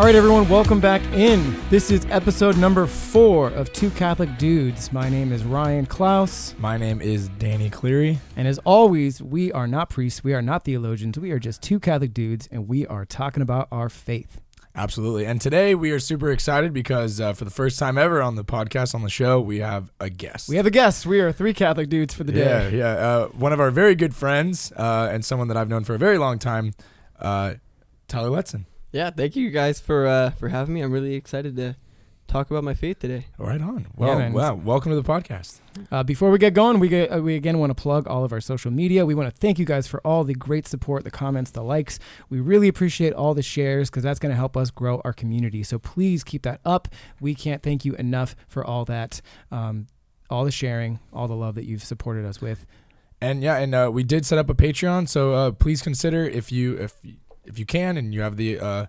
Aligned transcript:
All 0.00 0.06
right, 0.06 0.14
everyone, 0.14 0.48
welcome 0.48 0.80
back 0.80 1.02
in. 1.12 1.54
This 1.68 1.90
is 1.90 2.06
episode 2.08 2.56
number 2.56 2.86
four 2.86 3.48
of 3.48 3.70
Two 3.74 3.90
Catholic 3.90 4.38
Dudes. 4.38 4.94
My 4.94 5.10
name 5.10 5.30
is 5.30 5.44
Ryan 5.44 5.84
Klaus. 5.84 6.54
My 6.58 6.78
name 6.78 7.02
is 7.02 7.28
Danny 7.38 7.68
Cleary. 7.68 8.18
And 8.34 8.48
as 8.48 8.58
always, 8.60 9.20
we 9.22 9.52
are 9.52 9.66
not 9.66 9.90
priests, 9.90 10.24
we 10.24 10.32
are 10.32 10.40
not 10.40 10.64
theologians, 10.64 11.18
we 11.18 11.32
are 11.32 11.38
just 11.38 11.60
two 11.60 11.78
Catholic 11.78 12.14
dudes, 12.14 12.48
and 12.50 12.66
we 12.66 12.86
are 12.86 13.04
talking 13.04 13.42
about 13.42 13.68
our 13.70 13.90
faith. 13.90 14.40
Absolutely. 14.74 15.26
And 15.26 15.38
today 15.38 15.74
we 15.74 15.90
are 15.90 16.00
super 16.00 16.30
excited 16.30 16.72
because 16.72 17.20
uh, 17.20 17.34
for 17.34 17.44
the 17.44 17.50
first 17.50 17.78
time 17.78 17.98
ever 17.98 18.22
on 18.22 18.36
the 18.36 18.44
podcast, 18.44 18.94
on 18.94 19.02
the 19.02 19.10
show, 19.10 19.38
we 19.38 19.58
have 19.58 19.92
a 20.00 20.08
guest. 20.08 20.48
We 20.48 20.56
have 20.56 20.64
a 20.64 20.70
guest. 20.70 21.04
We 21.04 21.20
are 21.20 21.30
three 21.30 21.52
Catholic 21.52 21.90
dudes 21.90 22.14
for 22.14 22.24
the 22.24 22.32
yeah, 22.32 22.70
day. 22.70 22.78
Yeah, 22.78 22.86
uh, 22.86 23.26
One 23.26 23.52
of 23.52 23.60
our 23.60 23.70
very 23.70 23.94
good 23.94 24.14
friends 24.14 24.72
uh, 24.78 25.10
and 25.12 25.22
someone 25.22 25.48
that 25.48 25.58
I've 25.58 25.68
known 25.68 25.84
for 25.84 25.94
a 25.94 25.98
very 25.98 26.16
long 26.16 26.38
time, 26.38 26.72
uh, 27.18 27.56
Tyler 28.08 28.30
Letson. 28.30 28.64
Yeah, 28.92 29.10
thank 29.10 29.36
you 29.36 29.50
guys 29.50 29.78
for 29.78 30.06
uh, 30.08 30.30
for 30.30 30.48
having 30.48 30.74
me. 30.74 30.80
I'm 30.80 30.90
really 30.90 31.14
excited 31.14 31.54
to 31.56 31.76
talk 32.26 32.50
about 32.50 32.64
my 32.64 32.74
faith 32.74 32.98
today. 32.98 33.26
Right 33.38 33.60
on. 33.60 33.86
Well, 33.94 34.18
man. 34.18 34.32
wow. 34.32 34.54
Welcome 34.54 34.90
to 34.90 35.00
the 35.00 35.08
podcast. 35.08 35.60
Uh, 35.92 36.02
before 36.02 36.32
we 36.32 36.38
get 36.38 36.54
going, 36.54 36.80
we 36.80 36.88
get, 36.88 37.08
uh, 37.12 37.22
we 37.22 37.36
again 37.36 37.60
want 37.60 37.70
to 37.70 37.80
plug 37.80 38.08
all 38.08 38.24
of 38.24 38.32
our 38.32 38.40
social 38.40 38.72
media. 38.72 39.06
We 39.06 39.14
want 39.14 39.32
to 39.32 39.40
thank 39.40 39.60
you 39.60 39.64
guys 39.64 39.86
for 39.86 40.04
all 40.04 40.24
the 40.24 40.34
great 40.34 40.66
support, 40.66 41.04
the 41.04 41.10
comments, 41.10 41.52
the 41.52 41.62
likes. 41.62 42.00
We 42.30 42.40
really 42.40 42.66
appreciate 42.66 43.12
all 43.12 43.32
the 43.32 43.42
shares 43.42 43.90
because 43.90 44.02
that's 44.02 44.18
going 44.18 44.30
to 44.30 44.36
help 44.36 44.56
us 44.56 44.72
grow 44.72 45.00
our 45.04 45.12
community. 45.12 45.62
So 45.62 45.78
please 45.78 46.24
keep 46.24 46.42
that 46.42 46.60
up. 46.64 46.88
We 47.20 47.36
can't 47.36 47.62
thank 47.62 47.84
you 47.84 47.94
enough 47.94 48.34
for 48.48 48.64
all 48.64 48.84
that, 48.86 49.20
um, 49.52 49.86
all 50.28 50.44
the 50.44 50.50
sharing, 50.50 50.98
all 51.12 51.28
the 51.28 51.36
love 51.36 51.54
that 51.54 51.64
you've 51.64 51.84
supported 51.84 52.24
us 52.24 52.40
with. 52.40 52.66
And 53.20 53.40
yeah, 53.40 53.58
and 53.58 53.72
uh, 53.72 53.90
we 53.92 54.02
did 54.02 54.26
set 54.26 54.38
up 54.38 54.50
a 54.50 54.54
Patreon, 54.54 55.08
so 55.08 55.34
uh, 55.34 55.50
please 55.52 55.80
consider 55.80 56.24
if 56.24 56.50
you 56.50 56.76
if 56.78 56.96
if 57.50 57.58
you 57.58 57.66
can 57.66 57.96
and 57.98 58.14
you 58.14 58.22
have 58.22 58.36
the 58.36 58.58
uh, 58.58 58.86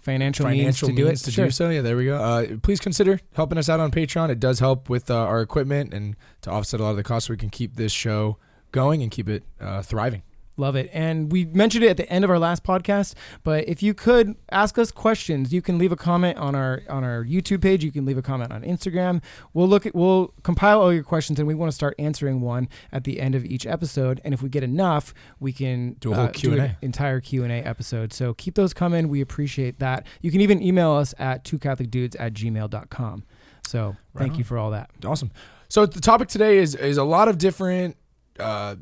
Financial, 0.00 0.44
financial 0.44 0.88
means 0.90 0.96
to 0.98 1.02
do 1.02 1.08
it. 1.10 1.16
to 1.16 1.30
Sure. 1.30 1.44
do 1.46 1.50
so. 1.50 1.70
Yeah, 1.70 1.80
there 1.80 1.96
we 1.96 2.04
go. 2.04 2.18
Uh, 2.18 2.56
please 2.62 2.78
consider 2.78 3.20
helping 3.32 3.56
us 3.56 3.70
out 3.70 3.80
on 3.80 3.90
Patreon. 3.90 4.28
It 4.28 4.38
does 4.38 4.58
help 4.58 4.90
with 4.90 5.10
uh, 5.10 5.14
our 5.16 5.40
equipment 5.40 5.94
and 5.94 6.14
to 6.42 6.50
offset 6.50 6.78
a 6.78 6.82
lot 6.82 6.90
of 6.90 6.96
the 6.98 7.02
costs 7.02 7.28
so 7.28 7.32
we 7.32 7.38
can 7.38 7.48
keep 7.48 7.76
this 7.76 7.90
show 7.90 8.36
going 8.70 9.02
and 9.02 9.10
keep 9.10 9.30
it 9.30 9.44
uh, 9.62 9.80
thriving. 9.80 10.22
Love 10.56 10.76
it. 10.76 10.88
And 10.92 11.32
we 11.32 11.46
mentioned 11.46 11.82
it 11.82 11.88
at 11.88 11.96
the 11.96 12.08
end 12.08 12.24
of 12.24 12.30
our 12.30 12.38
last 12.38 12.62
podcast, 12.62 13.14
but 13.42 13.68
if 13.68 13.82
you 13.82 13.92
could 13.92 14.36
ask 14.52 14.78
us 14.78 14.92
questions, 14.92 15.52
you 15.52 15.60
can 15.60 15.78
leave 15.78 15.90
a 15.90 15.96
comment 15.96 16.38
on 16.38 16.54
our 16.54 16.82
on 16.88 17.02
our 17.02 17.24
YouTube 17.24 17.60
page, 17.60 17.82
you 17.82 17.90
can 17.90 18.04
leave 18.04 18.16
a 18.18 18.22
comment 18.22 18.52
on 18.52 18.62
Instagram. 18.62 19.20
We'll 19.52 19.66
look 19.68 19.84
at 19.84 19.96
we'll 19.96 20.32
compile 20.44 20.80
all 20.80 20.92
your 20.92 21.02
questions 21.02 21.40
and 21.40 21.48
we 21.48 21.54
want 21.54 21.72
to 21.72 21.74
start 21.74 21.94
answering 21.98 22.40
one 22.40 22.68
at 22.92 23.02
the 23.02 23.20
end 23.20 23.34
of 23.34 23.44
each 23.44 23.66
episode. 23.66 24.20
And 24.24 24.32
if 24.32 24.42
we 24.42 24.48
get 24.48 24.62
enough, 24.62 25.12
we 25.40 25.52
can 25.52 25.94
Do 25.98 26.12
a 26.12 26.14
whole 26.14 26.24
an 26.26 26.32
Q&A. 26.32 26.76
entire 26.82 27.20
Q&A 27.20 27.48
episode. 27.48 28.12
So 28.12 28.32
keep 28.34 28.54
those 28.54 28.72
coming. 28.72 29.08
We 29.08 29.20
appreciate 29.20 29.80
that. 29.80 30.06
You 30.20 30.30
can 30.30 30.40
even 30.40 30.62
email 30.62 30.92
us 30.92 31.14
at 31.18 31.44
twocatholicdudes 31.44 32.14
at 32.20 32.32
gmail.com. 32.32 33.24
So 33.66 33.86
Right 33.88 33.96
thank 34.20 34.32
on. 34.34 34.38
you 34.38 34.44
for 34.44 34.56
all 34.58 34.70
that. 34.70 34.90
Awesome. 35.04 35.32
So 35.68 35.84
the 35.86 36.00
topic 36.00 36.28
today 36.28 36.58
is 36.58 36.76
is 36.76 36.96
a 36.96 37.02
lot 37.04 37.26
of 37.26 37.38
different 37.38 37.96
uh, 38.38 38.76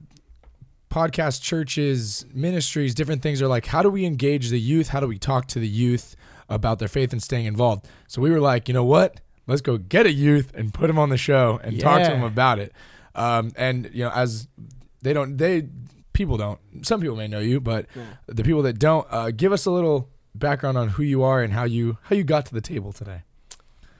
podcast 0.93 1.43
churches, 1.43 2.27
ministries, 2.35 2.95
different 2.95 3.23
things 3.23 3.41
are 3.41 3.48
like 3.48 3.67
how 3.67 3.83
do 3.83 3.89
we 3.91 4.05
engage 4.05 4.51
the 4.51 4.61
youth? 4.61 4.89
How 4.89 5.01
do 5.01 5.07
we 5.09 5.19
talk 5.19 5.47
to 5.48 5.59
the 5.59 5.67
youth 5.69 6.15
about 6.48 6.79
their 6.79 6.89
faith 6.89 7.12
and 7.12 7.23
staying 7.23 7.47
involved? 7.47 7.87
So 8.09 8.21
we 8.21 8.31
were 8.31 8.41
like, 8.41 8.69
you 8.69 8.75
know 8.75 8.85
what? 8.85 9.20
Let's 9.47 9.63
go 9.63 9.79
get 9.79 10.07
a 10.07 10.13
youth 10.13 10.53
and 10.55 10.73
put 10.73 10.87
them 10.87 10.98
on 10.98 11.09
the 11.09 11.17
show 11.17 11.59
and 11.65 11.81
talk 11.81 12.03
to 12.03 12.09
Yeah. 12.09 12.15
them 12.15 12.23
about 12.23 12.59
it. 12.59 12.73
Um, 13.15 13.52
and 13.57 13.91
you 13.92 14.05
know, 14.05 14.11
as 14.11 14.47
they 15.02 15.13
don't, 15.13 15.36
they 15.36 15.69
people 16.13 16.36
don't. 16.36 16.61
Some 16.83 17.01
people 17.01 17.17
may 17.17 17.27
know 17.29 17.41
you, 17.41 17.58
but 17.61 17.86
the 18.27 18.45
people 18.45 18.63
that 18.63 18.79
don't, 18.79 19.07
uh, 19.11 19.31
give 19.31 19.52
us 19.52 19.64
a 19.67 19.70
little 19.70 20.11
background 20.35 20.79
on 20.79 20.89
who 20.91 21.02
you 21.02 21.23
are 21.23 21.42
and 21.42 21.52
how 21.52 21.64
you 21.64 21.98
how 22.02 22.17
you 22.17 22.25
got 22.25 22.47
to 22.47 22.55
the 22.55 22.61
table 22.61 22.92
today. 22.92 23.23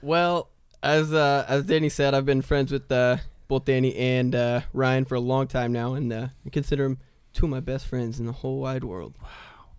Well, 0.01 0.49
as 0.81 1.11
uh, 1.13 1.45
as 1.47 1.65
Danny 1.65 1.89
said, 1.89 2.13
I've 2.13 2.25
been 2.25 2.41
friends 2.41 2.71
with 2.71 2.91
uh, 2.91 3.17
both 3.53 3.65
Danny 3.65 3.95
and 3.95 4.33
uh, 4.33 4.61
Ryan 4.73 5.05
for 5.05 5.13
a 5.13 5.19
long 5.19 5.45
time 5.45 5.71
now, 5.71 5.93
and 5.93 6.11
uh, 6.11 6.29
I 6.43 6.49
consider 6.49 6.85
them 6.85 6.97
two 7.33 7.45
of 7.45 7.51
my 7.51 7.59
best 7.59 7.85
friends 7.85 8.19
in 8.19 8.25
the 8.25 8.31
whole 8.31 8.57
wide 8.57 8.83
world. 8.83 9.13
Wow, 9.21 9.29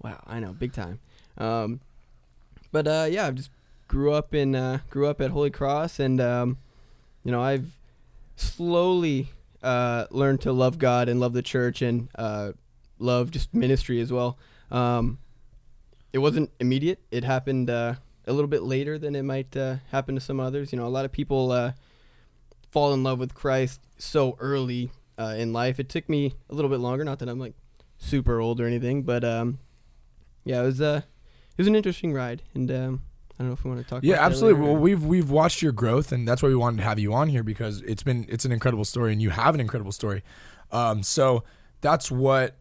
wow, 0.00 0.22
I 0.28 0.38
know, 0.38 0.52
big 0.52 0.72
time. 0.72 1.00
Um, 1.38 1.80
but 2.70 2.86
uh, 2.86 3.08
yeah, 3.10 3.26
I 3.26 3.30
just 3.32 3.50
grew 3.88 4.12
up 4.12 4.32
in 4.32 4.54
uh, 4.54 4.78
grew 4.90 5.08
up 5.08 5.20
at 5.20 5.32
Holy 5.32 5.50
Cross, 5.50 5.98
and 5.98 6.20
um, 6.20 6.58
you 7.24 7.32
know, 7.32 7.42
I've 7.42 7.76
slowly 8.36 9.30
uh, 9.60 10.06
learned 10.12 10.42
to 10.42 10.52
love 10.52 10.78
God 10.78 11.08
and 11.08 11.18
love 11.18 11.32
the 11.32 11.42
church 11.42 11.82
and 11.82 12.08
uh, 12.14 12.52
love 13.00 13.32
just 13.32 13.52
ministry 13.52 14.00
as 14.00 14.12
well. 14.12 14.38
Um, 14.70 15.18
it 16.12 16.18
wasn't 16.18 16.52
immediate. 16.60 17.00
It 17.10 17.24
happened 17.24 17.70
uh, 17.70 17.94
a 18.24 18.32
little 18.32 18.46
bit 18.46 18.62
later 18.62 18.98
than 18.98 19.16
it 19.16 19.24
might 19.24 19.56
uh, 19.56 19.78
happen 19.90 20.14
to 20.14 20.20
some 20.20 20.38
others. 20.38 20.72
You 20.72 20.78
know, 20.78 20.86
a 20.86 20.94
lot 20.94 21.04
of 21.04 21.10
people 21.10 21.50
uh, 21.50 21.72
fall 22.74 22.92
in 22.92 23.04
love 23.04 23.20
with 23.20 23.34
Christ 23.34 23.80
so 23.98 24.36
early 24.40 24.90
uh, 25.16 25.36
in 25.38 25.52
life. 25.52 25.78
It 25.78 25.88
took 25.88 26.08
me 26.08 26.34
a 26.50 26.54
little 26.54 26.68
bit 26.68 26.80
longer. 26.80 27.04
Not 27.04 27.20
that 27.20 27.28
I'm 27.28 27.38
like 27.38 27.54
super 27.98 28.40
old 28.40 28.60
or 28.60 28.66
anything, 28.66 29.04
but 29.04 29.22
um, 29.22 29.60
yeah, 30.44 30.60
it 30.60 30.66
was 30.66 30.80
uh, 30.80 31.02
it 31.56 31.56
was 31.56 31.68
an 31.68 31.76
interesting 31.76 32.12
ride, 32.12 32.42
and 32.52 32.68
um, 32.72 33.02
I 33.32 33.34
don't 33.38 33.46
know 33.46 33.52
if 33.54 33.64
we 33.64 33.70
want 33.70 33.82
to 33.82 33.88
talk. 33.88 34.02
Yeah, 34.02 34.14
about 34.14 34.22
that 34.22 34.26
absolutely. 34.26 34.62
Well, 34.62 34.76
we've 34.76 35.04
we've 35.04 35.30
watched 35.30 35.62
your 35.62 35.70
growth, 35.70 36.10
and 36.10 36.26
that's 36.26 36.42
why 36.42 36.48
we 36.48 36.56
wanted 36.56 36.78
to 36.78 36.82
have 36.82 36.98
you 36.98 37.14
on 37.14 37.28
here 37.28 37.44
because 37.44 37.80
it's 37.82 38.02
been 38.02 38.26
it's 38.28 38.44
an 38.44 38.50
incredible 38.50 38.84
story, 38.84 39.12
and 39.12 39.22
you 39.22 39.30
have 39.30 39.54
an 39.54 39.60
incredible 39.60 39.92
story. 39.92 40.24
Um, 40.72 41.04
so 41.04 41.44
that's 41.80 42.10
what 42.10 42.56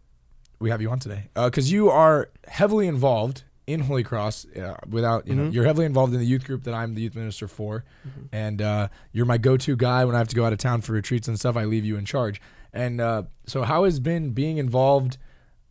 we 0.60 0.70
have 0.70 0.80
you 0.80 0.92
on 0.92 1.00
today 1.00 1.30
because 1.34 1.72
you 1.72 1.90
are 1.90 2.30
heavily 2.48 2.88
involved 2.88 3.44
in 3.68 3.82
Holy 3.82 4.04
Cross. 4.04 4.46
Uh, 4.56 4.76
without 4.90 5.28
you 5.28 5.36
know, 5.36 5.44
Mhm. 5.50 5.54
you're 5.54 5.66
heavily 5.66 5.86
involved 5.86 6.14
in 6.14 6.20
the 6.20 6.26
youth 6.26 6.46
group 6.46 6.64
that 6.64 6.74
I'm 6.74 6.96
the 6.96 7.02
youth 7.02 7.16
minister 7.16 7.48
for, 7.48 7.84
Mhm. 8.06 8.28
and 8.32 8.62
uh, 8.62 8.88
you're 9.12 9.26
my 9.26 9.38
go-to 9.38 9.76
guy 9.76 10.04
when 10.06 10.16
I 10.16 10.18
have 10.20 10.28
to 10.30 10.36
go 10.36 10.46
out 10.46 10.54
of 10.54 10.60
town 10.60 10.82
for 10.82 10.94
retreats 10.94 11.28
and 11.28 11.40
stuff. 11.40 11.56
I 11.56 11.64
leave 11.66 11.86
you 11.86 11.96
in 11.98 12.06
charge. 12.06 12.42
And 12.74 13.00
uh, 13.00 13.24
so, 13.46 13.64
how 13.64 13.84
has 13.86 14.00
been 14.00 14.32
being 14.32 14.58
involved 14.58 15.18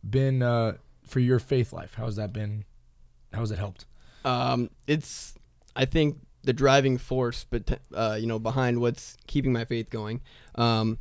been 0.09 0.41
uh, 0.41 0.77
for 1.05 1.19
your 1.19 1.39
faith 1.39 1.73
life? 1.73 1.95
How 1.95 2.05
has 2.05 2.15
that 2.15 2.31
been? 2.33 2.65
How 3.33 3.39
has 3.41 3.51
it 3.51 3.57
helped? 3.59 3.85
Um, 4.25 4.69
it's 4.87 5.33
I 5.75 5.85
think 5.85 6.19
the 6.43 6.53
driving 6.53 6.97
force, 6.97 7.45
but 7.49 7.79
uh, 7.93 8.17
you 8.19 8.27
know, 8.27 8.39
behind 8.39 8.79
what's 8.79 9.17
keeping 9.27 9.51
my 9.53 9.65
faith 9.65 9.89
going. 9.89 10.21
Um, 10.55 10.97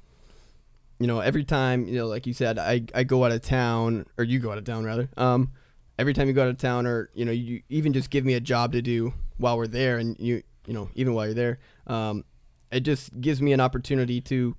you 0.98 1.06
know, 1.06 1.20
every 1.20 1.44
time 1.44 1.86
you 1.88 1.96
know, 1.96 2.06
like 2.06 2.26
you 2.26 2.32
said, 2.32 2.58
I 2.58 2.84
I 2.94 3.04
go 3.04 3.24
out 3.24 3.32
of 3.32 3.42
town, 3.42 4.06
or 4.18 4.24
you 4.24 4.38
go 4.38 4.50
out 4.52 4.58
of 4.58 4.64
town 4.64 4.84
rather. 4.84 5.08
Um, 5.16 5.50
every 6.02 6.12
time 6.12 6.26
you 6.26 6.34
go 6.34 6.42
out 6.42 6.48
of 6.48 6.58
town, 6.58 6.84
or 6.84 7.10
you 7.14 7.24
know, 7.24 7.30
you 7.30 7.62
even 7.68 7.92
just 7.92 8.10
give 8.10 8.24
me 8.24 8.34
a 8.34 8.40
job 8.40 8.72
to 8.72 8.82
do 8.82 9.14
while 9.38 9.56
we're 9.56 9.68
there, 9.68 9.98
and 9.98 10.16
you 10.18 10.42
you 10.66 10.74
know, 10.74 10.90
even 10.96 11.14
while 11.14 11.26
you're 11.26 11.34
there, 11.34 11.58
um, 11.86 12.24
it 12.72 12.80
just 12.80 13.20
gives 13.20 13.40
me 13.40 13.52
an 13.52 13.60
opportunity 13.60 14.20
to, 14.20 14.56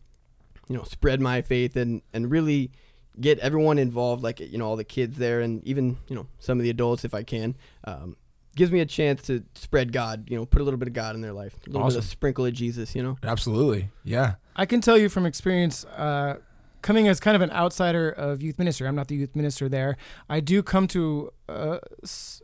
you 0.69 0.77
know, 0.77 0.83
spread 0.83 1.19
my 1.19 1.41
faith 1.41 1.75
and 1.75 2.01
and 2.13 2.31
really 2.31 2.71
get 3.19 3.39
everyone 3.39 3.77
involved, 3.77 4.23
like 4.23 4.39
you 4.39 4.57
know, 4.57 4.65
all 4.65 4.77
the 4.77 4.85
kids 4.85 5.17
there, 5.17 5.41
and 5.41 5.61
even 5.67 5.97
you 6.07 6.15
know, 6.15 6.27
some 6.39 6.57
of 6.57 6.63
the 6.63 6.69
adults 6.69 7.03
if 7.03 7.13
I 7.13 7.23
can. 7.23 7.55
Um, 7.83 8.15
gives 8.55 8.71
me 8.71 8.79
a 8.79 8.85
chance 8.85 9.23
to 9.23 9.43
spread 9.55 9.91
God, 9.91 10.29
you 10.29 10.37
know, 10.37 10.45
put 10.45 10.61
a 10.61 10.63
little 10.63 10.77
bit 10.77 10.87
of 10.87 10.93
God 10.93 11.15
in 11.15 11.21
their 11.21 11.33
life, 11.33 11.57
a 11.67 11.71
little 11.71 11.87
bit 11.87 11.97
of 11.97 12.05
sprinkle 12.05 12.45
of 12.45 12.53
Jesus, 12.53 12.95
you 12.95 13.03
know. 13.03 13.17
Absolutely, 13.21 13.89
yeah. 14.05 14.35
I 14.55 14.65
can 14.65 14.79
tell 14.79 14.97
you 14.97 15.09
from 15.09 15.25
experience, 15.25 15.83
uh, 15.85 16.37
coming 16.83 17.07
as 17.07 17.19
kind 17.19 17.35
of 17.35 17.41
an 17.41 17.49
outsider 17.51 18.09
of 18.09 18.43
youth 18.43 18.59
ministry. 18.59 18.87
I'm 18.87 18.95
not 18.95 19.07
the 19.07 19.15
youth 19.15 19.35
minister 19.35 19.67
there. 19.67 19.97
I 20.29 20.39
do 20.39 20.61
come 20.61 20.87
to 20.89 21.31
uh, 21.49 21.79
s- 22.03 22.41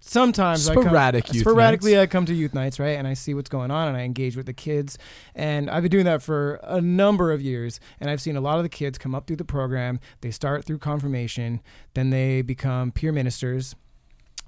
sometimes 0.00 0.68
I 0.68 0.72
Sporadic 0.74 1.26
come, 1.26 1.34
youth 1.36 1.42
sporadically 1.44 1.92
nights. 1.94 2.02
I 2.02 2.06
come 2.06 2.26
to 2.26 2.34
youth 2.34 2.54
nights, 2.54 2.80
right, 2.80 2.98
and 2.98 3.06
I 3.06 3.14
see 3.14 3.34
what's 3.34 3.48
going 3.48 3.70
on 3.70 3.88
and 3.88 3.96
I 3.96 4.00
engage 4.00 4.36
with 4.36 4.46
the 4.46 4.52
kids. 4.52 4.98
And 5.34 5.70
I've 5.70 5.82
been 5.82 5.92
doing 5.92 6.04
that 6.06 6.22
for 6.22 6.54
a 6.64 6.80
number 6.80 7.30
of 7.32 7.40
years, 7.40 7.78
and 8.00 8.10
I've 8.10 8.20
seen 8.20 8.36
a 8.36 8.40
lot 8.40 8.56
of 8.58 8.64
the 8.64 8.68
kids 8.68 8.98
come 8.98 9.14
up 9.14 9.26
through 9.26 9.36
the 9.36 9.44
program. 9.44 10.00
They 10.20 10.30
start 10.30 10.64
through 10.64 10.78
confirmation, 10.78 11.60
then 11.94 12.10
they 12.10 12.42
become 12.42 12.90
peer 12.90 13.12
ministers. 13.12 13.76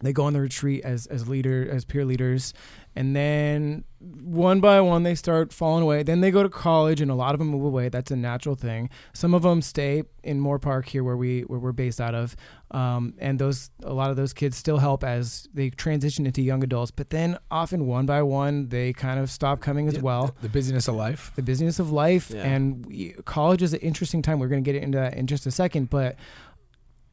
They 0.00 0.12
go 0.12 0.24
on 0.24 0.32
the 0.32 0.40
retreat 0.40 0.84
as 0.84 1.06
as 1.06 1.28
leader 1.28 1.66
as 1.70 1.84
peer 1.84 2.04
leaders, 2.04 2.52
and 2.96 3.14
then 3.16 3.84
one 4.00 4.60
by 4.60 4.80
one 4.80 5.02
they 5.02 5.14
start 5.14 5.52
falling 5.52 5.82
away. 5.82 6.02
Then 6.02 6.20
they 6.20 6.30
go 6.30 6.42
to 6.42 6.48
college, 6.48 7.00
and 7.00 7.10
a 7.10 7.14
lot 7.14 7.34
of 7.34 7.38
them 7.38 7.48
move 7.48 7.64
away. 7.64 7.88
That's 7.88 8.10
a 8.10 8.16
natural 8.16 8.54
thing. 8.54 8.90
Some 9.12 9.34
of 9.34 9.42
them 9.42 9.62
stay 9.62 10.04
in 10.22 10.40
Moorpark 10.40 10.86
here, 10.86 11.02
where 11.02 11.16
we 11.16 11.40
where 11.42 11.58
we're 11.58 11.72
based 11.72 12.00
out 12.00 12.14
of, 12.14 12.36
um, 12.70 13.14
and 13.18 13.38
those 13.38 13.70
a 13.82 13.92
lot 13.92 14.10
of 14.10 14.16
those 14.16 14.32
kids 14.32 14.56
still 14.56 14.78
help 14.78 15.02
as 15.02 15.48
they 15.54 15.70
transition 15.70 16.26
into 16.26 16.42
young 16.42 16.62
adults. 16.62 16.90
But 16.90 17.10
then 17.10 17.38
often 17.50 17.86
one 17.86 18.06
by 18.06 18.22
one 18.22 18.68
they 18.68 18.92
kind 18.92 19.18
of 19.18 19.30
stop 19.30 19.60
coming 19.60 19.88
as 19.88 19.94
Yeah, 19.94 20.00
well. 20.02 20.36
The 20.42 20.48
busyness 20.48 20.86
of 20.86 20.94
life. 20.94 21.32
The 21.34 21.42
business 21.42 21.78
of 21.78 21.90
life 21.90 22.30
Yeah. 22.30 22.42
and 22.42 22.86
we, 22.86 23.14
college 23.24 23.62
is 23.62 23.72
an 23.72 23.80
interesting 23.80 24.22
time. 24.22 24.38
We're 24.38 24.48
going 24.48 24.62
to 24.62 24.72
get 24.72 24.80
into 24.82 24.98
that 24.98 25.14
in 25.14 25.26
just 25.26 25.46
a 25.46 25.50
second, 25.50 25.90
but 25.90 26.16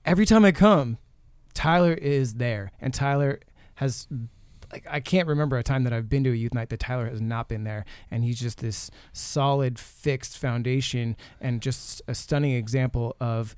every 0.06 0.26
time 0.26 0.46
I 0.46 0.52
come, 0.52 0.98
Tyler 1.54 1.94
is 1.94 2.36
there, 2.36 2.72
and 2.80 2.94
Tyler 2.94 3.40
has 3.76 4.08
like 4.72 4.86
I 4.90 5.00
can't 5.00 5.28
remember 5.28 5.58
a 5.58 5.64
time 5.64 5.84
that 5.84 5.94
I've 5.94 6.10
been 6.10 6.24
to 6.24 6.32
a 6.32 6.36
youth 6.36 6.54
night 6.54 6.70
that 6.70 6.80
Tyler 6.80 7.10
has 7.10 7.22
not 7.22 7.48
been 7.48 7.64
there, 7.64 7.86
and 8.10 8.24
he's 8.24 8.40
just 8.40 8.60
this 8.60 8.90
solid, 9.14 9.80
fixed 9.80 10.38
foundation 10.38 11.16
and 11.40 11.62
just 11.62 12.02
a 12.08 12.16
stunning 12.16 12.54
example 12.54 13.16
of 13.20 13.56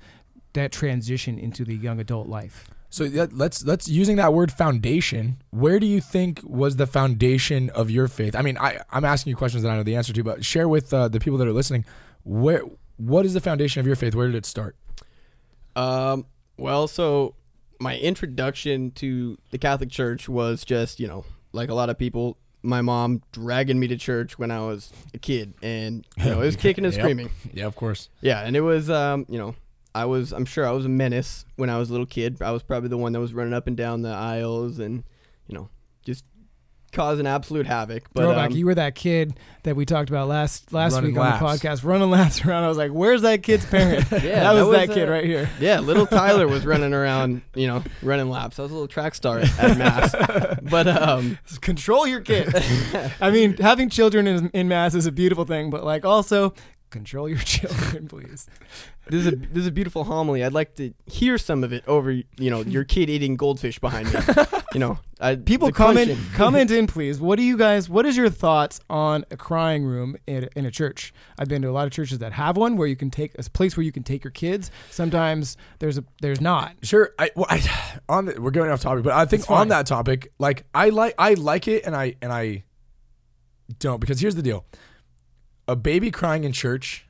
that 0.52 0.72
transition 0.72 1.38
into 1.38 1.64
the 1.64 1.74
young 1.74 2.00
adult 2.00 2.28
life. 2.28 2.66
So 2.90 3.06
let's 3.32 3.64
let's 3.64 3.88
using 3.88 4.16
that 4.16 4.32
word 4.32 4.52
foundation. 4.52 5.42
Where 5.50 5.80
do 5.80 5.86
you 5.86 6.00
think 6.00 6.40
was 6.44 6.76
the 6.76 6.86
foundation 6.86 7.70
of 7.70 7.90
your 7.90 8.06
faith? 8.06 8.36
I 8.36 8.42
mean, 8.42 8.56
I 8.56 8.78
I'm 8.92 9.04
asking 9.04 9.30
you 9.30 9.36
questions 9.36 9.64
that 9.64 9.70
I 9.70 9.76
know 9.76 9.82
the 9.82 9.96
answer 9.96 10.12
to, 10.12 10.22
but 10.22 10.44
share 10.44 10.68
with 10.68 10.94
uh, 10.94 11.08
the 11.08 11.18
people 11.18 11.36
that 11.38 11.48
are 11.48 11.52
listening. 11.52 11.84
Where 12.22 12.62
what 12.96 13.26
is 13.26 13.34
the 13.34 13.40
foundation 13.40 13.80
of 13.80 13.86
your 13.86 13.96
faith? 13.96 14.14
Where 14.14 14.28
did 14.28 14.36
it 14.36 14.46
start? 14.46 14.76
Um, 15.74 16.26
well, 16.56 16.86
so 16.86 17.34
my 17.80 17.96
introduction 17.98 18.90
to 18.92 19.36
the 19.50 19.58
Catholic 19.58 19.90
Church 19.90 20.28
was 20.28 20.64
just, 20.64 21.00
you 21.00 21.06
know, 21.06 21.24
like 21.52 21.68
a 21.70 21.74
lot 21.74 21.90
of 21.90 21.98
people, 21.98 22.36
my 22.62 22.80
mom 22.82 23.22
dragging 23.32 23.78
me 23.78 23.86
to 23.88 23.96
church 23.96 24.38
when 24.38 24.50
I 24.50 24.60
was 24.60 24.92
a 25.12 25.18
kid, 25.18 25.54
and 25.62 26.06
you 26.18 26.24
know, 26.26 26.40
it 26.42 26.46
was 26.46 26.56
kicking 26.64 26.84
and 26.84 26.94
Yep. 26.94 27.02
screaming. 27.02 27.30
Yeah, 27.52 27.66
of 27.66 27.76
course. 27.76 28.08
Yeah, 28.20 28.40
and 28.40 28.56
it 28.56 28.60
was, 28.62 28.88
um, 28.90 29.26
you 29.28 29.38
know, 29.38 29.54
I 29.94 30.06
was, 30.06 30.32
I'm 30.32 30.44
sure 30.44 30.66
I 30.66 30.70
was 30.72 30.86
a 30.86 30.88
menace 30.88 31.44
when 31.56 31.70
I 31.70 31.78
was 31.78 31.88
a 31.90 31.92
little 31.92 32.06
kid. 32.06 32.40
I 32.42 32.50
was 32.50 32.62
probably 32.62 32.88
the 32.88 32.96
one 32.98 33.12
that 33.12 33.20
was 33.20 33.32
running 33.32 33.52
up 33.54 33.66
and 33.66 33.76
down 33.76 34.02
the 34.02 34.08
aisles 34.10 34.78
and, 34.78 35.04
you 35.46 35.54
know, 35.56 35.68
just 36.04 36.24
causing 36.94 37.26
absolute 37.26 37.66
havoc. 37.66 38.04
But 38.14 38.22
Throwback, 38.22 38.50
um, 38.52 38.56
you 38.56 38.64
were 38.64 38.74
that 38.76 38.94
kid 38.94 39.34
that 39.64 39.76
we 39.76 39.84
talked 39.84 40.08
about 40.08 40.28
last 40.28 40.72
last 40.72 40.94
Running 40.94 41.10
week 41.10 41.20
on 41.20 41.38
the 41.38 41.44
podcast, 41.44 41.84
running 41.84 42.10
laps 42.10 42.44
around. 42.44 42.64
I 42.64 42.68
was 42.68 42.78
like, 42.78 42.92
"Where's 42.92 43.22
that 43.22 43.42
kid's 43.42 43.66
parent?" 43.70 44.06
Yeah, 44.10 44.18
that 44.20 44.52
was 44.52 44.70
that, 44.70 44.88
was, 44.88 44.96
kid 44.96 45.08
uh, 45.08 45.12
right 45.12 45.24
here. 45.24 45.50
Yeah, 45.60 45.80
little 45.80 46.06
Tyler 46.06 46.46
was 46.46 46.66
running 46.66 46.92
around, 46.92 47.42
you 47.54 47.66
know, 47.66 47.82
running 48.02 48.28
laps. 48.28 48.58
I 48.58 48.62
was 48.62 48.70
a 48.70 48.74
little 48.74 48.88
track 48.88 49.14
star 49.14 49.40
at, 49.40 49.58
at 49.58 49.78
Mass. 49.78 50.14
But 50.62 50.88
um 50.88 51.38
Control 51.60 52.06
your 52.06 52.20
kid. 52.20 52.54
I 53.20 53.30
mean, 53.30 53.56
having 53.56 53.88
children 53.88 54.26
in, 54.26 54.50
in 54.50 54.68
mass 54.68 54.94
is 54.94 55.06
a 55.06 55.12
beautiful 55.12 55.44
thing, 55.44 55.70
but 55.70 55.84
like 55.84 56.04
also 56.04 56.54
control 56.94 57.28
your 57.28 57.38
children, 57.56 58.08
please. 58.08 58.46
this 59.10 59.26
is 59.26 59.26
a 59.26 59.36
this 59.36 59.60
is 59.62 59.66
a 59.66 59.72
beautiful 59.72 60.04
homily. 60.04 60.42
I'd 60.42 60.54
like 60.54 60.76
to 60.76 60.94
hear 61.06 61.36
some 61.36 61.62
of 61.62 61.72
it 61.74 61.84
over, 61.86 62.10
you 62.12 62.50
know, 62.50 62.62
your 62.62 62.84
kid 62.84 63.10
eating 63.10 63.36
goldfish 63.36 63.78
behind 63.78 64.12
me. 64.12 64.20
You 64.72 64.80
know, 64.80 64.98
I, 65.20 65.36
People 65.36 65.70
comment 65.70 66.08
question- 66.08 66.30
comment 66.34 66.70
in, 66.70 66.86
please. 66.86 67.20
What 67.20 67.36
do 67.36 67.42
you 67.44 67.56
guys? 67.56 67.88
What 67.88 68.06
is 68.06 68.16
your 68.16 68.30
thoughts 68.30 68.80
on 68.88 69.24
a 69.30 69.36
crying 69.36 69.84
room 69.84 70.16
in, 70.26 70.48
in 70.56 70.64
a 70.66 70.70
church? 70.70 71.12
I've 71.38 71.48
been 71.48 71.62
to 71.62 71.68
a 71.68 71.72
lot 71.72 71.86
of 71.86 71.92
churches 71.92 72.18
that 72.18 72.32
have 72.32 72.56
one 72.56 72.76
where 72.76 72.88
you 72.88 72.96
can 72.96 73.10
take 73.10 73.32
a 73.38 73.42
place 73.50 73.76
where 73.76 73.84
you 73.84 73.92
can 73.92 74.02
take 74.02 74.24
your 74.24 74.30
kids. 74.32 74.70
Sometimes 74.90 75.56
there's 75.80 75.98
a 75.98 76.04
there's 76.22 76.40
not. 76.40 76.74
Sure. 76.82 77.12
I, 77.18 77.30
well, 77.36 77.46
I 77.50 77.62
on 78.08 78.24
the, 78.26 78.40
we're 78.40 78.50
going 78.50 78.70
off 78.70 78.80
topic, 78.80 79.04
but 79.04 79.12
I 79.12 79.24
think 79.26 79.50
on 79.50 79.68
that 79.68 79.86
topic, 79.86 80.32
like 80.38 80.64
I 80.74 80.88
like 80.88 81.14
I 81.18 81.34
like 81.34 81.68
it, 81.68 81.84
and 81.84 81.94
I 81.94 82.14
and 82.22 82.32
I 82.32 82.64
don't 83.78 84.00
because 84.00 84.20
here's 84.20 84.34
the 84.34 84.42
deal: 84.42 84.64
a 85.66 85.76
baby 85.76 86.10
crying 86.10 86.44
in 86.44 86.52
church 86.52 87.06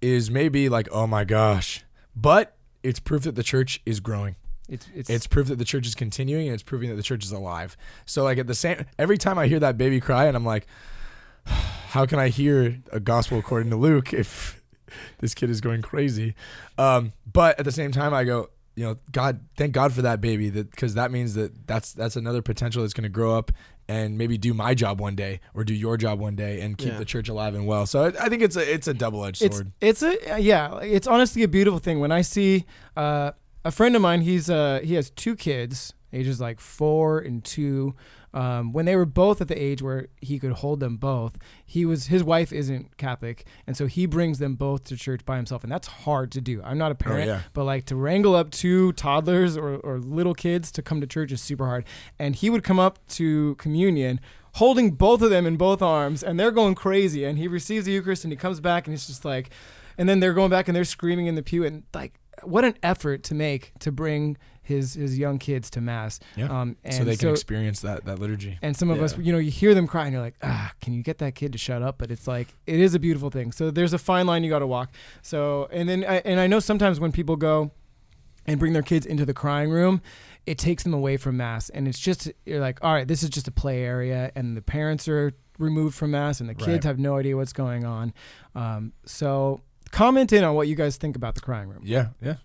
is 0.00 0.30
maybe 0.30 0.68
like, 0.68 0.88
oh 0.92 1.06
my 1.06 1.24
gosh, 1.24 1.84
but 2.14 2.56
it's 2.82 3.00
proof 3.00 3.22
that 3.22 3.34
the 3.34 3.42
church 3.42 3.80
is 3.86 4.00
growing. 4.00 4.36
It's 4.68 4.88
it's, 4.94 5.10
It's 5.10 5.26
proof 5.26 5.48
that 5.48 5.56
the 5.56 5.64
church 5.64 5.86
is 5.86 5.94
continuing, 5.94 6.48
and 6.48 6.54
it's 6.54 6.62
proving 6.62 6.90
that 6.90 6.96
the 6.96 7.02
church 7.02 7.24
is 7.24 7.32
alive. 7.32 7.76
So 8.04 8.24
like 8.24 8.38
at 8.38 8.46
the 8.46 8.54
same, 8.54 8.84
every 8.98 9.18
time 9.18 9.38
I 9.38 9.46
hear 9.46 9.60
that 9.60 9.78
baby 9.78 10.00
cry, 10.00 10.26
and 10.26 10.36
I'm 10.36 10.44
like, 10.44 10.66
how 11.44 12.06
can 12.06 12.18
I 12.18 12.28
hear 12.28 12.80
a 12.92 13.00
gospel 13.00 13.38
according 13.38 13.70
to 13.70 13.76
Luke 13.76 14.12
if 14.12 14.60
this 15.18 15.34
kid 15.34 15.50
is 15.50 15.60
going 15.60 15.82
crazy? 15.82 16.34
Um, 16.78 17.12
but 17.30 17.58
at 17.58 17.64
the 17.64 17.72
same 17.72 17.92
time, 17.92 18.12
I 18.12 18.24
go, 18.24 18.50
you 18.76 18.84
know, 18.84 18.96
God, 19.10 19.40
thank 19.56 19.72
God 19.72 19.92
for 19.92 20.02
that 20.02 20.20
baby, 20.20 20.48
that 20.50 20.70
because 20.70 20.94
that 20.94 21.10
means 21.10 21.34
that 21.34 21.66
that's 21.66 21.92
that's 21.92 22.14
another 22.16 22.42
potential 22.42 22.82
that's 22.82 22.94
going 22.94 23.02
to 23.04 23.08
grow 23.08 23.36
up 23.36 23.50
and 23.88 24.18
maybe 24.18 24.36
do 24.36 24.52
my 24.52 24.74
job 24.74 25.00
one 25.00 25.14
day 25.14 25.40
or 25.54 25.64
do 25.64 25.72
your 25.72 25.96
job 25.96 26.18
one 26.20 26.36
day 26.36 26.60
and 26.60 26.76
keep 26.76 26.88
Yeah. 26.92 26.98
the 26.98 27.04
church 27.04 27.28
alive 27.28 27.54
and 27.54 27.66
well. 27.66 27.86
So 27.86 28.04
I, 28.04 28.26
I 28.26 28.28
think 28.28 28.42
it's 28.42 28.56
a 28.56 28.72
it's 28.74 28.86
a 28.86 28.94
double 28.94 29.24
edged 29.24 29.42
it's 29.42 29.56
sword. 29.56 29.72
it's 29.80 30.02
a 30.02 30.38
yeah. 30.40 30.78
It's 30.80 31.06
honestly 31.06 31.42
a 31.42 31.48
beautiful 31.48 31.78
thing 31.78 32.00
when 32.00 32.12
I 32.12 32.20
see 32.20 32.66
uh, 32.96 33.32
a 33.64 33.70
friend 33.70 33.96
of 33.96 34.02
mine. 34.02 34.20
He's 34.20 34.50
uh 34.50 34.80
he 34.84 34.94
has 34.94 35.10
two 35.10 35.36
kids, 35.36 35.94
ages 36.12 36.40
like 36.40 36.60
four 36.60 37.18
and 37.18 37.42
two. 37.44 37.94
Um, 38.36 38.74
when 38.74 38.84
they 38.84 38.96
were 38.96 39.06
both 39.06 39.40
at 39.40 39.48
the 39.48 39.60
age 39.60 39.80
where 39.80 40.08
he 40.20 40.38
could 40.38 40.52
hold 40.52 40.78
them 40.78 40.98
both, 40.98 41.38
he 41.64 41.86
was 41.86 42.08
his 42.08 42.22
wife 42.22 42.52
isn't 42.52 42.98
Catholic, 42.98 43.46
and 43.66 43.74
so 43.74 43.86
he 43.86 44.04
brings 44.04 44.38
them 44.38 44.56
both 44.56 44.84
to 44.84 44.96
church 44.96 45.24
by 45.24 45.36
himself, 45.36 45.62
and 45.62 45.72
that's 45.72 45.88
hard 45.88 46.30
to 46.32 46.42
do. 46.42 46.60
I'm 46.62 46.76
not 46.76 46.92
a 46.92 46.94
parent, 46.94 47.28
yeah. 47.28 47.40
but 47.54 47.64
like 47.64 47.86
to 47.86 47.96
wrangle 47.96 48.34
up 48.34 48.50
two 48.50 48.92
toddlers 48.92 49.56
or, 49.56 49.76
or 49.76 49.98
little 49.98 50.34
kids 50.34 50.70
to 50.72 50.82
come 50.82 51.00
to 51.00 51.06
church 51.06 51.32
is 51.32 51.40
super 51.40 51.64
hard. 51.64 51.86
And 52.18 52.36
he 52.36 52.50
would 52.50 52.62
come 52.62 52.78
up 52.78 52.98
to 53.08 53.54
communion 53.54 54.20
holding 54.56 54.90
both 54.90 55.22
of 55.22 55.30
them 55.30 55.46
in 55.46 55.56
both 55.56 55.80
arms, 55.80 56.22
and 56.22 56.38
they're 56.38 56.50
going 56.50 56.74
crazy. 56.74 57.24
And 57.24 57.38
he 57.38 57.48
receives 57.48 57.86
the 57.86 57.92
Eucharist, 57.92 58.22
and 58.24 58.32
he 58.32 58.36
comes 58.36 58.60
back, 58.60 58.86
and 58.86 58.92
it's 58.92 59.06
just 59.06 59.24
like, 59.24 59.48
and 59.96 60.10
then 60.10 60.20
they're 60.20 60.34
going 60.34 60.50
back 60.50 60.68
and 60.68 60.76
they're 60.76 60.84
screaming 60.84 61.26
in 61.26 61.36
the 61.36 61.42
pew, 61.42 61.64
and 61.64 61.84
like, 61.94 62.20
what 62.42 62.66
an 62.66 62.74
effort 62.82 63.22
to 63.22 63.34
make 63.34 63.72
to 63.78 63.90
bring 63.90 64.36
his 64.66 64.94
his 64.94 65.18
young 65.18 65.38
kids 65.38 65.70
to 65.70 65.80
mass. 65.80 66.18
Yeah. 66.36 66.46
Um, 66.46 66.76
and 66.84 66.94
so 66.94 67.04
they 67.04 67.16
can 67.16 67.30
experience 67.30 67.80
that 67.80 68.04
that 68.04 68.18
liturgy. 68.18 68.58
and 68.62 68.76
some 68.76 68.90
of 68.90 69.00
us, 69.00 69.16
you 69.18 69.32
know, 69.32 69.38
you 69.38 69.50
hear 69.50 69.74
them 69.74 69.86
cry 69.86 70.04
and 70.04 70.12
you're 70.12 70.22
like, 70.22 70.36
ah, 70.42 70.72
can 70.80 70.92
you 70.92 71.02
get 71.02 71.18
that 71.18 71.34
kid 71.34 71.52
to 71.52 71.58
shut 71.58 71.82
up? 71.82 71.98
But 71.98 72.10
it's 72.10 72.26
like, 72.26 72.48
it 72.66 72.80
is 72.80 72.94
a 72.94 72.98
beautiful 72.98 73.30
thing. 73.30 73.52
So 73.52 73.70
there's 73.70 73.92
a 73.92 73.98
fine 73.98 74.26
line 74.26 74.44
you 74.44 74.50
got 74.50 74.58
to 74.60 74.66
walk. 74.66 74.92
So, 75.22 75.68
and 75.72 75.88
then, 75.88 76.04
I, 76.04 76.16
and 76.24 76.38
I 76.40 76.46
know 76.46 76.60
sometimes 76.60 77.00
when 77.00 77.12
people 77.12 77.36
go 77.36 77.70
and 78.46 78.58
bring 78.60 78.72
their 78.72 78.82
kids 78.82 79.06
into 79.06 79.24
the 79.24 79.34
crying 79.34 79.70
room, 79.70 80.00
it 80.46 80.58
takes 80.58 80.82
them 80.84 80.94
away 80.94 81.16
from 81.16 81.36
mass. 81.36 81.68
And 81.70 81.88
it's 81.88 81.98
just, 81.98 82.30
you're 82.44 82.60
like, 82.60 82.78
all 82.82 82.92
right, 82.92 83.08
this 83.08 83.22
is 83.22 83.30
just 83.30 83.48
a 83.48 83.52
play 83.52 83.82
area. 83.82 84.30
And 84.36 84.56
the 84.56 84.62
parents 84.62 85.08
are 85.08 85.32
removed 85.58 85.96
from 85.96 86.10
mass 86.12 86.38
and 86.40 86.48
the 86.48 86.54
kids 86.54 86.68
Right. 86.68 86.84
have 86.84 86.98
no 86.98 87.16
idea 87.16 87.36
what's 87.36 87.52
going 87.52 87.84
on. 87.84 88.12
Um, 88.54 88.92
so 89.04 89.60
comment 89.90 90.32
in 90.32 90.44
on 90.44 90.54
what 90.54 90.68
you 90.68 90.74
guys 90.76 90.96
think 90.96 91.16
about 91.16 91.34
the 91.34 91.40
crying 91.40 91.68
room. 91.68 91.80
Yeah, 91.82 92.08
yeah. 92.22 92.36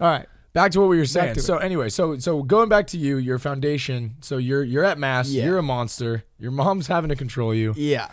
All 0.00 0.08
right. 0.08 0.26
Back 0.52 0.72
to 0.72 0.80
what 0.80 0.88
we 0.88 0.98
were 0.98 1.06
saying. 1.06 1.34
to 1.34 1.40
it. 1.40 1.42
So 1.42 1.58
anyway, 1.58 1.88
so 1.88 2.18
so 2.18 2.42
going 2.42 2.68
back 2.68 2.86
to 2.88 2.98
you, 2.98 3.16
your 3.16 3.38
foundation. 3.38 4.16
So 4.20 4.36
you're 4.36 4.62
you're 4.62 4.84
at 4.84 4.98
mass. 4.98 5.28
Yeah. 5.28 5.46
You're 5.46 5.58
a 5.58 5.62
monster. 5.62 6.24
Your 6.38 6.50
mom's 6.50 6.86
having 6.86 7.08
to 7.10 7.16
control 7.16 7.54
you. 7.54 7.74
Yeah. 7.76 8.08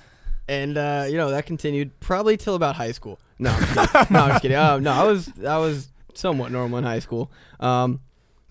And 0.48 0.78
uh, 0.78 1.06
you 1.08 1.18
know, 1.18 1.30
that 1.32 1.46
continued 1.46 2.00
probably 2.00 2.38
till 2.38 2.56
about 2.56 2.76
high 2.76 2.92
school. 2.92 3.20
No, 3.38 3.52
I'm 3.52 3.64
kidding. 3.64 3.76
no, 4.14 4.20
I'm 4.20 4.30
just 4.30 4.42
kidding. 4.42 4.58
Um, 4.58 4.84
no, 4.84 4.92
I 4.92 5.04
was 5.04 5.32
I 5.46 5.58
was 5.58 5.90
somewhat 6.14 6.52
normal 6.52 6.80
in 6.80 6.84
high 6.84 7.00
school. 7.00 7.32
Um, 7.60 8.02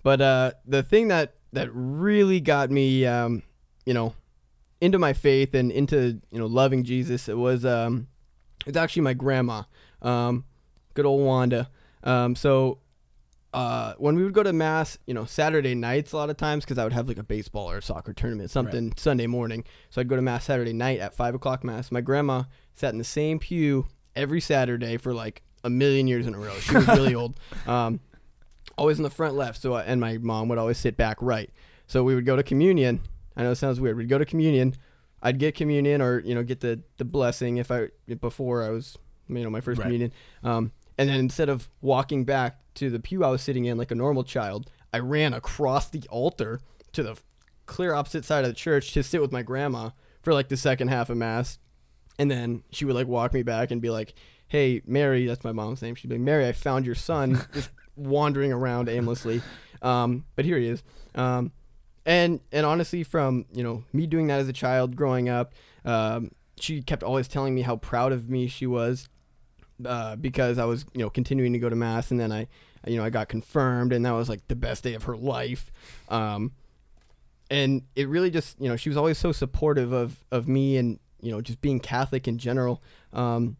but 0.03 0.21
uh, 0.21 0.51
the 0.65 0.83
thing 0.83 1.09
that 1.09 1.35
that 1.53 1.69
really 1.73 2.39
got 2.39 2.69
me, 2.71 3.05
um, 3.05 3.43
you 3.85 3.93
know, 3.93 4.13
into 4.81 4.99
my 4.99 5.13
faith 5.13 5.53
and 5.53 5.71
into 5.71 6.21
you 6.31 6.39
know 6.39 6.45
loving 6.45 6.83
Jesus, 6.83 7.27
it 7.27 7.37
was 7.37 7.65
um, 7.65 8.07
it's 8.65 8.77
actually 8.77 9.01
my 9.03 9.13
grandma, 9.13 9.63
um, 10.01 10.45
good 10.93 11.05
old 11.05 11.25
Wanda. 11.25 11.69
Um, 12.03 12.35
so 12.35 12.79
uh, 13.53 13.93
when 13.97 14.15
we 14.15 14.23
would 14.23 14.33
go 14.33 14.43
to 14.43 14.53
mass, 14.53 14.97
you 15.07 15.13
know, 15.13 15.25
Saturday 15.25 15.73
nights 15.75 16.11
a 16.11 16.17
lot 16.17 16.29
of 16.29 16.37
times 16.37 16.63
because 16.65 16.77
I 16.77 16.83
would 16.83 16.93
have 16.93 17.07
like 17.07 17.17
a 17.17 17.23
baseball 17.23 17.69
or 17.71 17.77
a 17.77 17.81
soccer 17.81 18.13
tournament, 18.13 18.51
something 18.51 18.93
Sunday 18.95 19.25
morning. 19.27 19.63
So 19.89 19.99
I'd 20.01 20.07
go 20.07 20.15
to 20.15 20.21
mass 20.21 20.45
Saturday 20.45 20.73
night 20.73 20.99
at 20.99 21.13
five 21.15 21.33
o'clock 21.35 21.63
mass. 21.63 21.91
My 21.91 22.01
grandma 22.01 22.43
sat 22.75 22.91
in 22.93 22.97
the 22.99 23.03
same 23.03 23.39
pew 23.39 23.87
every 24.15 24.39
Saturday 24.41 24.97
for 24.97 25.13
like 25.13 25.41
a 25.63 25.69
million 25.69 26.07
years 26.07 26.27
in 26.27 26.35
a 26.35 26.37
row. 26.39 26.53
She 26.59 26.75
was 26.75 26.87
really 26.87 27.15
old. 27.15 27.39
Um, 27.67 27.99
always 28.77 28.97
in 28.97 29.03
the 29.03 29.09
front 29.09 29.35
left. 29.35 29.61
So 29.61 29.73
I, 29.73 29.83
and 29.83 29.99
my 29.99 30.17
mom 30.19 30.47
would 30.49 30.57
always 30.57 30.77
sit 30.77 30.95
back 30.95 31.21
right. 31.21 31.49
So 31.87 32.03
we 32.03 32.15
would 32.15 32.25
go 32.25 32.35
to 32.35 32.43
communion. 32.43 33.01
I 33.35 33.43
know 33.43 33.51
it 33.51 33.55
sounds 33.55 33.79
weird. 33.79 33.97
We'd 33.97 34.09
go 34.09 34.17
to 34.17 34.25
communion. 34.25 34.75
I'd 35.21 35.37
get 35.39 35.55
communion 35.55 36.01
or 36.01 36.19
you 36.19 36.33
know 36.35 36.43
get 36.43 36.61
the 36.61 36.81
the 36.97 37.03
blessing 37.05 37.57
if 37.57 37.71
I 37.71 37.89
before 38.21 38.63
I 38.63 38.69
was 38.69 38.97
you 39.27 39.43
know 39.43 39.49
my 39.49 39.59
first 39.59 39.79
Right. 39.79 39.85
communion. 39.85 40.13
Um, 40.43 40.71
and 40.97 41.09
then 41.09 41.19
instead 41.19 41.49
of 41.49 41.69
walking 41.81 42.23
back 42.25 42.57
to 42.79 42.89
the 42.89 42.99
pew 42.99 43.23
I 43.23 43.29
was 43.29 43.41
sitting 43.41 43.65
in 43.65 43.77
like 43.77 43.91
a 43.91 43.95
normal 43.95 44.23
child, 44.23 44.69
I 44.93 44.99
ran 44.99 45.33
across 45.33 45.89
the 45.89 46.03
altar 46.09 46.59
to 46.93 47.03
the 47.03 47.17
clear 47.65 47.93
opposite 47.93 48.25
side 48.25 48.45
of 48.45 48.49
the 48.49 48.55
church 48.55 48.93
to 48.93 49.03
sit 49.03 49.21
with 49.21 49.31
my 49.31 49.43
grandma 49.43 49.91
for 50.21 50.33
like 50.33 50.49
the 50.49 50.57
second 50.57 50.87
half 50.87 51.09
of 51.09 51.17
mass. 51.17 51.59
And 52.17 52.29
then 52.29 52.63
she 52.71 52.85
would 52.85 52.95
like 52.95 53.07
walk 53.07 53.33
me 53.33 53.43
back 53.43 53.71
and 53.71 53.81
be 53.81 53.89
like, 53.89 54.13
"Hey, 54.47 54.81
Mary, 54.85 55.25
that's 55.25 55.43
my 55.43 55.51
mom's 55.51 55.81
name." 55.81 55.95
She'd 55.95 56.09
be 56.09 56.15
like, 56.15 56.23
"Mary, 56.23 56.47
I 56.47 56.51
found 56.51 56.85
your 56.85 56.95
son 56.95 57.41
just 57.53 57.69
wandering 57.95 58.51
around 58.51 58.89
aimlessly, 58.89 59.41
um, 59.81 60.25
but 60.35 60.43
here 60.43 60.57
he 60.57 60.67
is." 60.67 60.83
Um, 61.15 61.51
and 62.05 62.41
and 62.51 62.65
honestly, 62.65 63.03
from 63.03 63.45
you 63.53 63.63
know 63.63 63.83
me 63.93 64.07
doing 64.07 64.27
that 64.27 64.39
as 64.39 64.49
a 64.49 64.53
child 64.53 64.95
growing 64.97 65.29
up, 65.29 65.53
um, 65.85 66.31
she 66.59 66.81
kept 66.81 67.03
always 67.03 67.27
telling 67.27 67.55
me 67.55 67.61
how 67.61 67.77
proud 67.77 68.11
of 68.11 68.29
me 68.29 68.47
she 68.47 68.67
was 68.67 69.07
uh, 69.85 70.15
because 70.17 70.57
I 70.57 70.65
was 70.65 70.85
you 70.93 71.01
know 71.01 71.09
continuing 71.09 71.53
to 71.53 71.59
go 71.59 71.69
to 71.69 71.75
mass, 71.75 72.11
and 72.11 72.19
then 72.19 72.31
I 72.31 72.47
you 72.85 72.97
know 72.97 73.03
I 73.03 73.09
got 73.09 73.29
confirmed, 73.29 73.93
and 73.93 74.05
that 74.05 74.11
was 74.11 74.29
like 74.29 74.47
the 74.47 74.55
best 74.55 74.83
day 74.83 74.93
of 74.93 75.03
her 75.03 75.17
life. 75.17 75.71
Um, 76.09 76.53
and 77.49 77.83
it 77.95 78.07
really 78.07 78.29
just 78.29 78.59
you 78.59 78.69
know 78.69 78.75
she 78.75 78.89
was 78.89 78.97
always 78.97 79.17
so 79.17 79.31
supportive 79.31 79.91
of 79.91 80.23
of 80.31 80.47
me 80.47 80.77
and 80.77 80.99
you 81.21 81.31
know 81.31 81.41
just 81.41 81.61
being 81.61 81.79
Catholic 81.79 82.27
in 82.27 82.37
general. 82.37 82.81
Um, 83.13 83.57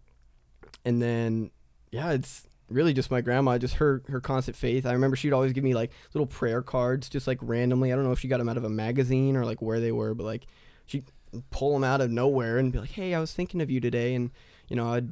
and 0.86 1.02
then 1.02 1.52
yeah, 1.92 2.12
it's 2.12 2.48
really 2.70 2.94
just 2.94 3.12
my 3.12 3.22
grandma, 3.22 3.58
just 3.58 3.76
her 3.76 4.04
her 4.10 4.22
constant 4.22 4.56
faith. 4.56 4.86
I 4.86 4.94
remember 4.94 5.16
she'd 5.16 5.34
always 5.34 5.54
give 5.54 5.64
me 5.64 5.74
like 5.74 5.92
little 6.14 6.28
prayer 6.28 6.62
cards, 6.62 7.10
just 7.10 7.28
like 7.28 7.40
randomly. 7.42 7.92
I 7.92 7.96
don't 7.96 8.06
know 8.06 8.12
if 8.12 8.20
she 8.20 8.28
got 8.28 8.38
them 8.38 8.50
out 8.50 8.58
of 8.58 8.64
a 8.64 8.70
magazine 8.70 9.36
or 9.36 9.46
like 9.46 9.62
where 9.62 9.80
they 9.80 9.92
were, 9.92 10.14
but 10.14 10.24
like 10.24 10.46
she'd 10.86 11.06
pull 11.52 11.74
them 11.74 11.84
out 11.84 12.02
of 12.02 12.10
nowhere 12.12 12.58
and 12.58 12.72
be 12.72 12.80
like, 12.80 12.92
"Hey, 12.92 13.14
I 13.14 13.20
was 13.20 13.34
thinking 13.34 13.62
of 13.62 13.70
you 13.70 13.80
today," 13.80 14.14
and 14.16 14.32
you 14.68 14.76
know, 14.76 14.94
I'd 14.94 15.10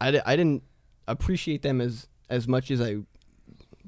I, 0.00 0.20
I 0.24 0.36
didn't 0.36 0.62
appreciate 1.08 1.62
them 1.62 1.80
as 1.80 2.06
as 2.28 2.46
much 2.46 2.70
as 2.70 2.80
I 2.80 2.98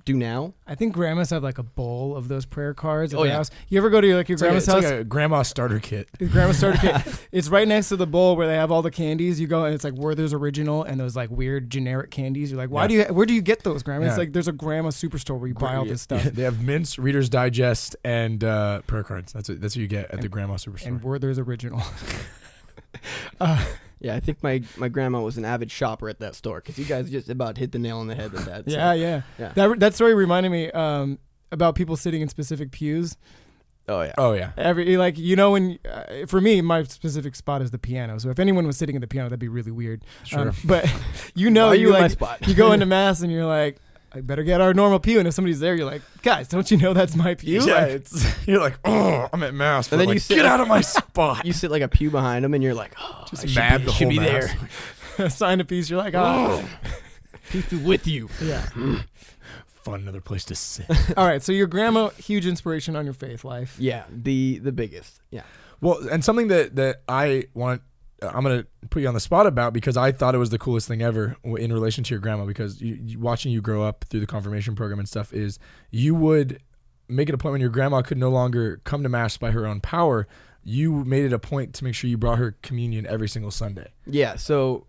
do 0.05 0.15
now. 0.15 0.55
I 0.67 0.75
think 0.75 0.93
grandmas 0.95 1.31
have 1.31 1.43
like 1.43 1.59
a 1.59 1.63
bowl 1.63 2.17
of 2.17 2.29
those 2.29 2.45
prayer 2.45 2.75
cards 2.75 3.15
at 3.15 3.19
Oh, 3.19 3.23
their 3.23 3.31
yeah. 3.31 3.37
house. 3.37 3.51
You 3.69 3.79
ever 3.79 3.89
go 3.91 4.01
to 4.01 4.17
like 4.17 4.29
your 4.29 4.35
It's 4.35 4.43
like, 4.43 4.49
a, 4.49 4.51
grandma's 4.51 4.65
it's 4.65 4.73
house? 4.73 4.85
like 4.85 4.93
a 5.01 5.05
grandma 5.05 5.43
starter 5.43 5.79
kit. 5.79 6.09
Grandma 6.19 6.53
starter 6.53 6.79
kit. 6.79 7.27
It's 7.33 7.49
right 7.49 7.67
next 7.69 7.89
to 7.91 7.97
the 7.97 8.07
bowl 8.07 8.37
where 8.37 8.47
they 8.47 8.57
have 8.57 8.71
all 8.71 8.83
the 8.83 8.91
candies. 8.91 9.41
You 9.41 9.47
go 9.47 9.65
and 9.65 9.75
it's 9.75 9.85
like 9.85 9.95
Werther's 9.95 10.33
original 10.33 10.83
and 10.83 10.99
those 11.01 11.15
like 11.17 11.31
weird 11.31 11.71
generic 11.71 12.11
candies. 12.11 12.51
You're 12.51 12.59
like, 12.59 12.71
why 12.71 12.83
Yeah. 12.83 12.89
do 12.89 12.95
you? 12.95 13.05
Where 13.15 13.27
do 13.27 13.33
you 13.35 13.43
get 13.43 13.63
those, 13.63 13.83
grandma? 13.83 14.07
It's 14.07 14.19
like 14.19 14.33
there's 14.33 14.49
a 14.49 14.53
grandma 14.53 14.89
superstore 14.91 15.39
where 15.39 15.49
you 15.49 15.55
buy 15.55 15.77
all 15.77 15.85
this 15.85 16.03
stuff. 16.03 16.25
yeah, 16.25 16.31
they 16.35 16.43
have 16.43 16.63
mints, 16.63 16.99
Reader's 16.99 17.29
Digest, 17.29 17.95
and 18.05 18.43
uh, 18.45 18.83
prayer 18.83 19.05
cards. 19.05 19.33
That's 19.33 19.49
what, 19.49 19.61
that's 19.61 19.77
what 19.77 19.81
you 19.83 19.89
get 19.89 20.11
at 20.11 20.21
the 20.21 20.29
grandma 20.29 20.55
superstore. 20.57 20.87
And 20.87 21.03
Werther's 21.03 21.39
original. 21.39 21.83
Yeah, 24.03 24.15
I 24.17 24.21
think 24.21 24.43
my, 24.43 24.63
my 24.77 24.89
grandma 24.89 25.21
was 25.23 25.39
an 25.39 25.45
avid 25.45 25.71
shopper 25.71 26.09
at 26.09 26.19
that 26.21 26.35
store 26.35 26.61
because 26.61 26.77
you 26.79 26.85
guys 26.85 27.09
just 27.09 27.29
about 27.31 27.57
hit 27.57 27.73
the 27.73 27.79
nail 27.79 27.99
on 27.99 28.09
the 28.09 28.15
head 28.15 28.33
with 28.33 28.45
that. 28.47 28.69
so- 28.69 28.77
yeah, 28.77 28.93
yeah, 28.93 29.23
Yeah. 29.39 29.53
That 29.55 29.81
that 29.81 29.95
story 29.95 30.15
reminded 30.15 30.51
me 30.51 30.71
um, 30.73 31.19
about 31.51 31.75
people 31.77 31.97
sitting 31.97 32.21
in 32.21 32.29
specific 32.29 32.73
pews. 32.73 33.17
Oh 33.89 34.03
yeah. 34.03 34.13
oh 34.17 34.33
yeah, 34.33 34.53
Every 34.57 34.97
like 34.97 35.19
you 35.19 35.35
know 35.35 35.53
when 35.53 35.79
uh, 35.91 36.27
for 36.29 36.41
me 36.41 36.61
my 36.61 36.85
specific 36.85 37.35
spot 37.35 37.63
is 37.63 37.73
the 37.73 37.79
piano. 37.79 38.19
So 38.21 38.31
if 38.31 38.39
anyone 38.39 38.65
was 38.67 38.77
sitting 38.77 38.95
at 38.95 39.01
the 39.03 39.09
piano, 39.09 39.29
that'd 39.29 39.41
be 39.41 39.49
really 39.49 39.73
weird. 39.73 40.05
sure. 40.25 40.51
Um, 40.51 40.55
but 40.65 40.93
you 41.35 41.51
know, 41.51 41.69
Why 41.69 41.75
you, 41.75 41.81
you 41.81 41.87
in 41.89 41.93
my 41.95 42.01
like 42.03 42.11
spot? 42.13 42.47
you 42.47 42.55
go 42.55 42.73
into 42.73 42.87
mass 42.99 43.23
and 43.23 43.33
you're 43.33 43.45
like, 43.47 43.79
I 44.15 44.21
better 44.21 44.43
get 44.43 44.61
our 44.61 44.75
normal 44.75 45.01
pew. 45.01 45.19
And 45.19 45.27
if 45.29 45.35
somebody's 45.35 45.61
there, 45.61 45.75
you're 45.75 45.87
like, 45.91 46.03
guys, 46.23 46.49
don't 46.49 46.71
you 46.71 46.77
know 46.77 46.93
that's 46.93 47.17
my 47.17 47.35
pew? 47.35 47.61
yeah, 47.67 47.75
Like, 47.75 47.89
it's 47.91 48.47
you're 48.49 48.61
like, 48.61 48.79
oh, 48.85 49.29
I'm 49.33 49.43
at 49.43 49.55
mass, 49.55 49.89
but 49.89 49.97
then 49.97 50.07
like, 50.09 50.15
you 50.15 50.21
sit 50.21 50.37
get 50.37 50.45
out 50.47 50.61
of 50.61 50.69
my 50.69 50.81
spot. 50.83 51.45
You 51.47 51.53
sit 51.53 51.71
like 51.71 51.83
a 51.83 51.89
pew 51.89 52.11
behind 52.11 52.45
them, 52.45 52.55
and 52.55 52.63
you're 52.63 52.75
like, 52.75 52.95
oh, 53.01 53.25
Just 53.31 53.45
I 53.45 53.47
should 53.47 53.57
mad 53.57 53.79
be, 53.81 53.85
the 53.87 53.93
should 53.93 54.05
whole 54.05 54.11
be 54.11 54.19
mass. 54.19 54.55
there. 55.17 55.31
sign 55.31 55.61
a 55.61 55.65
piece. 55.65 55.89
You're 55.91 55.99
like, 55.99 56.15
oh, 56.15 56.63
Peace 57.51 57.67
be 57.69 57.77
with 57.77 58.07
you. 58.07 58.29
yeah. 58.43 58.67
Fun 59.85 60.01
another 60.03 60.21
place 60.21 60.45
to 60.45 60.55
sit. 60.55 60.87
All 61.17 61.27
right. 61.27 61.43
So 61.43 61.51
your 61.51 61.67
grandma, 61.67 62.11
huge 62.11 62.47
inspiration 62.47 62.95
on 62.95 63.05
your 63.05 63.15
faith 63.15 63.45
life. 63.45 63.75
Yeah, 63.81 64.05
the 64.09 64.59
the 64.61 64.71
biggest. 64.71 65.21
Yeah. 65.31 65.43
Well, 65.81 66.07
and 66.09 66.25
something 66.25 66.47
that 66.49 66.77
that 66.77 67.03
I 67.09 67.47
want, 67.53 67.83
I'm 68.23 68.43
gonna 68.43 68.67
put 68.91 69.03
you 69.03 69.09
on 69.09 69.15
the 69.15 69.21
spot 69.21 69.47
about 69.47 69.73
because 69.73 69.97
I 69.97 70.13
thought 70.13 70.35
it 70.35 70.39
was 70.39 70.51
the 70.51 70.59
coolest 70.59 70.89
thing 70.89 71.03
ever 71.03 71.37
in 71.45 71.73
relation 71.73 72.05
to 72.05 72.11
your 72.15 72.21
grandma 72.21 72.45
because 72.45 72.81
you, 72.81 72.99
you, 73.01 73.19
watching 73.19 73.53
you 73.53 73.61
grow 73.61 73.83
up 73.83 74.05
through 74.09 74.21
the 74.21 74.27
confirmation 74.27 74.75
program 74.75 74.99
and 74.99 75.09
stuff 75.09 75.33
is 75.33 75.59
you 75.91 76.15
would 76.15 76.61
make 77.09 77.29
it 77.29 77.35
a 77.35 77.39
point 77.39 77.53
when 77.53 77.61
your 77.61 77.71
grandma 77.71 78.03
could 78.03 78.19
no 78.19 78.31
longer 78.31 78.81
come 78.85 79.03
to 79.03 79.09
mass 79.09 79.37
by 79.37 79.51
her 79.51 79.67
own 79.67 79.81
power. 79.81 80.27
You 80.65 81.05
made 81.05 81.25
it 81.25 81.33
a 81.33 81.39
point 81.39 81.75
to 81.75 81.85
make 81.85 81.95
sure 81.95 82.09
you 82.09 82.17
brought 82.17 82.39
her 82.39 82.57
communion 82.63 83.07
every 83.07 83.29
single 83.29 83.51
Sunday. 83.51 83.91
Yeah. 84.07 84.37
So, 84.37 84.87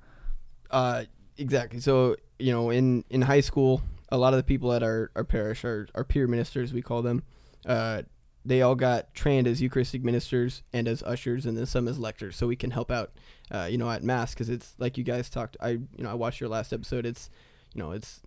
uh, 0.69 1.05
exactly. 1.37 1.79
So 1.79 2.15
you 2.39 2.51
know, 2.51 2.69
in 2.69 3.03
in 3.09 3.21
high 3.21 3.41
school, 3.41 3.81
a 4.09 4.17
lot 4.17 4.33
of 4.33 4.37
the 4.37 4.43
people 4.43 4.73
at 4.73 4.83
our 4.83 5.11
our 5.15 5.23
parish, 5.23 5.63
our 5.65 5.87
our 5.95 6.03
peer 6.03 6.27
ministers, 6.27 6.73
we 6.73 6.81
call 6.81 7.01
them, 7.01 7.23
uh, 7.65 8.03
they 8.45 8.61
all 8.61 8.75
got 8.75 9.13
trained 9.13 9.47
as 9.47 9.61
Eucharistic 9.61 10.03
ministers 10.03 10.63
and 10.73 10.87
as 10.87 11.01
ushers, 11.03 11.45
and 11.45 11.57
then 11.57 11.65
some 11.65 11.87
as 11.87 11.97
lectors, 11.97 12.35
so 12.35 12.47
we 12.47 12.55
can 12.55 12.71
help 12.71 12.91
out, 12.91 13.11
uh, 13.51 13.67
you 13.69 13.77
know, 13.77 13.89
at 13.89 14.03
mass 14.03 14.33
because 14.33 14.49
it's 14.49 14.75
like 14.77 14.97
you 14.97 15.03
guys 15.03 15.29
talked. 15.29 15.55
I 15.61 15.69
you 15.69 15.87
know 15.99 16.09
I 16.09 16.13
watched 16.13 16.41
your 16.41 16.49
last 16.49 16.73
episode. 16.73 17.05
It's 17.05 17.29
you 17.73 17.81
know 17.81 17.91
it's 17.91 18.21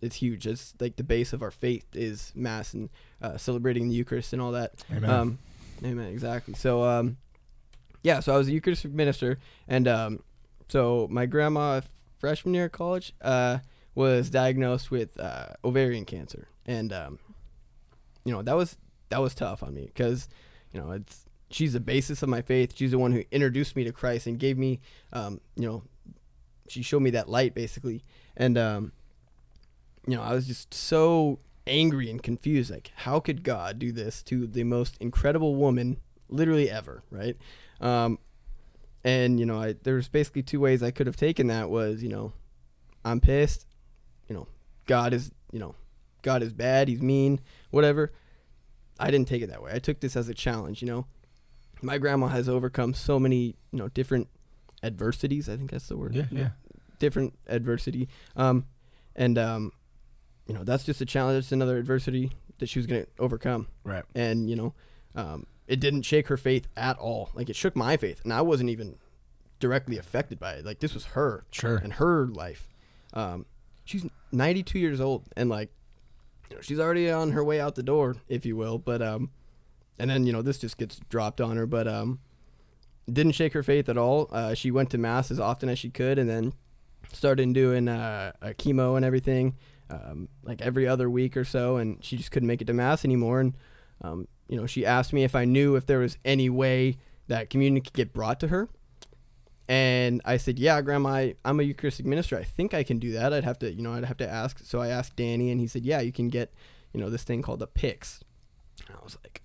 it's 0.00 0.16
huge. 0.16 0.46
It's 0.46 0.74
like 0.80 0.96
the 0.96 1.04
base 1.04 1.32
of 1.32 1.42
our 1.42 1.50
faith 1.50 1.86
is 1.94 2.32
mass 2.34 2.74
and 2.74 2.90
uh, 3.20 3.36
celebrating 3.36 3.88
the 3.88 3.94
Eucharist 3.94 4.32
and 4.32 4.42
all 4.42 4.52
that. 4.52 4.84
Amen. 4.94 5.10
Um, 5.10 5.38
amen. 5.84 6.08
Exactly. 6.08 6.54
So, 6.54 6.82
um, 6.84 7.16
yeah. 8.02 8.20
So 8.20 8.34
I 8.34 8.38
was 8.38 8.48
a 8.48 8.52
Eucharistic 8.52 8.92
minister, 8.92 9.38
and 9.66 9.88
um, 9.88 10.22
so 10.68 11.08
my 11.10 11.26
grandma, 11.26 11.80
freshman 12.18 12.54
year 12.54 12.66
of 12.66 12.72
college, 12.72 13.14
uh, 13.22 13.58
was 13.94 14.30
diagnosed 14.30 14.90
with 14.90 15.18
uh, 15.18 15.48
ovarian 15.64 16.04
cancer, 16.04 16.48
and 16.66 16.92
um, 16.92 17.18
you 18.24 18.32
know 18.32 18.42
that 18.42 18.56
was 18.56 18.76
that 19.08 19.20
was 19.20 19.34
tough 19.34 19.62
on 19.62 19.74
me 19.74 19.86
because 19.86 20.28
you 20.72 20.80
know 20.80 20.90
it's 20.92 21.26
she's 21.50 21.72
the 21.72 21.80
basis 21.80 22.22
of 22.22 22.28
my 22.28 22.42
faith. 22.42 22.72
She's 22.74 22.90
the 22.90 22.98
one 22.98 23.12
who 23.12 23.24
introduced 23.30 23.76
me 23.76 23.84
to 23.84 23.92
Christ 23.92 24.26
and 24.26 24.38
gave 24.38 24.58
me, 24.58 24.80
um, 25.12 25.40
you 25.54 25.66
know, 25.66 25.82
she 26.68 26.82
showed 26.82 27.00
me 27.00 27.10
that 27.10 27.28
light 27.28 27.54
basically, 27.54 28.02
and 28.36 28.58
um, 28.58 28.92
you 30.06 30.16
know 30.16 30.22
I 30.22 30.32
was 30.32 30.46
just 30.46 30.74
so 30.74 31.38
angry 31.66 32.10
and 32.10 32.22
confused. 32.22 32.70
Like, 32.70 32.92
how 32.94 33.20
could 33.20 33.42
God 33.42 33.78
do 33.78 33.92
this 33.92 34.22
to 34.24 34.46
the 34.46 34.64
most 34.64 34.96
incredible 35.00 35.54
woman, 35.54 35.98
literally 36.28 36.70
ever, 36.70 37.02
right? 37.10 37.36
Um, 37.80 38.18
and 39.04 39.38
you 39.38 39.46
know, 39.46 39.60
I 39.60 39.76
there's 39.82 40.08
basically 40.08 40.42
two 40.42 40.60
ways 40.60 40.82
I 40.82 40.90
could 40.90 41.06
have 41.06 41.16
taken 41.16 41.46
that. 41.46 41.70
Was 41.70 42.02
you 42.02 42.08
know, 42.08 42.32
I'm 43.04 43.20
pissed. 43.20 43.66
You 44.28 44.34
know, 44.34 44.48
God 44.86 45.14
is 45.14 45.30
you 45.52 45.60
know, 45.60 45.76
God 46.22 46.42
is 46.42 46.52
bad. 46.52 46.88
He's 46.88 47.02
mean. 47.02 47.40
Whatever. 47.70 48.12
I 48.98 49.10
didn't 49.10 49.28
take 49.28 49.42
it 49.42 49.48
that 49.50 49.62
way. 49.62 49.72
I 49.74 49.78
took 49.78 50.00
this 50.00 50.16
as 50.16 50.28
a 50.28 50.34
challenge. 50.34 50.80
You 50.82 50.88
know, 50.88 51.06
my 51.82 51.98
grandma 51.98 52.28
has 52.28 52.48
overcome 52.48 52.94
so 52.94 53.18
many 53.18 53.56
you 53.72 53.78
know 53.78 53.88
different 53.88 54.28
adversities. 54.82 55.48
I 55.48 55.56
think 55.56 55.70
that's 55.70 55.88
the 55.88 55.96
word. 55.96 56.14
yeah, 56.14 56.26
yeah. 56.30 56.48
Different 56.98 57.34
adversity. 57.46 58.08
Um, 58.36 58.66
and 59.14 59.38
um, 59.38 59.72
you 60.46 60.54
know, 60.54 60.64
that's 60.64 60.84
just 60.84 61.00
a 61.00 61.06
challenge. 61.06 61.38
It's 61.38 61.52
another 61.52 61.76
adversity 61.78 62.32
that 62.58 62.68
she 62.68 62.78
was 62.78 62.86
gonna 62.86 63.04
overcome 63.18 63.68
Right. 63.84 64.02
and 64.14 64.48
you 64.48 64.56
know 64.56 64.72
um, 65.14 65.46
it 65.66 65.78
didn't 65.78 66.02
shake 66.02 66.28
her 66.28 66.38
faith 66.38 66.68
at 66.74 66.96
all 66.96 67.28
like 67.34 67.50
it 67.50 67.56
shook 67.56 67.76
my 67.76 67.98
faith 67.98 68.22
and 68.24 68.32
i 68.32 68.40
wasn't 68.40 68.70
even 68.70 68.96
directly 69.60 69.98
affected 69.98 70.38
by 70.38 70.52
it 70.54 70.64
like 70.64 70.78
this 70.78 70.94
was 70.94 71.04
her 71.06 71.44
Sure. 71.50 71.76
and 71.76 71.92
her 71.94 72.26
life 72.28 72.66
um, 73.12 73.44
she's 73.84 74.06
92 74.32 74.78
years 74.78 75.02
old 75.02 75.24
and 75.36 75.50
like 75.50 75.70
you 76.50 76.56
know, 76.56 76.62
she's 76.62 76.80
already 76.80 77.10
on 77.10 77.32
her 77.32 77.44
way 77.44 77.60
out 77.60 77.74
the 77.74 77.82
door 77.82 78.16
if 78.28 78.46
you 78.46 78.56
will 78.56 78.78
but 78.78 79.02
um 79.02 79.30
and 79.98 80.10
then 80.10 80.26
you 80.26 80.32
know 80.32 80.42
this 80.42 80.58
just 80.58 80.78
gets 80.78 81.00
dropped 81.08 81.40
on 81.40 81.56
her 81.56 81.66
but 81.66 81.86
um 81.88 82.18
didn't 83.10 83.32
shake 83.32 83.52
her 83.52 83.62
faith 83.62 83.88
at 83.88 83.96
all. 83.96 84.28
Uh, 84.32 84.52
she 84.52 84.72
went 84.72 84.90
to 84.90 84.98
mass 84.98 85.30
as 85.30 85.38
often 85.38 85.68
as 85.68 85.78
she 85.78 85.90
could 85.90 86.18
and 86.18 86.28
then 86.28 86.52
started 87.12 87.52
doing 87.52 87.86
uh, 87.86 88.32
a 88.42 88.52
chemo 88.52 88.96
and 88.96 89.04
everything 89.04 89.54
um, 89.90 90.28
like 90.42 90.60
every 90.60 90.88
other 90.88 91.08
week 91.08 91.36
or 91.36 91.44
so 91.44 91.76
and 91.76 92.04
she 92.04 92.16
just 92.16 92.32
couldn't 92.32 92.48
make 92.48 92.60
it 92.60 92.66
to 92.66 92.72
mass 92.72 93.04
anymore. 93.04 93.38
And 93.38 93.54
um, 94.02 94.26
you 94.48 94.56
know 94.56 94.66
she 94.66 94.84
asked 94.84 95.12
me 95.12 95.24
if 95.24 95.34
i 95.34 95.44
knew 95.44 95.76
if 95.76 95.86
there 95.86 95.98
was 95.98 96.18
any 96.24 96.48
way 96.48 96.96
that 97.28 97.50
communion 97.50 97.82
could 97.82 97.92
get 97.92 98.12
brought 98.12 98.40
to 98.40 98.48
her 98.48 98.68
and 99.68 100.20
i 100.24 100.36
said 100.36 100.58
yeah 100.58 100.80
grandma 100.80 101.10
I, 101.10 101.34
i'm 101.44 101.58
a 101.60 101.62
eucharistic 101.62 102.06
minister. 102.06 102.36
I 102.36 102.44
think 102.44 102.74
i 102.74 102.82
can 102.82 102.98
do 102.98 103.12
that. 103.12 103.32
I'd 103.32 103.44
have 103.44 103.58
to 103.60 103.72
you 103.72 103.82
know 103.82 103.92
i'd 103.94 104.04
have 104.04 104.16
to 104.18 104.28
ask. 104.28 104.60
So 104.62 104.80
i 104.80 104.88
asked 104.88 105.16
danny 105.16 105.50
and 105.50 105.60
he 105.60 105.66
said 105.66 105.84
yeah 105.84 106.00
you 106.00 106.12
can 106.12 106.28
get 106.28 106.52
you 106.92 107.00
know 107.00 107.10
this 107.10 107.24
thing 107.24 107.42
called 107.42 107.62
a 107.62 107.66
pix. 107.66 108.20
And 108.86 108.96
i 108.96 109.02
was 109.02 109.16
like 109.24 109.42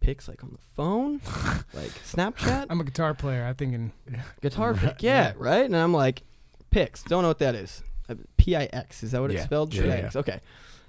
pix 0.00 0.28
like 0.28 0.42
on 0.42 0.50
the 0.50 0.58
phone? 0.74 1.20
Like 1.74 1.90
snapchat? 2.04 2.66
I'm 2.70 2.80
a 2.80 2.84
guitar 2.84 3.14
player. 3.14 3.44
I 3.44 3.52
think 3.52 3.74
in 3.74 3.92
guitar 4.42 4.74
pick 4.74 5.02
yeah. 5.02 5.32
right? 5.36 5.64
And 5.64 5.76
i'm 5.76 5.92
like 5.92 6.22
pix 6.70 7.02
don't 7.02 7.22
know 7.22 7.28
what 7.28 7.38
that 7.38 7.54
is. 7.54 7.82
Uh, 8.08 8.16
p-i-x 8.36 9.02
is 9.02 9.12
that 9.12 9.20
what 9.20 9.30
it's 9.30 9.44
spelled? 9.44 9.72
Yeah, 9.72 9.84
yeah, 9.84 10.00
Pix, 10.02 10.16
okay. 10.16 10.40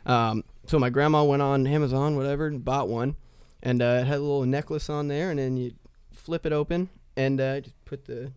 Um, 0.05 0.43
so 0.65 0.77
my 0.77 0.89
grandma 0.89 1.24
went 1.24 1.41
on 1.41 1.65
amazon 1.67 2.15
whatever 2.15 2.48
and 2.48 2.63
bought 2.63 2.89
one 2.89 3.15
and 3.63 3.81
uh, 3.81 4.00
it 4.01 4.07
had 4.07 4.17
a 4.17 4.22
little 4.22 4.45
necklace 4.45 4.89
on 4.89 5.07
there 5.07 5.29
and 5.29 5.39
then 5.39 5.57
you 5.57 5.74
flip 6.12 6.45
it 6.45 6.53
open 6.53 6.89
and 7.15 7.39
uh, 7.39 7.62
just 7.62 7.75
put 7.86 8.05
the 8.05 8.31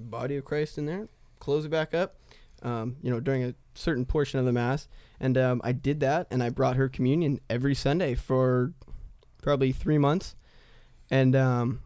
body 0.00 0.36
of 0.36 0.44
christ 0.44 0.78
in 0.78 0.86
there 0.86 1.08
close 1.38 1.64
it 1.64 1.70
back 1.70 1.94
up 1.94 2.16
um, 2.62 2.96
you 3.02 3.10
know 3.10 3.20
during 3.20 3.42
a 3.44 3.54
certain 3.74 4.04
portion 4.04 4.38
of 4.38 4.44
the 4.44 4.52
mass. 4.52 4.86
And 5.20 5.38
um, 5.38 5.60
i 5.64 5.72
did 5.72 6.00
that 6.00 6.26
and 6.30 6.42
i 6.42 6.50
brought 6.50 6.76
her 6.76 6.88
communion 6.88 7.40
every 7.48 7.74
sunday 7.74 8.14
for 8.14 8.72
probably 9.42 9.72
three 9.72 9.96
months. 9.98 10.34
And 11.10 11.34
um, 11.34 11.80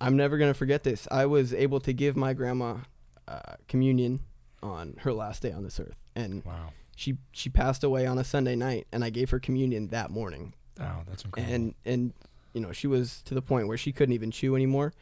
i'm 0.00 0.16
never 0.16 0.38
going 0.38 0.50
to 0.50 0.58
forget 0.58 0.82
this. 0.82 1.06
I 1.10 1.26
was 1.26 1.52
able 1.54 1.78
to 1.80 1.92
give 1.92 2.16
my 2.16 2.32
grandma 2.34 2.78
uh, 3.28 3.54
communion 3.68 4.20
on 4.62 4.96
her 5.00 5.12
last 5.12 5.42
day 5.42 5.52
on 5.52 5.62
this 5.62 5.78
earth. 5.78 5.96
And 6.16 6.44
Wow. 6.44 6.70
she 6.96 7.16
she 7.32 7.48
passed 7.48 7.84
away 7.84 8.06
on 8.06 8.18
a 8.18 8.24
sunday 8.24 8.56
night 8.56 8.86
and 8.92 9.04
i 9.04 9.10
gave 9.10 9.30
her 9.30 9.38
communion 9.38 9.88
that 9.88 10.10
morning. 10.10 10.54
Oh, 10.80 11.02
that's 11.08 11.24
incredible. 11.24 11.54
and 11.54 11.74
and 11.84 12.12
you 12.54 12.60
know 12.60 12.72
she 12.72 12.86
was 12.88 13.22
to 13.26 13.34
the 13.34 13.42
point 13.42 13.68
where 13.68 13.76
she 13.78 13.92
couldn't 13.92 14.14
even 14.14 14.30
chew 14.32 14.56
anymore. 14.56 14.92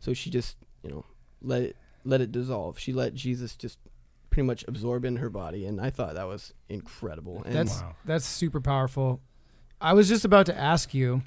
So 0.00 0.14
she 0.14 0.30
just 0.30 0.56
you 0.82 0.90
know 0.90 1.04
let 1.46 1.62
it 1.62 1.76
let 2.04 2.20
it 2.20 2.30
dissolve 2.32 2.78
she 2.78 2.92
let 2.92 3.14
jesus 3.14 3.56
just 3.56 3.78
pretty 4.30 4.46
much 4.46 4.64
absorb 4.68 5.04
in 5.04 5.16
her 5.16 5.30
body 5.30 5.64
and 5.64 5.80
i 5.80 5.88
thought 5.88 6.14
that 6.14 6.26
was 6.28 6.52
incredible 6.68 7.42
and 7.44 7.54
That's 7.54 7.80
Wow. 7.80 7.96
that's 8.04 8.26
super 8.26 8.60
powerful. 8.60 9.20
I 9.80 9.92
was 9.92 10.08
just 10.08 10.24
about 10.24 10.46
to 10.46 10.56
ask 10.58 10.92
you 10.94 11.22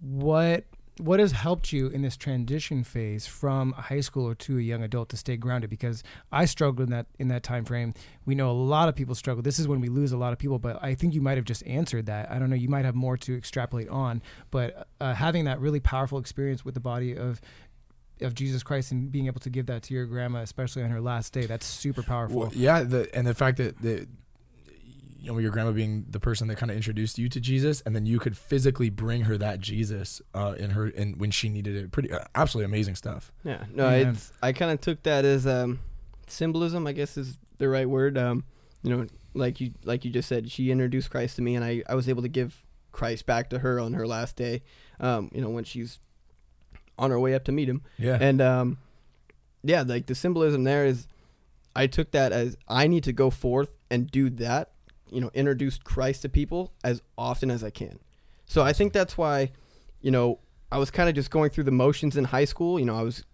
what 0.00 0.64
what 0.98 1.20
has 1.20 1.32
helped 1.32 1.74
you 1.74 1.88
in 1.88 2.00
this 2.00 2.16
transition 2.16 2.82
phase 2.82 3.26
from 3.26 3.74
a 3.76 3.82
high 3.82 3.98
schooler 3.98 4.36
to 4.38 4.56
a 4.58 4.62
young 4.62 4.82
adult 4.82 5.10
to 5.10 5.16
stay 5.16 5.36
grounded 5.36 5.68
because 5.68 6.02
I 6.32 6.46
struggled 6.46 6.80
in 6.80 6.90
that 6.90 7.04
in 7.18 7.28
that 7.28 7.42
time 7.42 7.66
frame. 7.66 7.92
We 8.24 8.34
know 8.34 8.50
a 8.50 8.52
lot 8.52 8.88
of 8.88 8.96
people 8.96 9.14
struggle. 9.14 9.42
This 9.42 9.58
is 9.58 9.68
when 9.68 9.80
we 9.82 9.88
lose 9.88 10.12
a 10.12 10.16
lot 10.16 10.32
of 10.32 10.38
people, 10.38 10.58
but 10.58 10.82
I 10.82 10.94
think 10.94 11.12
you 11.12 11.20
might 11.20 11.36
have 11.36 11.44
just 11.44 11.66
answered 11.66 12.06
that. 12.06 12.30
I 12.30 12.38
don't 12.38 12.48
know, 12.48 12.56
you 12.56 12.70
might 12.70 12.86
have 12.86 12.94
more 12.94 13.18
to 13.18 13.36
extrapolate 13.36 13.88
on, 13.90 14.22
but 14.50 14.88
uh, 15.00 15.12
having 15.12 15.44
that 15.44 15.60
really 15.60 15.80
powerful 15.80 16.18
experience 16.18 16.64
with 16.64 16.72
the 16.74 16.80
body 16.80 17.14
of 17.14 17.42
of 18.20 18.34
Jesus 18.34 18.62
Christ 18.62 18.92
and 18.92 19.10
being 19.12 19.26
able 19.26 19.40
to 19.40 19.50
give 19.50 19.66
that 19.66 19.82
to 19.84 19.94
your 19.94 20.06
grandma, 20.06 20.40
especially 20.40 20.82
on 20.82 20.90
her 20.90 21.00
last 21.00 21.32
day, 21.32 21.46
that's 21.46 21.66
super 21.66 22.02
powerful. 22.02 22.40
Well, 22.40 22.50
yeah, 22.54 22.82
the 22.82 23.14
and 23.14 23.26
the 23.26 23.34
fact 23.34 23.58
that 23.58 23.80
the 23.82 24.06
you 25.18 25.32
know 25.32 25.38
your 25.38 25.50
grandma 25.50 25.72
being 25.72 26.06
the 26.08 26.20
person 26.20 26.46
that 26.48 26.56
kind 26.56 26.70
of 26.70 26.76
introduced 26.76 27.18
you 27.18 27.28
to 27.28 27.40
Jesus, 27.40 27.80
and 27.84 27.94
then 27.96 28.06
you 28.06 28.18
could 28.18 28.36
physically 28.36 28.90
bring 28.90 29.22
her 29.22 29.36
that 29.38 29.60
Jesus 29.60 30.22
uh, 30.34 30.54
in 30.58 30.70
her 30.70 30.86
in 30.88 31.18
when 31.18 31.30
she 31.30 31.48
needed 31.48 31.76
it. 31.76 31.90
Pretty 31.90 32.12
uh, 32.12 32.20
absolutely 32.34 32.66
amazing 32.72 32.94
stuff. 32.94 33.32
Yeah, 33.44 33.64
no, 33.74 33.88
Yeah. 33.88 34.10
it's 34.10 34.32
I 34.42 34.52
kind 34.52 34.70
of 34.70 34.80
took 34.80 35.02
that 35.02 35.24
as 35.24 35.46
um, 35.46 35.80
symbolism. 36.26 36.86
I 36.86 36.92
guess 36.92 37.16
is 37.16 37.38
the 37.58 37.68
right 37.68 37.88
word. 37.88 38.16
Um, 38.16 38.44
you 38.82 38.96
know, 38.96 39.06
like 39.34 39.60
you 39.60 39.72
like 39.84 40.04
you 40.04 40.10
just 40.10 40.28
said, 40.28 40.50
she 40.50 40.70
introduced 40.70 41.10
Christ 41.10 41.36
to 41.36 41.42
me, 41.42 41.54
and 41.56 41.64
I 41.64 41.82
I 41.88 41.94
was 41.96 42.08
able 42.08 42.22
to 42.22 42.28
give 42.28 42.64
Christ 42.92 43.26
back 43.26 43.50
to 43.50 43.58
her 43.58 43.80
on 43.80 43.94
her 43.94 44.06
last 44.06 44.36
day. 44.36 44.62
Um, 45.00 45.30
you 45.34 45.40
know, 45.40 45.50
when 45.50 45.64
she's 45.64 45.98
on 46.98 47.10
her 47.10 47.20
way 47.20 47.34
up 47.34 47.44
to 47.44 47.52
meet 47.52 47.68
him, 47.68 47.82
Yeah, 47.98 48.18
and 48.20 48.40
um, 48.40 48.78
yeah, 49.62 49.82
like 49.82 50.06
the 50.06 50.14
symbolism 50.14 50.64
there 50.64 50.86
is, 50.86 51.06
I 51.74 51.86
took 51.86 52.10
that 52.12 52.32
as 52.32 52.56
I 52.68 52.86
need 52.86 53.04
to 53.04 53.12
go 53.12 53.30
forth 53.30 53.76
and 53.90 54.10
do 54.10 54.30
that. 54.30 54.72
You 55.10 55.20
know, 55.20 55.30
introduce 55.34 55.78
Christ 55.78 56.22
to 56.22 56.28
people 56.28 56.72
as 56.82 57.00
often 57.16 57.50
as 57.50 57.62
I 57.62 57.70
can. 57.70 58.00
So 58.46 58.62
I 58.62 58.72
think 58.72 58.92
that's 58.92 59.16
why, 59.16 59.52
you 60.00 60.10
know, 60.10 60.40
I 60.72 60.78
was 60.78 60.90
kind 60.90 61.08
of 61.08 61.14
just 61.14 61.30
going 61.30 61.50
through 61.50 61.64
the 61.64 61.70
motions 61.70 62.16
in 62.16 62.24
high 62.24 62.44
school. 62.44 62.80
You 62.80 62.86
know, 62.86 62.96
I 62.96 63.02
was, 63.02 63.24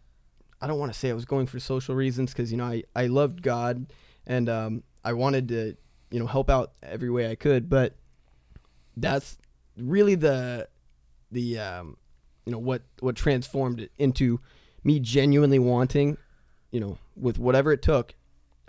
I 0.61 0.67
don't 0.67 0.79
want 0.79 0.93
to 0.93 0.99
say 0.99 1.09
I 1.11 1.15
was 1.15 1.25
going 1.25 1.47
for 1.47 1.59
social 1.59 1.95
reasons 1.95 2.33
because 2.33 2.51
you 2.53 2.59
know 2.59 2.65
I 2.67 2.83
I 2.95 3.07
loved 3.07 3.43
God 3.43 3.87
and 4.27 4.49
um, 4.51 4.83
I 5.05 5.15
wanted 5.15 5.49
to 5.49 5.77
you 6.11 6.21
know 6.21 6.27
help 6.27 6.51
out 6.51 6.73
every 6.83 7.11
way 7.11 7.31
I 7.31 7.37
could, 7.37 7.71
but 7.71 7.95
that's 8.97 9.39
really 9.79 10.15
the 10.15 10.69
the 11.31 11.59
um, 11.59 11.97
you 12.47 12.53
know 12.53 12.59
what 12.59 12.83
what 13.01 13.17
transformed 13.17 13.81
it 13.81 13.93
into 13.99 14.41
me 14.85 14.99
genuinely 15.01 15.59
wanting, 15.59 16.17
you 16.71 16.81
know, 16.81 16.99
with 17.17 17.39
whatever 17.39 17.73
it 17.73 17.83
took, 17.83 18.15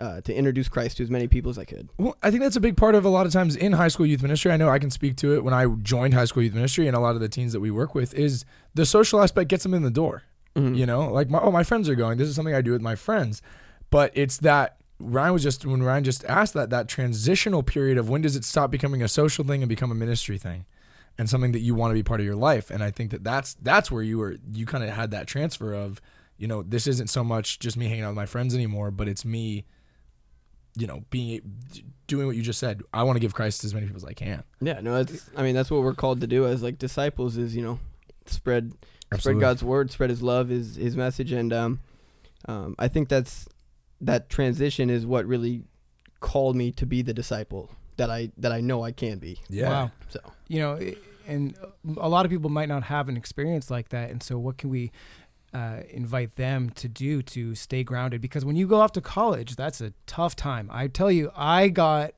uh, 0.00 0.20
to 0.20 0.34
introduce 0.34 0.68
Christ 0.68 0.98
to 0.98 1.02
as 1.02 1.10
many 1.10 1.26
people 1.26 1.50
as 1.50 1.58
I 1.58 1.64
could. 1.64 1.88
Well, 1.98 2.16
I 2.22 2.30
think 2.30 2.42
that's 2.42 2.56
a 2.56 2.60
big 2.60 2.76
part 2.76 2.94
of 2.94 3.04
a 3.04 3.08
lot 3.08 3.26
of 3.26 3.32
times 3.32 3.56
in 3.56 3.72
high 3.72 3.88
school 3.88 4.06
youth 4.06 4.22
ministry. 4.22 4.52
I 4.52 4.56
know 4.56 4.68
I 4.68 4.78
can 4.78 4.90
speak 4.90 5.16
to 5.16 5.34
it 5.34 5.42
when 5.42 5.54
I 5.54 5.66
joined 5.82 6.14
high 6.14 6.24
school 6.26 6.42
youth 6.42 6.54
ministry, 6.54 6.86
and 6.86 6.96
a 6.96 7.00
lot 7.00 7.14
of 7.14 7.20
the 7.20 7.28
teens 7.28 7.52
that 7.52 7.60
we 7.60 7.70
work 7.70 7.94
with 7.94 8.14
is 8.14 8.44
the 8.74 8.86
social 8.86 9.20
aspect 9.20 9.48
gets 9.48 9.62
them 9.62 9.74
in 9.74 9.82
the 9.82 9.90
door. 9.90 10.22
Mhm. 10.56 10.76
You 10.76 10.86
know, 10.86 11.12
like 11.12 11.30
my 11.30 11.40
oh 11.40 11.50
my 11.50 11.64
friends 11.64 11.88
are 11.88 11.94
going. 11.96 12.18
This 12.18 12.28
is 12.28 12.36
something 12.36 12.54
I 12.54 12.60
do 12.62 12.72
with 12.72 12.82
my 12.82 12.94
friends, 12.94 13.42
but 13.90 14.12
it's 14.14 14.38
that 14.38 14.76
Ryan 15.00 15.32
was 15.32 15.42
just 15.42 15.66
when 15.66 15.82
Ryan 15.82 16.04
just 16.04 16.24
asked 16.26 16.54
that 16.54 16.70
that 16.70 16.86
transitional 16.86 17.64
period 17.64 17.98
of 17.98 18.08
when 18.08 18.22
does 18.22 18.36
it 18.36 18.44
stop 18.44 18.70
becoming 18.70 19.02
a 19.02 19.08
social 19.08 19.44
thing 19.44 19.62
and 19.62 19.68
become 19.68 19.90
a 19.90 19.96
ministry 19.96 20.38
thing, 20.38 20.64
and 21.18 21.28
something 21.28 21.52
that 21.52 21.60
you 21.60 21.74
want 21.74 21.90
to 21.90 21.94
be 21.94 22.02
part 22.02 22.20
of 22.20 22.26
your 22.26 22.36
life. 22.36 22.70
And 22.70 22.82
I 22.82 22.90
think 22.90 23.10
that 23.10 23.24
that's 23.24 23.54
that's 23.54 23.90
where 23.90 24.02
you 24.02 24.18
were 24.18 24.36
you 24.52 24.66
kind 24.66 24.84
of 24.84 24.90
had 24.90 25.10
that 25.12 25.26
transfer 25.26 25.72
of 25.72 26.00
you 26.36 26.48
know 26.48 26.62
this 26.62 26.86
isn't 26.86 27.08
so 27.08 27.22
much 27.22 27.58
just 27.58 27.76
me 27.76 27.86
hanging 27.86 28.04
out 28.04 28.08
with 28.08 28.16
my 28.16 28.26
friends 28.26 28.54
anymore, 28.54 28.90
but 28.90 29.08
it's 29.08 29.24
me. 29.24 29.64
You 30.76 30.88
know, 30.88 31.04
being 31.10 31.40
doing 32.08 32.26
what 32.26 32.34
you 32.34 32.42
just 32.42 32.58
said. 32.58 32.82
I 32.92 33.04
want 33.04 33.14
to 33.14 33.20
give 33.20 33.32
Christ 33.32 33.60
to 33.60 33.68
as 33.68 33.74
many 33.74 33.86
people 33.86 33.98
as 33.98 34.04
I 34.04 34.12
can. 34.12 34.42
Yeah, 34.60 34.80
no, 34.80 35.04
that's 35.04 35.30
I 35.36 35.44
mean, 35.44 35.54
that's 35.54 35.70
what 35.70 35.82
we're 35.82 35.94
called 35.94 36.20
to 36.22 36.26
do 36.26 36.46
as 36.46 36.64
like 36.64 36.78
disciples. 36.78 37.36
Is 37.36 37.54
you 37.54 37.62
know, 37.62 37.78
spread 38.26 38.72
Absolutely. 39.12 39.20
spread 39.20 39.40
God's 39.40 39.62
word, 39.62 39.92
spread 39.92 40.10
His 40.10 40.20
love, 40.20 40.48
His 40.48 40.74
His 40.74 40.96
message, 40.96 41.30
and 41.30 41.52
um, 41.52 41.80
um, 42.48 42.74
I 42.76 42.88
think 42.88 43.08
that's 43.08 43.48
that 44.00 44.28
transition 44.28 44.90
is 44.90 45.06
what 45.06 45.26
really 45.26 45.62
called 46.20 46.56
me 46.56 46.72
to 46.72 46.86
be 46.86 47.02
the 47.02 47.14
disciple 47.14 47.70
that 47.96 48.10
I 48.10 48.32
that 48.38 48.52
I 48.52 48.60
know 48.60 48.82
I 48.82 48.92
can 48.92 49.18
be. 49.18 49.38
Yeah. 49.48 49.68
Wow. 49.68 49.90
So 50.08 50.20
you 50.48 50.60
know, 50.60 50.78
and 51.26 51.56
a 51.96 52.08
lot 52.08 52.24
of 52.24 52.30
people 52.30 52.50
might 52.50 52.68
not 52.68 52.84
have 52.84 53.08
an 53.08 53.16
experience 53.16 53.70
like 53.70 53.88
that. 53.90 54.10
And 54.10 54.22
so, 54.22 54.38
what 54.38 54.58
can 54.58 54.70
we 54.70 54.92
uh, 55.52 55.80
invite 55.90 56.36
them 56.36 56.70
to 56.70 56.88
do 56.88 57.22
to 57.22 57.54
stay 57.54 57.84
grounded? 57.84 58.20
Because 58.20 58.44
when 58.44 58.56
you 58.56 58.66
go 58.66 58.80
off 58.80 58.92
to 58.92 59.00
college, 59.00 59.56
that's 59.56 59.80
a 59.80 59.92
tough 60.06 60.36
time. 60.36 60.68
I 60.72 60.88
tell 60.88 61.10
you, 61.10 61.30
I 61.34 61.68
got 61.68 62.14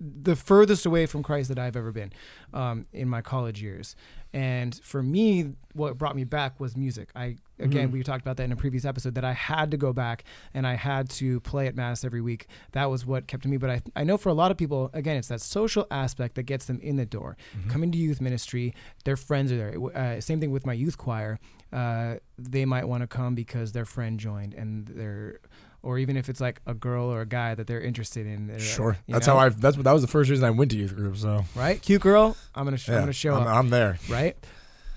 the 0.00 0.36
furthest 0.36 0.84
away 0.86 1.06
from 1.06 1.22
Christ 1.22 1.48
that 1.48 1.58
I've 1.58 1.76
ever 1.76 1.92
been 1.92 2.12
um, 2.52 2.86
in 2.92 3.08
my 3.08 3.22
college 3.22 3.62
years. 3.62 3.96
And 4.34 4.74
for 4.82 5.00
me, 5.00 5.52
what 5.74 5.96
brought 5.96 6.16
me 6.16 6.24
back 6.24 6.58
was 6.58 6.76
music. 6.76 7.08
I 7.14 7.36
again, 7.60 7.88
Mhm. 7.88 7.92
we 7.92 8.02
talked 8.02 8.20
about 8.22 8.36
that 8.38 8.42
in 8.42 8.50
a 8.52 8.56
previous 8.56 8.84
episode 8.84 9.14
that 9.14 9.24
I 9.24 9.32
had 9.32 9.70
to 9.70 9.76
go 9.76 9.92
back 9.92 10.24
and 10.52 10.66
I 10.66 10.74
had 10.74 11.08
to 11.10 11.38
play 11.40 11.68
at 11.68 11.76
mass 11.76 12.04
every 12.04 12.20
week. 12.20 12.48
That 12.72 12.90
was 12.90 13.06
what 13.06 13.28
kept 13.28 13.46
me. 13.46 13.56
But 13.58 13.70
I, 13.70 13.82
I 13.94 14.02
know 14.02 14.16
for 14.18 14.28
a 14.28 14.34
lot 14.34 14.50
of 14.50 14.56
people, 14.56 14.90
again, 14.92 15.16
it's 15.16 15.28
that 15.28 15.40
social 15.40 15.86
aspect 15.88 16.34
that 16.34 16.42
gets 16.42 16.64
them 16.66 16.80
in 16.80 16.96
the 16.96 17.06
door. 17.06 17.36
Coming 17.68 17.92
to 17.92 17.98
youth 17.98 18.20
ministry, 18.20 18.74
their 19.04 19.16
friends 19.16 19.52
are 19.52 19.56
there. 19.56 19.74
Uh, 19.96 20.20
same 20.20 20.40
thing 20.40 20.50
with 20.50 20.66
my 20.66 20.72
youth 20.72 20.98
choir. 20.98 21.38
Uh, 21.72 22.16
they 22.36 22.64
might 22.64 22.88
want 22.88 23.02
to 23.02 23.06
come 23.06 23.36
because 23.36 23.70
their 23.70 23.84
friend 23.84 24.18
joined, 24.18 24.54
and 24.54 24.86
they're, 24.88 25.38
or 25.84 25.98
even 25.98 26.16
if 26.16 26.28
it's 26.28 26.40
like 26.40 26.60
a 26.66 26.74
girl 26.74 27.04
or 27.12 27.20
a 27.20 27.26
guy 27.26 27.54
that 27.54 27.66
they're 27.68 27.80
interested 27.80 28.26
in. 28.26 28.58
Sure. 28.58 28.96
you 29.06 29.12
That's 29.12 29.26
know? 29.26 29.34
how 29.34 29.46
I. 29.46 29.48
That's 29.50 29.76
what 29.76 29.84
that 29.84 29.92
was 29.92 30.02
the 30.02 30.08
first 30.08 30.30
reason 30.30 30.44
I 30.44 30.50
went 30.50 30.70
to 30.72 30.76
youth 30.76 30.96
group. 30.96 31.16
So 31.16 31.44
right? 31.54 31.80
Cute 31.80 32.02
girl, 32.02 32.36
I'm 32.54 32.64
gonna 32.64 32.76
sh- 32.76 32.88
I'm 32.88 33.00
gonna 33.00 33.12
show 33.12 33.34
I'm, 33.34 33.42
up, 33.42 33.48
I'm 33.48 33.68
there. 33.70 33.98
right? 34.08 34.36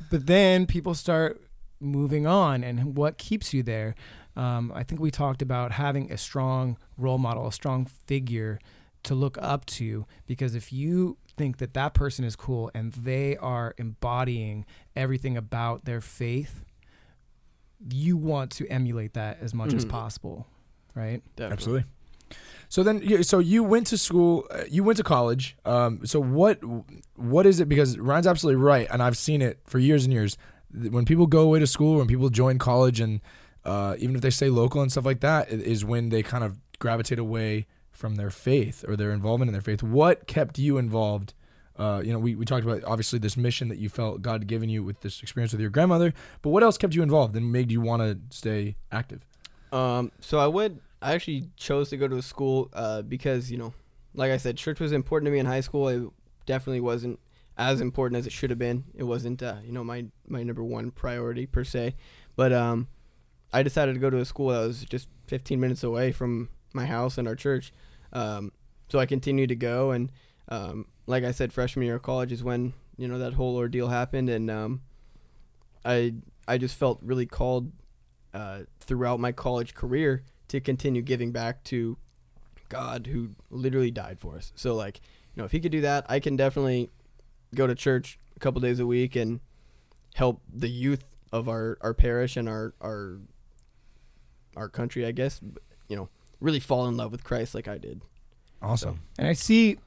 But 0.09 0.25
then 0.25 0.65
people 0.65 0.93
start 0.95 1.41
moving 1.79 2.25
on, 2.25 2.63
and 2.63 2.95
what 2.95 3.17
keeps 3.17 3.53
you 3.53 3.61
there? 3.63 3.93
Um, 4.35 4.71
I 4.73 4.83
think 4.83 5.01
we 5.01 5.11
talked 5.11 5.41
about 5.41 5.73
having 5.73 6.11
a 6.11 6.17
strong 6.17 6.77
role 6.97 7.17
model, 7.17 7.47
a 7.47 7.51
strong 7.51 7.85
figure 7.85 8.59
to 9.03 9.15
look 9.15 9.37
up 9.41 9.65
to, 9.65 10.05
because 10.27 10.53
if 10.55 10.71
you 10.71 11.17
think 11.35 11.57
that 11.57 11.73
that 11.73 11.93
person 11.93 12.23
is 12.25 12.35
cool 12.35 12.69
and 12.73 12.93
they 12.93 13.35
are 13.37 13.73
embodying 13.77 14.65
everything 14.95 15.35
about 15.37 15.85
their 15.85 16.01
faith, 16.01 16.63
you 17.91 18.17
want 18.17 18.51
to 18.51 18.67
emulate 18.67 19.13
that 19.13 19.37
as 19.41 19.53
much 19.53 19.73
as 19.73 19.85
Mhm. 19.85 19.89
possible, 19.89 20.47
right? 20.97 21.21
definitely. 21.35 21.53
Absolutely. 21.53 21.83
So 22.69 22.83
then, 22.83 23.23
so 23.23 23.39
you 23.39 23.63
went 23.63 23.87
to 23.87 23.97
school, 23.97 24.45
uh, 24.51 24.63
you 24.69 24.83
went 24.83 24.97
to 24.97 25.03
college. 25.03 25.55
Um, 25.63 26.05
so 26.05 26.19
what, 26.19 26.59
what 27.15 27.45
is 27.45 27.61
it? 27.61 27.69
Because 27.69 27.97
Ryan's 27.97 28.27
absolutely 28.27 28.61
right, 28.61 28.87
and 28.91 29.01
I've 29.01 29.17
seen 29.17 29.41
it 29.41 29.59
for 29.65 29.79
years 29.79 30.03
and 30.03 30.13
years. 30.13 30.37
When 30.73 31.05
people 31.05 31.27
go 31.27 31.41
away 31.41 31.59
to 31.59 31.67
school, 31.67 31.97
when 31.97 32.07
people 32.07 32.29
join 32.29 32.59
college, 32.59 32.99
and 32.99 33.21
uh, 33.63 33.95
even 33.99 34.15
if 34.15 34.21
they 34.21 34.29
stay 34.29 34.49
local 34.49 34.81
and 34.81 34.91
stuff 34.91 35.05
like 35.05 35.21
that, 35.21 35.49
is 35.49 35.85
when 35.85 36.09
they 36.09 36.21
kind 36.21 36.43
of 36.43 36.57
gravitate 36.79 37.19
away 37.19 37.67
from 37.91 38.15
their 38.15 38.29
faith 38.29 38.83
or 38.87 38.95
their 38.95 39.11
involvement 39.11 39.49
in 39.49 39.53
their 39.53 39.61
faith. 39.61 39.81
What 39.81 40.27
kept 40.27 40.59
you 40.59 40.77
involved? 40.77 41.33
Uh, 41.77 42.01
you 42.03 42.11
know, 42.11 42.19
we, 42.19 42.35
we 42.35 42.43
talked 42.43 42.65
about 42.65 42.83
obviously 42.83 43.17
this 43.19 43.37
mission 43.37 43.69
that 43.69 43.77
you 43.77 43.87
felt 43.87 44.21
God 44.21 44.41
had 44.41 44.47
given 44.47 44.69
you 44.69 44.83
with 44.83 45.01
this 45.01 45.21
experience 45.21 45.51
with 45.51 45.61
your 45.61 45.69
grandmother, 45.69 46.13
but 46.41 46.49
what 46.49 46.63
else 46.63 46.77
kept 46.77 46.93
you 46.95 47.01
involved 47.01 47.35
and 47.35 47.51
made 47.51 47.71
you 47.71 47.81
want 47.81 48.01
to 48.01 48.35
stay 48.35 48.75
active? 48.91 49.25
Um, 49.71 50.11
so 50.19 50.39
I 50.39 50.47
would, 50.47 50.79
I 51.01 51.13
actually 51.13 51.49
chose 51.55 51.89
to 51.89 51.97
go 51.97 52.07
to 52.07 52.17
a 52.17 52.21
school 52.21 52.69
uh, 52.73 53.01
because 53.01 53.51
you 53.51 53.57
know, 53.57 53.73
like 54.13 54.31
I 54.31 54.37
said, 54.37 54.57
church 54.57 54.79
was 54.79 54.91
important 54.91 55.27
to 55.27 55.31
me 55.31 55.39
in 55.39 55.45
high 55.45 55.61
school. 55.61 55.87
It 55.87 56.09
definitely 56.45 56.81
wasn't 56.81 57.19
as 57.57 57.81
important 57.81 58.19
as 58.19 58.27
it 58.27 58.31
should 58.33 58.49
have 58.49 58.59
been. 58.59 58.85
It 58.95 59.03
wasn't, 59.03 59.41
uh, 59.41 59.57
you 59.63 59.71
know, 59.71 59.83
my 59.83 60.05
my 60.27 60.43
number 60.43 60.63
one 60.63 60.91
priority 60.91 61.45
per 61.45 61.63
se. 61.63 61.95
But 62.35 62.53
um, 62.53 62.87
I 63.51 63.63
decided 63.63 63.93
to 63.93 63.99
go 63.99 64.09
to 64.09 64.17
a 64.17 64.25
school 64.25 64.49
that 64.49 64.65
was 64.65 64.85
just 64.85 65.07
15 65.27 65.59
minutes 65.59 65.83
away 65.83 66.11
from 66.11 66.49
my 66.73 66.85
house 66.85 67.17
and 67.17 67.27
our 67.27 67.35
church. 67.35 67.73
Um, 68.13 68.51
so 68.89 68.99
I 68.99 69.05
continued 69.05 69.49
to 69.49 69.55
go, 69.55 69.91
and 69.91 70.11
um, 70.49 70.85
like 71.07 71.23
I 71.23 71.31
said, 71.31 71.51
freshman 71.51 71.85
year 71.85 71.95
of 71.95 72.03
college 72.03 72.31
is 72.31 72.43
when 72.43 72.73
you 72.97 73.07
know 73.07 73.19
that 73.19 73.33
whole 73.33 73.55
ordeal 73.55 73.89
happened, 73.89 74.29
and 74.29 74.49
um, 74.49 74.81
I 75.83 76.15
I 76.47 76.57
just 76.57 76.75
felt 76.75 76.99
really 77.01 77.25
called 77.25 77.71
uh, 78.33 78.61
throughout 78.79 79.19
my 79.19 79.31
college 79.31 79.73
career 79.73 80.23
to 80.49 80.59
continue 80.59 81.01
giving 81.01 81.31
back 81.31 81.63
to 81.65 81.97
God 82.69 83.07
who 83.07 83.31
literally 83.49 83.91
died 83.91 84.19
for 84.19 84.35
us. 84.35 84.51
So 84.55 84.75
like, 84.75 84.99
you 85.35 85.41
know, 85.41 85.45
if 85.45 85.51
he 85.51 85.59
could 85.59 85.71
do 85.71 85.81
that, 85.81 86.05
I 86.09 86.19
can 86.19 86.35
definitely 86.35 86.89
go 87.55 87.67
to 87.67 87.75
church 87.75 88.19
a 88.35 88.39
couple 88.39 88.61
days 88.61 88.79
a 88.79 88.85
week 88.85 89.15
and 89.15 89.39
help 90.15 90.41
the 90.51 90.69
youth 90.69 91.03
of 91.31 91.47
our, 91.47 91.77
our 91.81 91.93
parish 91.93 92.37
and 92.37 92.47
our 92.47 92.73
our 92.81 93.19
our 94.55 94.67
country, 94.67 95.05
I 95.05 95.11
guess, 95.11 95.39
you 95.87 95.95
know, 95.95 96.09
really 96.41 96.59
fall 96.59 96.87
in 96.87 96.97
love 96.97 97.11
with 97.11 97.23
Christ 97.23 97.53
like 97.53 97.67
I 97.67 97.77
did. 97.77 98.01
Awesome. 98.61 99.01
And 99.19 99.27
I 99.27 99.33
see, 99.33 99.77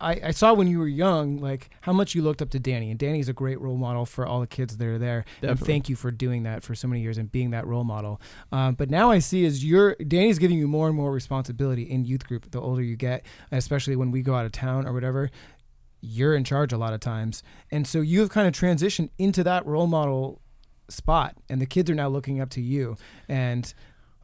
I, 0.00 0.20
I 0.24 0.30
saw 0.32 0.52
when 0.52 0.66
you 0.66 0.78
were 0.78 0.88
young, 0.88 1.38
like 1.38 1.70
how 1.82 1.92
much 1.92 2.14
you 2.14 2.22
looked 2.22 2.42
up 2.42 2.50
to 2.50 2.58
Danny, 2.58 2.90
and 2.90 2.98
Danny's 2.98 3.28
a 3.28 3.32
great 3.32 3.60
role 3.60 3.76
model 3.76 4.04
for 4.04 4.26
all 4.26 4.40
the 4.40 4.46
kids 4.46 4.76
that 4.76 4.86
are 4.86 4.98
there. 4.98 5.24
And 5.50 5.58
thank 5.66 5.88
you 5.88 5.96
for 5.96 6.10
doing 6.10 6.42
that 6.42 6.62
for 6.62 6.74
so 6.74 6.88
many 6.88 7.00
years 7.00 7.16
and 7.16 7.30
being 7.30 7.50
that 7.50 7.66
role 7.66 7.84
model. 7.84 8.20
Um, 8.52 8.74
but 8.74 8.90
now 8.90 9.10
I 9.10 9.20
see 9.20 9.44
is 9.44 9.64
you're 9.64 9.94
Danny's 9.96 10.38
giving 10.38 10.58
you 10.58 10.68
more 10.68 10.88
and 10.88 10.96
more 10.96 11.12
responsibility 11.12 11.82
in 11.82 12.04
youth 12.04 12.26
group. 12.26 12.50
The 12.50 12.60
older 12.60 12.82
you 12.82 12.96
get, 12.96 13.24
especially 13.52 13.96
when 13.96 14.10
we 14.10 14.22
go 14.22 14.34
out 14.34 14.44
of 14.44 14.52
town 14.52 14.86
or 14.86 14.92
whatever, 14.92 15.30
you're 16.00 16.34
in 16.34 16.44
charge 16.44 16.72
a 16.72 16.76
lot 16.76 16.92
of 16.92 17.00
times, 17.00 17.42
and 17.70 17.86
so 17.86 18.00
you've 18.00 18.30
kind 18.30 18.46
of 18.46 18.52
transitioned 18.52 19.10
into 19.18 19.42
that 19.44 19.64
role 19.64 19.86
model 19.86 20.42
spot, 20.88 21.34
and 21.48 21.62
the 21.62 21.66
kids 21.66 21.88
are 21.90 21.94
now 21.94 22.08
looking 22.08 22.40
up 22.40 22.50
to 22.50 22.60
you, 22.60 22.96
and 23.28 23.72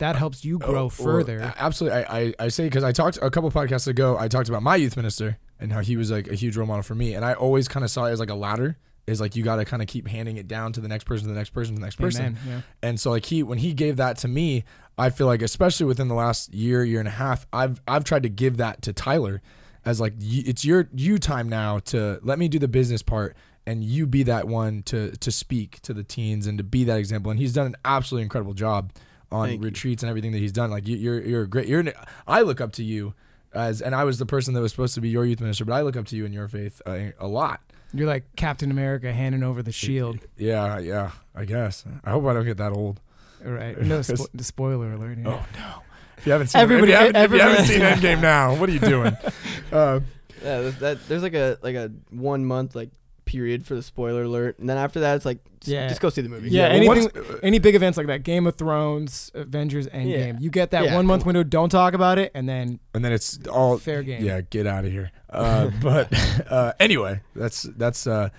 that 0.00 0.16
helps 0.16 0.44
you 0.44 0.58
grow 0.58 0.84
Oh, 0.84 0.88
further. 0.90 1.54
absolutely. 1.56 2.04
I, 2.04 2.18
I, 2.18 2.34
I 2.40 2.48
say 2.48 2.64
because 2.64 2.84
I 2.84 2.92
talked 2.92 3.18
a 3.22 3.30
couple 3.30 3.50
podcasts 3.50 3.86
ago. 3.88 4.18
I 4.18 4.28
talked 4.28 4.48
about 4.50 4.62
my 4.62 4.76
youth 4.76 4.96
minister 4.96 5.38
and 5.58 5.72
how 5.72 5.80
he 5.80 5.96
was 5.96 6.10
like 6.10 6.26
a 6.28 6.34
huge 6.34 6.56
role 6.56 6.66
model 6.66 6.82
for 6.82 6.94
me, 6.94 7.14
and 7.14 7.24
I 7.24 7.32
always 7.34 7.68
kind 7.68 7.84
of 7.84 7.90
saw 7.90 8.04
it 8.06 8.10
as 8.10 8.20
like 8.20 8.30
a 8.30 8.34
ladder. 8.34 8.76
Is 9.06 9.20
like 9.20 9.34
you 9.34 9.42
got 9.42 9.56
to 9.56 9.64
kind 9.64 9.82
of 9.82 9.88
keep 9.88 10.06
handing 10.06 10.36
it 10.36 10.46
down 10.46 10.72
to 10.74 10.80
the 10.80 10.86
next 10.86 11.04
person, 11.04 11.26
to 11.26 11.32
the 11.32 11.38
next 11.38 11.50
person, 11.50 11.74
to 11.74 11.80
the 11.80 11.84
next 11.86 11.96
person. 11.96 12.36
Yeah. 12.46 12.60
And 12.82 13.00
so 13.00 13.10
like 13.10 13.24
he 13.24 13.42
when 13.42 13.58
he 13.58 13.72
gave 13.72 13.96
that 13.96 14.18
to 14.18 14.28
me, 14.28 14.62
I 14.98 15.10
feel 15.10 15.26
like 15.26 15.42
especially 15.42 15.86
within 15.86 16.06
the 16.08 16.14
last 16.14 16.52
year, 16.54 16.84
year 16.84 16.98
and 17.00 17.08
a 17.08 17.12
half, 17.12 17.46
I've 17.52 17.80
I've 17.88 18.04
tried 18.04 18.22
to 18.24 18.28
give 18.28 18.58
that 18.58 18.82
to 18.82 18.92
Tyler. 18.92 19.42
as 19.84 20.00
like 20.00 20.12
it's 20.20 20.64
your 20.64 20.88
you 20.94 21.18
time 21.18 21.48
now 21.48 21.78
to 21.80 22.20
let 22.22 22.38
me 22.38 22.46
do 22.46 22.58
the 22.60 22.68
business 22.68 23.02
part 23.02 23.36
and 23.66 23.82
you 23.82 24.06
be 24.06 24.22
that 24.24 24.46
one 24.46 24.82
to 24.84 25.16
to 25.16 25.32
speak 25.32 25.80
to 25.80 25.92
the 25.94 26.04
teens 26.04 26.46
and 26.46 26.56
to 26.58 26.62
be 26.64 26.84
that 26.84 26.98
example. 26.98 27.30
And 27.32 27.40
he's 27.40 27.54
done 27.54 27.66
an 27.66 27.76
absolutely 27.84 28.22
incredible 28.24 28.54
job 28.54 28.92
on 29.32 29.48
Thank 29.48 29.60
you. 29.60 29.66
retreats 29.66 30.02
and 30.02 30.10
everything 30.10 30.32
that 30.32 30.38
he's 30.38 30.52
done. 30.52 30.70
Like 30.70 30.86
you, 30.88 30.96
you're 30.96 31.20
you're 31.20 31.46
great. 31.46 31.66
You're 31.68 31.80
an, 31.80 31.92
I 32.26 32.42
look 32.42 32.60
up 32.60 32.72
to 32.72 32.84
you 32.84 33.14
as 33.52 33.80
and 33.82 33.94
I 33.94 34.04
was 34.04 34.18
the 34.18 34.26
person 34.26 34.54
that 34.54 34.60
was 34.60 34.70
supposed 34.72 34.94
to 34.94 35.00
be 35.00 35.08
your 35.08 35.24
youth 35.24 35.40
minister, 35.40 35.64
but 35.64 35.72
I 35.74 35.82
look 35.82 35.96
up 35.96 36.06
to 36.06 36.16
you 36.16 36.24
in 36.24 36.32
your 36.32 36.48
faith 36.48 36.80
uh, 36.86 36.98
a 37.18 37.26
lot. 37.28 37.60
You're 37.92 38.06
like 38.06 38.24
Captain 38.36 38.70
America 38.70 39.12
handing 39.12 39.42
over 39.42 39.62
the 39.62 39.72
shield. 39.72 40.18
Yeah, 40.36 40.78
yeah. 40.78 41.10
I 41.34 41.44
guess. 41.44 41.84
I 42.04 42.10
hope 42.10 42.24
I 42.26 42.32
don't 42.34 42.44
get 42.44 42.56
that 42.58 42.72
old. 42.72 43.00
Right. 43.42 43.76
No 43.80 43.98
spo- 44.00 44.28
the 44.34 44.44
spoiler 44.44 44.92
alert. 44.92 45.18
here. 45.18 45.26
Oh 45.28 45.44
no! 45.58 45.82
If 46.18 46.26
you 46.26 46.32
haven't 46.32 46.48
seen, 46.48 46.60
Everybody- 46.60 46.92
if 46.92 46.98
you 46.98 47.04
haven't, 47.14 47.16
if 47.24 47.32
you 47.32 47.40
haven't 47.40 47.64
seen 47.66 47.80
Endgame 48.16 48.20
now, 48.20 48.54
what 48.56 48.68
are 48.68 48.72
you 48.72 48.78
doing? 48.80 49.16
Uh, 49.72 50.00
Yeah, 50.42 50.60
there's, 50.62 50.76
that, 50.78 51.08
there's 51.08 51.22
like 51.22 51.34
a 51.34 51.58
like 51.62 51.74
a 51.76 51.92
one 52.10 52.44
month 52.44 52.74
like 52.74 52.90
period 53.30 53.64
for 53.64 53.76
the 53.76 53.82
spoiler 53.82 54.24
alert, 54.24 54.58
and 54.58 54.68
then 54.68 54.76
after 54.76 54.98
that 55.00 55.14
it's 55.14 55.24
like 55.24 55.38
just, 55.60 55.68
Yeah. 55.72 55.88
just 55.88 56.00
go 56.00 56.10
see 56.10 56.20
the 56.20 56.28
movie. 56.28 56.50
Yeah, 56.50 56.68
well, 56.68 56.92
anything, 56.92 57.12
once- 57.24 57.40
any 57.44 57.58
big 57.60 57.76
events 57.76 57.96
like 57.96 58.08
that, 58.08 58.24
Game 58.24 58.46
of 58.48 58.56
Thrones, 58.56 59.30
Avengers, 59.34 59.86
Endgame, 59.88 60.34
Yeah. 60.34 60.38
you 60.40 60.50
get 60.50 60.72
that 60.72 60.86
Yeah, 60.86 60.94
one 60.96 61.06
month 61.06 61.24
window. 61.24 61.44
Don't 61.44 61.68
talk 61.68 61.94
about 61.94 62.18
it, 62.18 62.32
and 62.34 62.48
then 62.48 62.80
and 62.92 63.04
then 63.04 63.12
it's 63.12 63.38
all 63.46 63.78
fair 63.78 64.02
game. 64.02 64.24
Yeah, 64.24 64.40
get 64.40 64.66
out 64.66 64.84
of 64.84 64.90
here. 64.90 65.12
Uh, 65.30 65.70
but 65.82 66.12
uh, 66.50 66.72
anyway, 66.80 67.20
that's 67.36 67.62
that's 67.62 68.06
uh, 68.06 68.30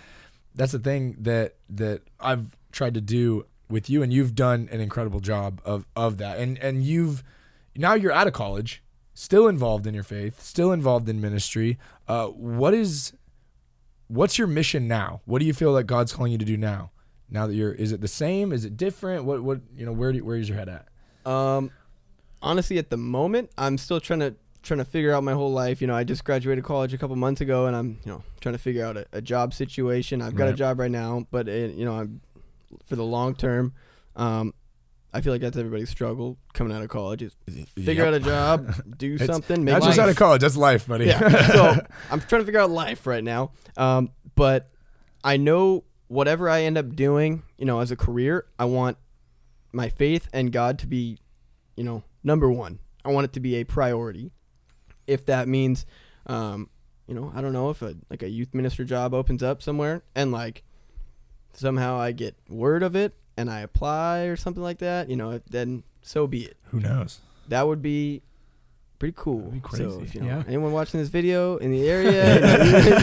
that's 0.53 0.73
the 0.73 0.79
thing 0.79 1.15
that 1.21 1.55
that 1.69 2.01
I've 2.19 2.57
tried 2.73 2.93
to 2.95 3.01
do 3.01 3.45
with 3.69 3.89
you, 3.89 4.03
and 4.03 4.11
you've 4.11 4.35
done 4.35 4.67
an 4.71 4.81
incredible 4.81 5.21
job 5.21 5.61
of 5.63 5.85
of 5.95 6.17
that. 6.17 6.37
And 6.37 6.57
and 6.59 6.83
you've 6.83 7.23
now 7.77 7.93
you're 7.93 8.11
out 8.11 8.27
of 8.27 8.33
college, 8.33 8.83
still 9.13 9.47
involved 9.47 9.87
in 9.87 9.93
your 9.93 10.03
faith, 10.03 10.41
still 10.41 10.73
involved 10.73 11.07
in 11.07 11.21
ministry. 11.21 11.79
Uh, 12.09 12.27
what 12.27 12.73
is 12.73 13.13
what's 14.11 14.37
your 14.37 14.47
mission 14.47 14.87
now? 14.87 15.21
What 15.25 15.39
do 15.39 15.45
you 15.45 15.53
feel 15.53 15.71
like 15.71 15.85
God's 15.85 16.13
calling 16.13 16.31
you 16.31 16.37
to 16.37 16.45
do 16.45 16.57
now? 16.57 16.91
Now 17.29 17.47
that 17.47 17.55
you're, 17.55 17.71
is 17.71 17.91
it 17.91 18.01
the 18.01 18.07
same? 18.07 18.51
Is 18.51 18.65
it 18.65 18.75
different? 18.75 19.23
What 19.23 19.41
what 19.41 19.61
you 19.75 19.85
know? 19.85 19.93
Where 19.93 20.11
do, 20.11 20.23
where 20.23 20.35
is 20.35 20.49
your 20.49 20.57
head 20.57 20.69
at? 20.69 21.31
Um, 21.31 21.71
honestly, 22.41 22.77
at 22.77 22.89
the 22.89 22.97
moment, 22.97 23.51
I'm 23.57 23.77
still 23.77 24.01
trying 24.01 24.19
to 24.19 24.35
trying 24.63 24.79
to 24.79 24.85
figure 24.85 25.13
out 25.13 25.23
my 25.23 25.33
whole 25.33 25.51
life. 25.51 25.81
You 25.81 25.87
know, 25.87 25.95
I 25.95 26.03
just 26.03 26.25
graduated 26.25 26.63
college 26.65 26.93
a 26.93 26.97
couple 26.97 27.15
months 27.15 27.39
ago, 27.39 27.67
and 27.67 27.75
I'm 27.75 27.99
you 28.05 28.11
know 28.11 28.23
trying 28.41 28.53
to 28.53 28.59
figure 28.59 28.85
out 28.85 28.97
a, 28.97 29.05
a 29.13 29.21
job 29.21 29.53
situation. 29.53 30.21
I've 30.21 30.35
got 30.35 30.49
a 30.49 30.53
job 30.53 30.79
right 30.79 30.91
now, 30.91 31.25
but 31.31 31.47
it, 31.47 31.75
you 31.75 31.85
know, 31.85 31.93
I'm 31.93 32.21
for 32.85 32.97
the 32.97 33.05
long 33.05 33.33
term. 33.33 33.73
Um, 34.17 34.53
I 35.13 35.21
feel 35.21 35.33
like 35.33 35.41
that's 35.41 35.57
everybody's 35.57 35.89
struggle 35.89 36.37
coming 36.53 36.75
out 36.75 36.81
of 36.81 36.89
college 36.89 37.21
is 37.21 37.35
figure 37.75 38.05
out 38.05 38.13
a 38.13 38.19
job, 38.19 38.73
do 38.97 39.17
something, 39.17 39.63
make 39.63 39.73
Not 39.73 39.83
just 39.83 39.97
life. 39.97 40.05
out 40.05 40.09
of 40.09 40.15
college. 40.15 40.41
That's 40.41 40.55
life, 40.55 40.87
buddy. 40.87 41.05
Yeah. 41.05 41.47
so 41.51 41.85
I'm 42.11 42.21
trying 42.21 42.41
to 42.41 42.45
figure 42.45 42.61
out 42.61 42.69
life 42.71 43.05
right 43.05 43.23
now. 43.23 43.51
Um, 43.75 44.11
but 44.35 44.69
I 45.23 45.37
know 45.37 45.83
whatever 46.07 46.49
I 46.49 46.63
end 46.63 46.77
up 46.77 46.95
doing, 46.95 47.43
you 47.57 47.65
know, 47.65 47.79
as 47.79 47.91
a 47.91 47.95
career, 47.97 48.45
I 48.57 48.65
want 48.65 48.97
my 49.73 49.89
faith 49.89 50.29
and 50.33 50.51
God 50.51 50.79
to 50.79 50.87
be, 50.87 51.17
you 51.75 51.83
know, 51.83 52.03
number 52.23 52.49
one. 52.49 52.79
I 53.03 53.09
want 53.09 53.25
it 53.25 53.33
to 53.33 53.39
be 53.39 53.55
a 53.55 53.63
priority. 53.65 54.31
If 55.07 55.25
that 55.25 55.47
means, 55.47 55.85
um, 56.27 56.69
you 57.07 57.15
know, 57.15 57.31
I 57.35 57.41
don't 57.41 57.53
know 57.53 57.69
if 57.69 57.81
a 57.81 57.95
like 58.09 58.23
a 58.23 58.29
youth 58.29 58.53
minister 58.53 58.85
job 58.85 59.13
opens 59.13 59.43
up 59.43 59.61
somewhere 59.61 60.03
and 60.15 60.31
like 60.31 60.63
somehow 61.53 61.99
I 61.99 62.13
get 62.13 62.35
word 62.47 62.83
of 62.83 62.95
it 62.95 63.13
and 63.37 63.49
I 63.49 63.59
apply 63.61 64.21
or 64.23 64.35
something 64.35 64.63
like 64.63 64.79
that, 64.79 65.09
you 65.09 65.15
know, 65.15 65.39
then 65.49 65.83
so 66.01 66.27
be 66.27 66.43
it 66.45 66.57
Who 66.65 66.79
knows? 66.79 67.19
that 67.49 67.67
would 67.67 67.81
be 67.81 68.21
pretty 68.99 69.13
cool. 69.17 69.49
That'd 69.49 69.53
be 69.63 69.69
So 69.77 69.89
crazy. 69.89 70.01
if 70.03 70.15
you 70.15 70.21
know 70.21 70.27
Yeah. 70.27 70.43
anyone 70.47 70.71
watching 70.73 70.99
this 70.99 71.09
video 71.09 71.57
in 71.57 71.71
the 71.71 71.89
area, 71.89 72.39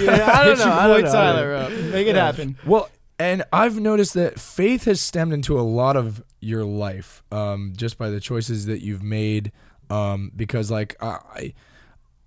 yeah, 0.03 0.31
I 0.41 0.45
don't 0.45 0.59
know. 0.59 0.65
your 0.65 0.73
I 0.75 0.87
boy 0.87 0.93
don't 1.01 1.05
know. 1.05 1.13
Tyler 1.13 1.55
up. 1.57 1.71
Make 1.71 2.07
it 2.07 2.15
Yeah. 2.17 2.25
happen. 2.27 2.57
Well, 2.67 2.89
and 3.19 3.43
I've 3.53 3.81
noticed 3.81 4.15
that 4.15 4.39
faith 4.39 4.85
has 4.85 5.01
stemmed 5.01 5.33
into 5.33 5.59
a 5.59 5.63
lot 5.63 5.97
of 5.97 6.23
your 6.41 6.65
life, 6.65 7.23
um, 7.33 7.73
just 7.77 7.99
by 7.99 8.11
the 8.11 8.21
choices 8.21 8.67
that 8.67 8.81
you've 8.81 9.03
made. 9.03 9.51
Um, 9.91 10.31
because 10.37 10.71
like 10.71 10.95
I, 11.03 11.19
I- 11.35 11.55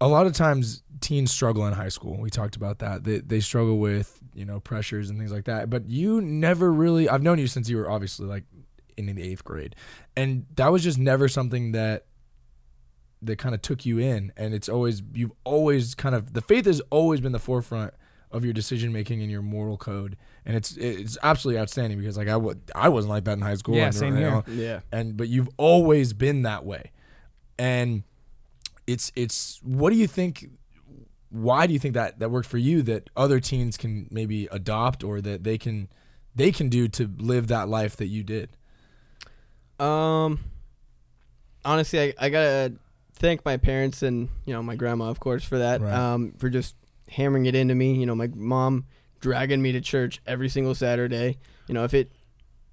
a 0.01 0.07
lot 0.07 0.25
of 0.25 0.33
times 0.33 0.83
teens 0.99 1.31
struggle 1.31 1.65
in 1.67 1.73
high 1.73 1.89
school. 1.89 2.17
We 2.19 2.29
talked 2.29 2.55
about 2.57 2.79
that. 2.79 3.03
They 3.05 3.19
they 3.19 3.39
struggle 3.39 3.77
with 3.77 4.19
you 4.33 4.43
know 4.43 4.59
pressures 4.59 5.09
and 5.09 5.17
things 5.17 5.31
like 5.31 5.45
that. 5.45 5.69
But 5.69 5.89
you 5.89 6.19
never 6.21 6.73
really. 6.73 7.07
I've 7.07 7.23
known 7.23 7.39
you 7.39 7.47
since 7.47 7.69
you 7.69 7.77
were 7.77 7.89
obviously 7.89 8.25
like 8.25 8.43
in 8.97 9.05
the 9.05 9.21
eighth 9.21 9.43
grade, 9.43 9.75
and 10.17 10.45
that 10.55 10.71
was 10.71 10.83
just 10.83 10.97
never 10.97 11.29
something 11.29 11.71
that 11.71 12.07
that 13.21 13.37
kind 13.37 13.53
of 13.53 13.61
took 13.61 13.85
you 13.85 13.99
in. 13.99 14.33
And 14.35 14.53
it's 14.53 14.67
always 14.67 15.03
you've 15.13 15.33
always 15.43 15.95
kind 15.95 16.15
of 16.15 16.33
the 16.33 16.41
faith 16.41 16.65
has 16.65 16.81
always 16.89 17.21
been 17.21 17.31
the 17.31 17.39
forefront 17.39 17.93
of 18.31 18.43
your 18.43 18.53
decision 18.53 18.91
making 18.91 19.21
and 19.21 19.29
your 19.29 19.43
moral 19.43 19.77
code, 19.77 20.17
and 20.45 20.57
it's 20.57 20.75
it's 20.77 21.17
absolutely 21.21 21.61
outstanding 21.61 21.99
because 21.99 22.17
like 22.17 22.27
I 22.27 22.31
w- 22.31 22.59
I 22.73 22.89
wasn't 22.89 23.11
like 23.11 23.25
that 23.25 23.33
in 23.33 23.41
high 23.41 23.55
school. 23.55 23.75
Yeah, 23.75 23.85
and, 23.85 23.95
same 23.95 24.17
you 24.17 24.21
here. 24.21 24.43
Yeah. 24.47 24.79
and 24.91 25.15
but 25.15 25.27
you've 25.27 25.49
always 25.57 26.13
been 26.13 26.41
that 26.41 26.65
way, 26.65 26.91
and 27.59 28.03
it's 28.91 29.11
it's 29.15 29.59
what 29.63 29.91
do 29.91 29.97
you 29.97 30.07
think? 30.07 30.49
Why 31.29 31.65
do 31.65 31.73
you 31.73 31.79
think 31.79 31.93
that 31.93 32.19
that 32.19 32.29
worked 32.29 32.47
for 32.47 32.57
you 32.57 32.81
that 32.83 33.09
other 33.15 33.39
teens 33.39 33.77
can 33.77 34.07
maybe 34.11 34.47
adopt 34.51 35.03
or 35.03 35.21
that 35.21 35.43
they 35.43 35.57
can 35.57 35.89
they 36.35 36.51
can 36.51 36.69
do 36.69 36.87
to 36.89 37.09
live 37.17 37.47
that 37.47 37.69
life 37.69 37.95
that 37.97 38.07
you 38.07 38.23
did? 38.23 38.49
Um. 39.79 40.39
Honestly, 41.63 41.99
I, 41.99 42.13
I 42.19 42.29
gotta 42.29 42.73
thank 43.13 43.45
my 43.45 43.57
parents 43.57 44.01
and 44.01 44.29
you 44.45 44.53
know 44.53 44.63
my 44.63 44.75
grandma, 44.75 45.09
of 45.09 45.19
course, 45.19 45.43
for 45.43 45.59
that. 45.59 45.81
Right. 45.81 45.93
Um, 45.93 46.33
for 46.37 46.49
just 46.49 46.75
hammering 47.09 47.45
it 47.45 47.55
into 47.55 47.75
me. 47.75 47.93
You 47.93 48.05
know, 48.05 48.15
my 48.15 48.27
mom 48.27 48.85
dragging 49.19 49.61
me 49.61 49.71
to 49.71 49.81
church 49.81 50.21
every 50.25 50.49
single 50.49 50.75
Saturday. 50.75 51.37
You 51.67 51.73
know, 51.73 51.83
if 51.83 51.93
it, 51.93 52.11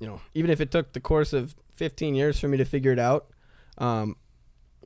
you 0.00 0.06
know, 0.06 0.20
even 0.34 0.50
if 0.50 0.60
it 0.60 0.70
took 0.70 0.92
the 0.92 1.00
course 1.00 1.32
of 1.32 1.54
15 1.74 2.14
years 2.14 2.40
for 2.40 2.48
me 2.48 2.56
to 2.56 2.64
figure 2.64 2.92
it 2.92 2.98
out, 2.98 3.28
um, 3.76 4.16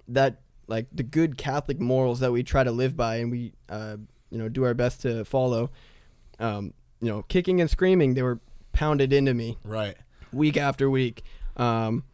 that 0.08 0.41
like 0.66 0.86
the 0.92 1.02
good 1.02 1.36
Catholic 1.36 1.80
morals 1.80 2.20
that 2.20 2.32
we 2.32 2.42
try 2.42 2.64
to 2.64 2.72
live 2.72 2.96
by 2.96 3.16
and 3.16 3.30
we, 3.30 3.52
uh, 3.68 3.96
you 4.30 4.38
know, 4.38 4.48
do 4.48 4.64
our 4.64 4.74
best 4.74 5.02
to 5.02 5.24
follow. 5.24 5.70
Um, 6.38 6.72
you 7.00 7.08
know, 7.08 7.22
kicking 7.28 7.60
and 7.60 7.68
screaming, 7.68 8.14
they 8.14 8.22
were 8.22 8.40
pounded 8.72 9.12
into 9.12 9.34
me 9.34 9.58
Right. 9.64 9.96
week 10.32 10.56
after 10.56 10.88
week. 10.88 11.22
Um, 11.56 12.04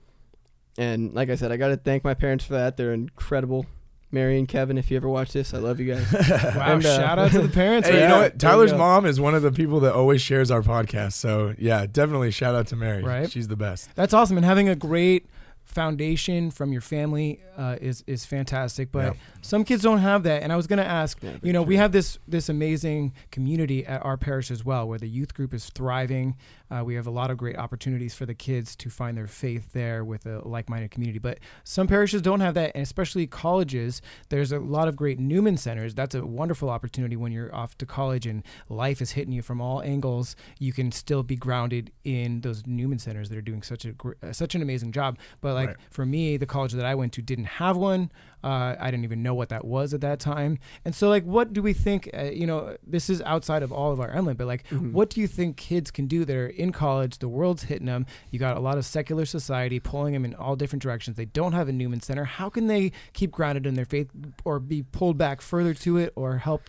and 0.77 1.15
like 1.15 1.29
I 1.31 1.35
said, 1.35 1.53
I 1.53 1.57
got 1.57 1.69
to 1.69 1.77
thank 1.77 2.05
my 2.05 2.15
parents 2.15 2.45
for 2.45 2.55
that. 2.55 2.77
They're 2.77 2.93
incredible. 2.93 3.67
Mary 4.11 4.39
and 4.39 4.49
Kevin, 4.49 4.79
if 4.79 4.91
you 4.91 4.97
ever 4.97 5.09
watch 5.09 5.33
this, 5.33 5.53
I 5.53 5.59
love 5.59 5.79
you 5.81 5.95
guys. 5.95 6.07
Wow! 6.13 6.73
And, 6.77 6.87
uh, 6.87 6.97
shout 6.97 7.19
out 7.19 7.31
to 7.33 7.43
the 7.43 7.49
parents. 7.51 7.87
Hey, 7.89 7.97
right? 7.97 8.03
you 8.05 8.09
know 8.09 8.19
what? 8.21 8.39
Tyler's 8.39 8.73
mom 8.73 9.05
is 9.05 9.21
one 9.21 9.35
of 9.35 9.43
the 9.43 9.53
people 9.53 9.81
that 9.81 9.93
always 9.93 10.23
shares 10.23 10.51
our 10.51 10.63
podcast. 10.63 11.13
So 11.13 11.55
yeah, 11.59 11.85
definitely 11.85 12.31
shout 12.31 12.55
out 12.55 12.67
to 12.69 12.77
Mary. 12.77 13.03
Right. 13.03 13.31
She's 13.31 13.49
the 13.49 13.57
best. 13.57 13.95
That's 13.97 14.15
awesome, 14.15 14.39
and 14.39 14.47
having 14.47 14.67
a 14.67 14.75
great 14.75 15.27
foundation 15.69 16.51
from 16.51 16.73
your 16.73 16.81
family 16.81 17.41
uh, 17.57 17.77
is 17.81 18.03
is 18.07 18.25
fantastic. 18.25 18.91
But 18.91 19.17
some 19.43 19.65
kids 19.65 19.83
don't 19.83 19.99
have 19.99 20.23
that, 20.25 20.43
and 20.43 20.53
I 20.53 20.57
was 20.57 20.67
going 20.67 20.79
to 20.79 20.87
ask. 20.87 21.19
Yeah, 21.23 21.37
you 21.43 21.53
know, 21.53 21.63
we 21.63 21.77
have 21.77 21.93
this 21.93 22.19
this 22.27 22.49
amazing 22.49 23.13
community 23.31 23.87
at 23.87 24.05
our 24.05 24.17
parish 24.17 24.51
as 24.51 24.65
well, 24.65 24.89
where 24.89 24.99
the 24.99 25.09
youth 25.09 25.35
group 25.35 25.53
is 25.53 25.69
thriving. 25.71 26.37
Uh, 26.71 26.83
we 26.85 26.95
have 26.95 27.07
a 27.07 27.11
lot 27.11 27.31
of 27.31 27.37
great 27.37 27.57
opportunities 27.57 28.15
for 28.15 28.27
the 28.27 28.35
kids 28.35 28.77
to 28.77 28.91
find 28.91 29.17
their 29.17 29.27
faith 29.27 29.73
there 29.73 30.05
with 30.05 30.27
a 30.27 30.47
like-minded 30.47 30.91
community. 30.91 31.19
But 31.19 31.39
some 31.65 31.87
parishes 31.87 32.21
don't 32.23 32.41
have 32.41 32.55
that, 32.55 32.73
and 32.75 32.83
especially 32.83 33.27
colleges. 33.27 34.03
There's 34.29 34.53
a 34.53 34.59
lot 34.59 34.89
of 34.89 34.97
great 34.97 35.19
Newman 35.19 35.57
centers. 35.57 35.95
That's 35.95 36.15
a 36.15 36.27
wonderful 36.27 36.69
opportunity 36.71 37.17
when 37.17 37.33
you're 37.33 37.55
off 37.55 37.79
to 37.79 37.87
college 37.87 38.27
and 38.27 38.43
life 38.69 39.01
is 39.01 39.13
hitting 39.13 39.33
you 39.33 39.43
from 39.43 39.61
all 39.61 39.81
angles. 39.83 40.37
You 40.59 40.73
can 40.73 40.93
still 40.93 41.23
be 41.23 41.37
grounded 41.37 41.91
in 42.05 42.43
those 42.43 42.67
Newman 42.67 42.99
centers 42.99 43.29
that 43.31 43.39
are 43.39 43.43
doing 43.43 43.63
such 43.63 43.85
a 43.85 43.93
gr- 43.93 44.13
such 44.33 44.55
an 44.55 44.63
amazing 44.63 44.93
job. 44.93 45.19
But 45.41 45.55
like 45.55 45.69
Right. 45.69 45.77
for 45.91 46.05
me, 46.07 46.37
the 46.37 46.47
college 46.47 46.73
that 46.73 46.85
I 46.85 46.95
went 46.95 47.13
to 47.15 47.23
didn't 47.23 47.45
have 47.47 47.77
one. 47.77 48.11
Uh, 48.45 48.77
I 48.79 48.91
didn't 48.93 49.03
even 49.05 49.23
know 49.23 49.35
what 49.35 49.49
that 49.49 49.65
was 49.65 49.93
at 49.95 50.01
that 50.03 50.21
time. 50.21 50.59
And 50.85 50.95
so, 50.95 51.09
like, 51.09 51.25
what 51.25 51.53
do 51.53 51.61
we 51.61 51.73
think? 51.73 52.09
Uh, 52.17 52.25
you 52.25 52.47
know, 52.47 52.77
this 52.87 53.11
is 53.11 53.21
outside 53.23 53.65
of 53.65 53.73
all 53.73 53.91
of 53.91 53.99
our 54.01 54.09
Emlyn, 54.11 54.37
but 54.37 54.47
like, 54.47 54.67
Mhm. 54.69 54.93
what 54.93 55.11
do 55.11 55.21
you 55.21 55.27
think 55.27 55.57
kids 55.57 55.91
can 55.91 56.07
do 56.07 56.25
that 56.25 56.37
are 56.37 56.47
in 56.47 56.71
college? 56.71 57.19
The 57.19 57.29
world's 57.29 57.65
hitting 57.65 57.87
them. 57.87 58.07
You 58.31 58.39
got 58.39 58.57
a 58.57 58.61
lot 58.61 58.79
of 58.79 58.85
secular 58.87 59.25
society 59.27 59.81
pulling 59.81 60.13
them 60.13 60.25
in 60.25 60.35
all 60.35 60.55
different 60.55 60.83
directions. 60.83 61.17
They 61.17 61.25
don't 61.25 61.53
have 61.53 61.69
a 61.69 61.73
Newman 61.73 62.01
Center. 62.01 62.25
How 62.25 62.49
can 62.49 62.69
they 62.69 62.93
keep 63.13 63.33
grounded 63.33 63.67
in 63.67 63.75
their 63.75 63.85
faith, 63.85 64.09
or 64.45 64.61
be 64.61 64.83
pulled 64.85 65.19
back 65.19 65.41
further 65.41 65.75
to 65.75 65.97
it, 65.97 66.13
or 66.15 66.39
help? 66.39 66.63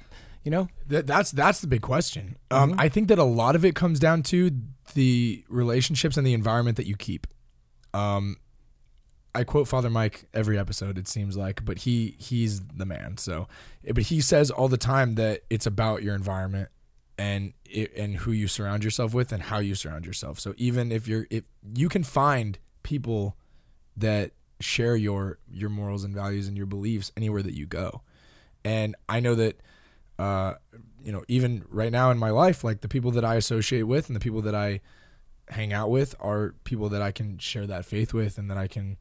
You 0.44 0.52
know, 0.52 0.70
That, 0.88 1.06
that's 1.06 1.32
that's 1.32 1.60
the 1.62 1.68
big 1.68 1.82
question. 1.82 2.38
Um, 2.50 2.72
Mhm. 2.74 2.76
I 2.80 2.90
think 2.90 3.10
that 3.10 3.20
a 3.20 3.24
lot 3.24 3.56
of 3.56 3.64
it 3.64 3.76
comes 3.76 4.00
down 4.00 4.24
to 4.24 4.50
the 4.96 5.44
relationships 5.50 6.18
and 6.18 6.26
the 6.26 6.34
environment 6.34 6.78
that 6.78 6.88
you 6.88 6.96
keep. 6.96 7.28
Um, 7.94 8.38
I 9.36 9.44
quote 9.44 9.68
Father 9.68 9.90
Mike 9.90 10.26
every 10.34 10.58
episode. 10.58 10.98
It 10.98 11.08
seems 11.08 11.38
like, 11.38 11.66
but 11.66 11.80
he 11.80 12.16
he's 12.18 12.62
the 12.62 12.86
man. 12.86 13.18
So, 13.18 13.48
but 13.94 14.04
he 14.04 14.22
says 14.22 14.52
all 14.52 14.68
the 14.68 14.78
time 14.78 15.16
that 15.16 15.42
it's 15.50 15.66
about 15.66 16.04
your 16.04 16.16
environment 16.16 16.70
and 17.18 17.54
it, 17.66 17.96
and 17.96 18.18
who 18.18 18.32
you 18.32 18.48
surround 18.48 18.84
yourself 18.84 19.14
with 19.14 19.32
and 19.32 19.44
how 19.44 19.60
you 19.60 19.76
surround 19.76 20.06
yourself. 20.06 20.40
So 20.40 20.54
even 20.58 20.92
if 20.92 21.08
you're 21.08 21.28
if 21.30 21.44
you 21.76 21.90
can 21.90 22.04
find 22.04 22.58
people 22.84 23.38
that 23.96 24.32
share 24.60 24.96
your 24.96 25.40
your 25.50 25.70
morals 25.70 26.04
and 26.04 26.14
values 26.16 26.48
and 26.48 26.58
your 26.58 26.66
beliefs 26.66 27.12
anywhere 27.16 27.44
that 27.44 27.54
you 27.56 27.66
go 27.66 28.02
And 28.66 28.96
I 29.08 29.20
know 29.20 29.36
that, 29.36 29.62
uh, 30.18 30.56
you 31.02 31.12
know, 31.12 31.24
even 31.28 31.64
right 31.70 31.92
now 31.92 32.12
in 32.12 32.18
my 32.18 32.30
life, 32.30 32.64
like 32.64 32.82
the 32.82 32.88
people 32.88 33.12
that 33.12 33.24
I 33.26 33.36
associate 33.36 33.84
with 33.84 34.08
and 34.08 34.16
the 34.16 34.20
people 34.20 34.42
that 34.42 34.56
I 34.56 34.82
hang 35.50 35.74
out 35.74 35.90
with 35.90 36.16
are 36.20 36.56
people 36.64 36.90
that 36.90 37.02
I 37.02 37.12
can 37.12 37.38
share 37.38 37.66
that 37.68 37.86
faith 37.86 38.14
with 38.14 38.38
and 38.38 38.50
that 38.52 38.58
I 38.58 38.68
can, 38.68 38.98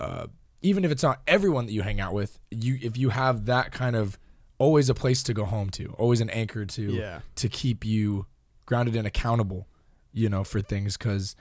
uh, 0.00 0.26
even 0.62 0.84
if 0.84 0.90
it's 0.90 1.02
not 1.02 1.20
everyone 1.26 1.66
that 1.66 1.72
you 1.72 1.82
hang 1.82 2.00
out 2.00 2.12
with, 2.14 2.38
you 2.50 2.78
if 2.82 2.96
you 2.96 3.10
have 3.10 3.46
that 3.46 3.70
kind 3.72 3.94
of 3.96 4.18
always 4.58 4.88
a 4.90 4.94
place 4.94 5.22
to 5.24 5.32
go 5.34 5.44
home 5.44 5.70
to, 5.70 5.94
always 5.98 6.20
an 6.20 6.30
anchor 6.30 6.64
to 6.66 6.82
Yeah. 6.94 7.20
to 7.36 7.48
keep 7.48 7.84
you 7.84 8.26
grounded 8.66 8.94
and 8.96 9.06
accountable, 9.06 9.66
you 10.12 10.28
know, 10.28 10.44
for 10.44 10.60
things 10.60 10.96
because 10.96 11.34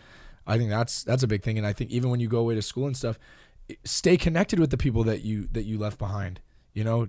I 0.47 0.57
think 0.57 0.69
that's 0.69 1.03
that's 1.03 1.23
a 1.23 1.27
big 1.27 1.43
thing 1.43 1.57
and 1.57 1.67
I 1.67 1.73
think 1.73 1.91
even 1.91 2.09
when 2.09 2.19
you 2.19 2.27
go 2.27 2.39
away 2.39 2.55
to 2.55 2.61
school 2.61 2.85
and 2.87 2.95
stuff, 2.97 3.19
stay 3.83 4.17
connected 4.17 4.59
with 4.59 4.69
the 4.71 4.77
people 4.77 5.03
that 5.03 5.21
you 5.21 5.47
that 5.51 5.63
you 5.63 5.77
left 5.77 5.97
behind. 5.99 6.39
You 6.73 6.83
know, 6.83 7.07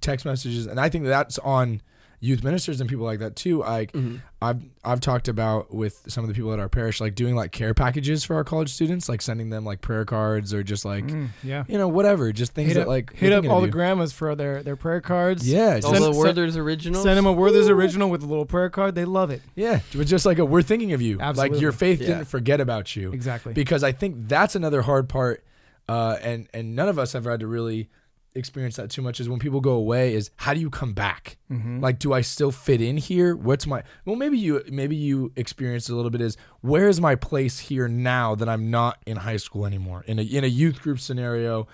text 0.00 0.26
messages 0.26 0.66
and 0.66 0.78
I 0.78 0.88
think 0.88 1.04
that's 1.04 1.38
on 1.38 1.80
youth 2.26 2.42
ministers 2.44 2.80
and 2.80 2.90
people 2.90 3.04
like 3.04 3.20
that 3.20 3.36
too. 3.36 3.62
I 3.64 3.86
Mhm. 3.86 4.20
I've 4.42 4.60
I've 4.84 5.00
talked 5.00 5.28
about 5.28 5.74
with 5.74 6.02
some 6.08 6.22
of 6.24 6.28
the 6.28 6.34
people 6.34 6.52
at 6.52 6.58
our 6.58 6.68
parish 6.68 7.00
like 7.00 7.14
doing 7.14 7.34
like 7.34 7.52
care 7.52 7.72
packages 7.74 8.24
for 8.24 8.36
our 8.36 8.44
college 8.44 8.70
students, 8.70 9.08
like 9.08 9.22
sending 9.22 9.50
them 9.50 9.64
like 9.64 9.80
prayer 9.80 10.04
cards 10.04 10.52
or 10.52 10.62
just 10.62 10.84
like 10.84 11.04
Mm, 11.06 11.28
yeah. 11.42 11.64
you 11.68 11.78
know 11.78 11.88
whatever, 11.88 12.32
just 12.32 12.52
things 12.52 12.68
hit 12.68 12.74
that 12.74 12.82
up, 12.82 12.88
like 12.88 13.12
hit 13.14 13.32
up 13.32 13.44
all 13.48 13.60
the 13.60 13.66
you. 13.66 13.72
grandmas 13.72 14.12
for 14.12 14.34
their, 14.34 14.62
their 14.62 14.76
prayer 14.76 15.00
cards. 15.00 15.48
yeah, 15.48 15.74
All 15.84 15.92
just, 15.92 15.92
the 15.94 16.00
Send- 16.12 16.16
Werther's 16.16 16.56
originals. 16.56 17.04
Send 17.04 17.16
them 17.16 17.26
a 17.26 17.32
Werther's 17.32 17.68
original 17.68 18.10
with 18.10 18.22
a 18.22 18.26
little 18.26 18.46
prayer 18.46 18.70
card. 18.70 18.94
They 18.94 19.04
love 19.04 19.30
it. 19.30 19.42
yeah, 19.54 19.80
it 19.92 19.96
was 19.96 20.08
just 20.10 20.26
like 20.26 20.38
a 20.38 20.44
we're 20.44 20.62
thinking 20.62 20.92
of 20.92 21.00
you, 21.02 21.16
like 21.18 21.60
your 21.60 21.72
faith 21.72 22.00
Yeah. 22.00 22.08
didn't 22.08 22.24
forget 22.26 22.60
about 22.60 22.94
you. 22.96 23.12
Exactly. 23.12 23.52
because 23.52 23.82
I 23.82 23.92
think 23.92 24.28
that's 24.28 24.54
another 24.54 24.82
hard 24.82 25.08
part, 25.08 25.42
uh, 25.88 26.16
and 26.22 26.48
and 26.52 26.74
none 26.76 26.88
of 26.88 26.98
us 26.98 27.12
have 27.14 27.24
had 27.24 27.40
to 27.40 27.46
really 27.46 27.88
experience 28.36 28.76
that 28.76 28.90
too 28.90 29.02
much. 29.02 29.18
Is 29.20 29.28
when 29.28 29.38
people 29.38 29.60
go 29.60 29.72
away, 29.72 30.14
is 30.14 30.30
how 30.36 30.54
do 30.54 30.60
you 30.60 30.70
come 30.70 30.92
back? 30.92 31.36
Mhm. 31.50 31.80
Like, 31.82 31.98
do 31.98 32.12
I 32.12 32.20
still 32.20 32.52
fit 32.52 32.80
in 32.80 32.96
here? 32.96 33.34
What's 33.34 33.66
my 33.66 33.82
well? 34.04 34.16
Maybe 34.16 34.38
you 34.38 34.62
maybe 34.70 34.94
you 34.96 35.32
experienced 35.36 35.88
a 35.88 35.94
little 35.94 36.10
bit. 36.10 36.20
Is 36.20 36.36
where 36.60 36.88
is 36.88 37.00
my 37.00 37.14
place 37.14 37.58
here 37.58 37.88
now 37.88 38.34
that 38.34 38.48
I'm 38.48 38.70
not 38.70 38.98
in 39.06 39.16
high 39.18 39.38
school 39.38 39.66
anymore 39.66 40.04
in 40.06 40.18
a 40.18 40.22
in 40.22 40.44
a 40.44 40.48
youth 40.48 40.80
group 40.82 41.00
scenario, 41.00 41.66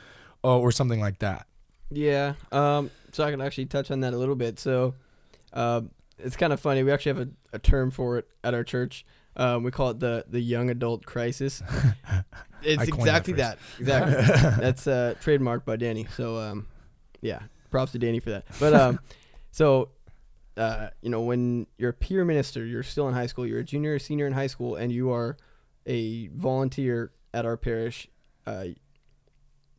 uh, 0.44 0.58
or 0.58 0.72
something 0.72 1.00
like 1.00 1.18
that? 1.18 1.46
Yeah. 1.90 2.34
Um, 2.50 2.90
so 3.12 3.24
I 3.24 3.30
can 3.30 3.40
actually 3.40 3.66
touch 3.66 3.90
on 3.90 4.00
that 4.00 4.14
a 4.14 4.16
little 4.16 4.36
bit. 4.36 4.58
So, 4.58 4.94
um, 5.52 5.90
it's 6.18 6.36
kind 6.36 6.52
of 6.52 6.60
funny. 6.60 6.82
We 6.82 6.90
actually 6.92 7.18
have 7.18 7.28
a, 7.28 7.56
a 7.56 7.58
term 7.58 7.90
for 7.90 8.16
it 8.18 8.28
at 8.42 8.54
our 8.54 8.64
church. 8.64 9.04
Um, 9.36 9.62
we 9.62 9.70
call 9.70 9.90
it 9.90 10.00
the 10.00 10.24
the 10.28 10.40
young 10.40 10.70
adult 10.70 11.04
crisis. 11.06 11.62
It's 12.64 12.90
coined 12.90 13.08
that 13.08 13.26
exactly 13.28 13.32
that. 13.34 13.58
Exactly. 13.78 14.14
That's 14.62 14.86
uh, 14.86 15.14
trademarked 15.22 15.64
by 15.64 15.76
Danny. 15.76 16.06
So, 16.14 16.36
um, 16.36 16.66
yeah, 17.20 17.40
props 17.70 17.92
to 17.92 17.98
Danny 17.98 18.20
for 18.20 18.30
that. 18.30 18.44
But 18.60 18.74
um, 18.74 19.00
so, 19.50 19.90
uh, 20.56 20.88
you 21.00 21.10
know, 21.10 21.22
when 21.22 21.66
you're 21.78 21.90
a 21.90 21.94
peer 21.94 22.24
minister, 22.24 22.64
you're 22.64 22.82
still 22.82 23.08
in 23.08 23.14
high 23.14 23.26
school. 23.26 23.46
You're 23.46 23.60
a 23.60 23.64
junior 23.64 23.94
or 23.94 23.98
senior 23.98 24.26
in 24.26 24.32
high 24.32 24.46
school, 24.46 24.76
and 24.76 24.92
you 24.92 25.10
are 25.10 25.36
a 25.86 26.28
volunteer 26.28 27.12
at 27.34 27.44
our 27.44 27.56
parish. 27.56 28.08
Uh, 28.46 28.66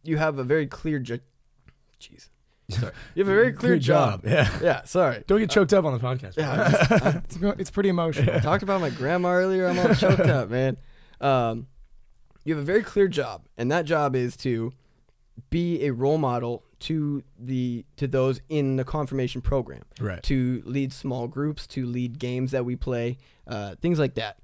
you 0.03 0.17
have 0.17 0.37
a 0.39 0.43
very 0.43 0.67
clear. 0.67 0.99
Jeez. 0.99 2.29
Sorry. 2.73 2.91
You 3.15 3.23
have 3.23 3.31
a 3.31 3.36
very 3.36 3.53
clear 3.53 3.75
Good 3.75 3.81
job. 3.83 4.21
Yeah. 4.25 4.49
Yeah. 4.62 4.83
Sorry. 4.83 5.23
Don't 5.27 5.39
get 5.39 5.49
choked 5.49 5.73
up 5.73 5.86
on 5.86 5.93
the 5.93 5.99
podcast. 5.99 6.38
Yeah. 6.38 6.51
I 6.51 6.71
just- 6.71 6.91
I 6.91 7.09
It's, 7.25 7.59
it's 7.62 7.71
pretty 7.71 7.89
emotional. 7.89 8.36
I 8.36 8.39
talked 8.39 8.63
about 8.63 8.81
my 8.81 8.89
grandma 8.89 9.29
earlier. 9.29 9.67
I'm 9.67 9.79
all 9.79 9.93
choked 9.95 10.21
up, 10.21 10.49
man. 10.49 10.77
Um, 11.21 11.67
you 12.43 12.53
have 12.53 12.62
a 12.62 12.65
very 12.65 12.83
clear 12.83 13.07
job, 13.07 13.45
and 13.57 13.71
that 13.71 13.86
job 13.86 14.15
is 14.15 14.36
to 14.38 14.73
be 15.49 15.86
a 15.86 15.91
role 15.91 16.17
model 16.17 16.63
to 16.79 17.23
the 17.39 17.86
to 17.95 18.07
those 18.07 18.41
in 18.49 18.75
the 18.75 18.83
confirmation 18.83 19.41
program, 19.41 19.83
right. 19.99 20.21
to 20.23 20.62
lead 20.65 20.91
small 20.91 21.27
groups, 21.27 21.65
to 21.67 21.86
lead 21.86 22.19
games 22.19 22.51
that 22.51 22.65
we 22.65 22.75
play, 22.75 23.17
uh, 23.47 23.75
things 23.81 23.97
like 23.99 24.15
that. 24.15 24.38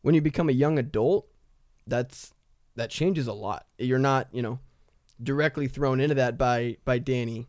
When 0.00 0.14
you 0.14 0.22
become 0.22 0.48
a 0.48 0.52
young 0.52 0.78
adult, 0.78 1.28
that's 1.86 2.32
that 2.76 2.88
changes 2.90 3.26
a 3.26 3.32
lot. 3.32 3.66
You're 3.78 3.98
not, 3.98 4.28
you 4.32 4.40
know, 4.40 4.60
directly 5.22 5.68
thrown 5.68 6.00
into 6.00 6.14
that 6.16 6.38
by 6.38 6.76
by 6.84 6.98
Danny. 6.98 7.46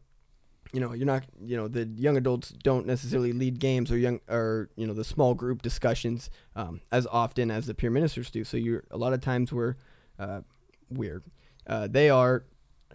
You 0.71 0.79
know, 0.79 0.93
you're 0.93 1.07
not, 1.07 1.23
you 1.41 1.57
know, 1.57 1.67
the 1.67 1.85
young 1.85 2.15
adults 2.15 2.49
don't 2.49 2.85
necessarily 2.85 3.31
lead 3.31 3.59
games 3.59 3.91
or 3.91 3.97
young 3.97 4.19
or 4.29 4.69
you 4.75 4.85
know 4.85 4.93
the 4.93 5.03
small 5.03 5.33
group 5.33 5.61
discussions 5.61 6.29
um, 6.55 6.81
as 6.91 7.07
often 7.07 7.49
as 7.49 7.65
the 7.65 7.73
peer 7.73 7.89
ministers 7.89 8.29
do. 8.29 8.43
So 8.43 8.57
you're 8.57 8.83
a 8.91 8.97
lot 8.97 9.13
of 9.13 9.21
times 9.21 9.51
we're 9.51 9.75
uh, 10.19 10.41
weird. 10.89 11.23
Uh, 11.65 11.87
they 11.87 12.09
are 12.09 12.45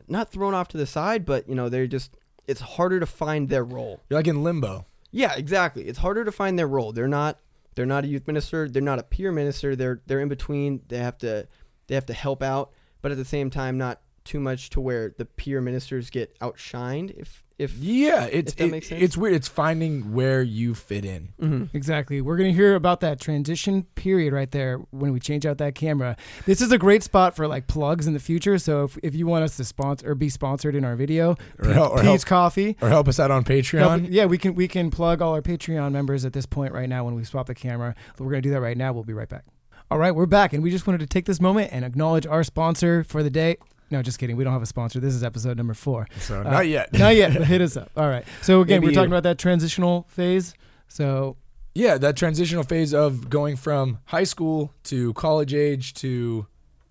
not 0.09 0.31
thrown 0.31 0.55
off 0.55 0.69
to 0.69 0.77
the 0.77 0.87
side, 0.87 1.25
but 1.25 1.49
you 1.49 1.55
know 1.55 1.69
they're 1.69 1.87
just. 1.87 2.17
It's 2.47 2.61
harder 2.61 3.01
to 3.01 3.07
find 3.07 3.49
their 3.49 3.65
role. 3.65 4.03
You're 4.11 4.19
like 4.19 4.27
in 4.27 4.45
limbo. 4.45 4.85
Yeah, 5.11 5.35
exactly. 5.35 5.85
It's 5.85 6.01
harder 6.01 6.27
to 6.27 6.33
find 6.33 6.59
their 6.59 6.69
role. 6.69 6.93
They're 6.93 7.09
not 7.09 7.39
they're 7.75 7.87
not 7.87 8.05
a 8.05 8.07
youth 8.07 8.27
minister, 8.27 8.69
they're 8.69 8.83
not 8.83 8.99
a 8.99 9.03
peer 9.03 9.33
minister. 9.33 9.75
They're 9.75 10.03
they're 10.07 10.21
in 10.21 10.29
between. 10.29 10.83
They 10.89 10.99
have 10.99 11.19
to 11.19 11.49
they 11.87 11.95
have 11.95 12.07
to 12.07 12.15
help 12.15 12.43
out, 12.43 12.73
but 13.03 13.13
at 13.13 13.19
the 13.19 13.25
same 13.25 13.51
time 13.51 13.79
not 13.79 14.01
too 14.25 14.41
much 14.41 14.71
to 14.71 14.81
where 14.81 15.15
the 15.17 15.25
peer 15.25 15.61
ministers 15.61 16.11
get 16.11 16.39
outshined 16.41 17.11
if 17.19 17.43
if 17.57 17.73
Yeah, 17.79 18.25
it's 18.25 18.53
that 18.55 18.65
it- 18.65 18.71
makes 18.73 18.89
sense. 18.89 19.01
it's 19.01 19.17
weird. 19.17 19.33
It's 19.35 19.47
finding 19.47 20.13
where 20.13 20.43
you 20.43 20.75
fit 20.75 21.05
in. 21.05 21.29
Mhm. 21.41 21.69
Exactly. 21.73 22.21
We're 22.21 22.37
going 22.37 22.51
to 22.51 22.57
hear 22.57 22.75
about 22.75 22.99
that 23.03 23.21
transition 23.21 23.85
period 23.95 24.33
right 24.33 24.51
there 24.51 24.79
when 24.91 25.13
we 25.13 25.21
change 25.21 25.47
out 25.47 25.59
that 25.59 25.77
camera. 25.77 26.17
This 26.47 26.61
is 26.61 26.73
a 26.73 26.79
great 26.79 27.05
spot 27.05 27.37
for 27.37 27.47
like 27.47 27.69
plugs 27.69 28.09
in 28.09 28.13
the 28.13 28.19
future. 28.19 28.59
So 28.59 28.83
if, 28.83 28.99
if 29.05 29.15
you 29.15 29.29
want 29.29 29.45
us 29.45 29.57
to 29.59 29.65
sponsor 29.65 30.11
or 30.11 30.15
be 30.17 30.29
sponsored 30.31 30.75
in 30.75 30.85
our 30.85 30.97
video, 30.97 31.37
Or 31.61 31.69
help- 31.73 31.93
or 31.93 32.03
help- 32.03 32.25
Coffee. 32.25 32.77
Or 32.81 32.89
help 32.89 33.07
us 33.07 33.21
out 33.21 33.31
on 33.31 33.45
Help- 33.45 33.47
Patreon. 33.47 34.09
yeah, 34.11 34.25
we 34.25 34.37
can 34.37 34.57
we 34.57 34.67
can 34.67 34.91
plug 34.91 35.23
all 35.23 35.33
our 35.35 35.43
Patreon 35.43 35.93
members 35.93 36.25
at 36.25 36.33
this 36.33 36.47
point 36.47 36.73
right 36.73 36.89
now 36.89 37.05
when 37.05 37.15
we 37.15 37.23
swap 37.23 37.47
the 37.47 37.55
camera. 37.55 37.95
We're 38.19 38.31
going 38.31 38.43
to 38.43 38.49
do 38.49 38.53
that 38.55 38.61
right 38.63 38.77
now. 38.77 38.93
We'll 38.93 39.05
be 39.05 39.13
right 39.13 39.29
back. 39.29 39.45
All 39.93 39.99
right, 39.99 40.13
we're 40.13 40.27
back, 40.27 40.53
and 40.55 40.63
we 40.63 40.73
just 40.73 40.89
wanted 40.89 41.01
to 41.03 41.07
take 41.07 41.27
this 41.27 41.41
moment 41.41 41.69
and 41.71 41.85
acknowledge 41.85 42.27
our 42.27 42.43
sponsor 42.43 43.05
for 43.05 43.23
the 43.23 43.31
day. 43.31 43.59
No, 43.91 44.03
just 44.03 44.19
kidding. 44.19 44.37
We 44.37 44.45
don't 44.45 44.53
have 44.53 44.63
a 44.63 44.67
sponsor. 44.67 44.99
This 45.01 45.15
is 45.15 45.23
episode 45.23 45.57
number 45.57 45.75
four. 45.75 46.07
So 46.19 46.41
Uh, 46.41 46.45
not 46.45 46.67
yet. 46.67 46.93
Not 46.93 47.15
yet, 47.17 47.33
but 47.35 47.45
hit 47.47 47.61
us 47.61 47.77
up. 47.77 47.91
All 47.97 48.09
right. 48.09 48.25
So 48.43 48.61
again, 48.61 48.81
Maybe 48.81 48.89
we're 48.89 48.95
talking 48.95 49.11
you. 49.11 49.17
about 49.17 49.23
that 49.25 49.39
transitional 49.39 50.07
phase. 50.09 50.55
So 50.89 51.37
Yeah, 51.75 51.99
that 51.99 52.17
transitional 52.17 52.65
phase 52.65 52.93
of 52.95 53.29
going 53.31 53.57
from 53.57 53.99
high 54.07 54.25
school 54.25 54.73
to 54.85 55.13
college 55.15 55.53
age 55.55 55.93
to, 55.95 56.47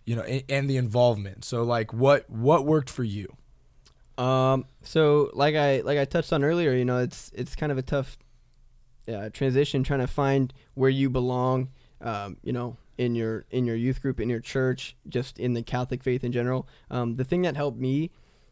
you 0.05 0.15
know, 0.15 0.21
and, 0.23 0.43
and 0.49 0.69
the 0.69 0.77
involvement. 0.77 1.43
So 1.45 1.63
like, 1.63 1.93
what 1.93 2.29
what 2.29 2.65
worked 2.65 2.89
for 2.89 3.03
you? 3.03 3.35
Um. 4.17 4.65
So, 4.83 5.31
like 5.33 5.55
I 5.55 5.79
like 5.81 5.97
I 5.97 6.05
touched 6.05 6.31
on 6.33 6.43
earlier, 6.43 6.73
you 6.73 6.85
know, 6.85 6.99
it's 6.99 7.31
it's 7.33 7.55
kind 7.55 7.71
of 7.71 7.77
a 7.79 7.81
tough 7.81 8.17
uh, 9.11 9.29
transition 9.33 9.83
trying 9.83 10.01
to 10.01 10.07
find 10.07 10.53
where 10.75 10.89
you 10.91 11.09
belong. 11.09 11.69
Um. 11.99 12.37
You 12.43 12.53
know, 12.53 12.77
in 12.97 13.15
your 13.15 13.45
in 13.49 13.65
your 13.65 13.75
youth 13.75 14.01
group, 14.01 14.19
in 14.19 14.29
your 14.29 14.39
church, 14.39 14.95
just 15.07 15.39
in 15.39 15.53
the 15.53 15.63
Catholic 15.63 16.03
faith 16.03 16.23
in 16.23 16.31
general. 16.31 16.67
Um. 16.89 17.15
The 17.15 17.23
thing 17.23 17.41
that 17.43 17.55
helped 17.55 17.79
me 17.79 18.11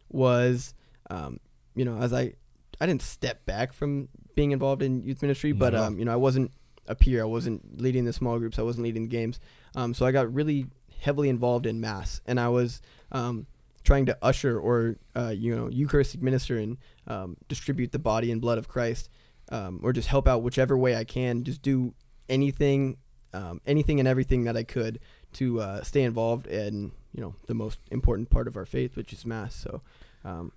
was, 0.10 0.74
um, 1.10 1.40
you 1.76 1.86
know, 1.86 1.98
as 1.98 2.14
I 2.14 2.34
I 2.80 2.86
didn't 2.86 3.02
step 3.02 3.46
back 3.46 3.74
from 3.74 4.10
being 4.36 4.52
involved 4.52 4.82
in 4.82 5.04
youth 5.04 5.22
ministry, 5.22 5.52
but 5.52 5.74
um, 5.76 6.00
you 6.00 6.06
know, 6.06 6.14
I 6.14 6.18
wasn't 6.18 6.52
a 6.88 6.96
peer. 6.96 7.22
I 7.22 7.26
wasn't 7.26 7.82
leading 7.82 8.06
the 8.06 8.14
small 8.14 8.40
groups. 8.40 8.58
I 8.58 8.64
wasn't 8.64 8.84
leading 8.86 9.04
the 9.04 9.10
games. 9.10 9.40
Um. 9.76 9.94
So 9.94 10.06
I 10.06 10.12
got 10.12 10.34
really 10.34 10.68
heavily 11.00 11.30
involved 11.30 11.66
in 11.66 11.82
mass, 11.82 12.22
and 12.26 12.40
I 12.40 12.50
was 12.50 12.82
um 13.12 13.48
trying 13.84 14.06
to 14.06 14.18
usher 14.22 14.60
or 14.60 14.98
uh, 15.16 15.34
you 15.36 15.56
know 15.56 15.70
Eucharistic 15.70 16.22
minister 16.22 16.58
and 16.58 16.78
um, 17.08 17.38
distribute 17.48 17.92
the 17.92 18.00
body 18.00 18.32
and 18.32 18.42
blood 18.42 18.58
of 18.58 18.68
Christ, 18.68 19.10
um, 19.52 19.80
or 19.84 19.94
just 19.94 20.08
help 20.08 20.28
out 20.28 20.44
whichever 20.44 20.78
way 20.78 20.96
I 20.96 21.04
can. 21.04 21.44
Just 21.44 21.62
do 21.62 21.94
anything, 22.30 22.98
um, 23.34 23.62
anything 23.66 24.00
and 24.00 24.08
everything 24.08 24.44
that 24.46 24.58
I 24.58 24.64
could 24.64 25.00
to 25.34 25.62
uh, 25.62 25.84
stay 25.84 26.04
involved 26.04 26.48
in 26.48 26.92
you 27.14 27.22
know 27.22 27.36
the 27.48 27.54
most 27.54 27.80
important 27.90 28.30
part 28.30 28.48
of 28.48 28.56
our 28.56 28.66
faith, 28.66 28.96
which 28.96 29.14
is 29.14 29.26
Mass. 29.26 29.56
So, 29.56 29.82
um, 30.24 30.52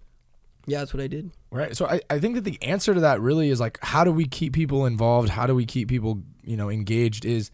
yeah, 0.67 0.79
that's 0.81 0.95
what 0.95 1.03
I 1.03 1.07
did. 1.07 1.31
Right. 1.51 1.77
So 1.77 1.87
I, 1.87 2.01
I 2.09 2.19
think 2.19 2.35
that 2.37 2.45
the 2.45 2.63
answer 2.63 2.95
to 2.95 3.01
that 3.01 3.21
really 3.21 3.51
is 3.51 3.61
like, 3.61 3.79
how 3.83 4.05
do 4.05 4.13
we 4.13 4.27
keep 4.27 4.53
people 4.53 4.87
involved? 4.87 5.31
How 5.31 5.47
do 5.47 5.55
we 5.55 5.67
keep 5.67 5.89
people, 5.89 6.23
you 6.43 6.57
know, 6.57 6.71
engaged? 6.71 7.25
Is 7.25 7.51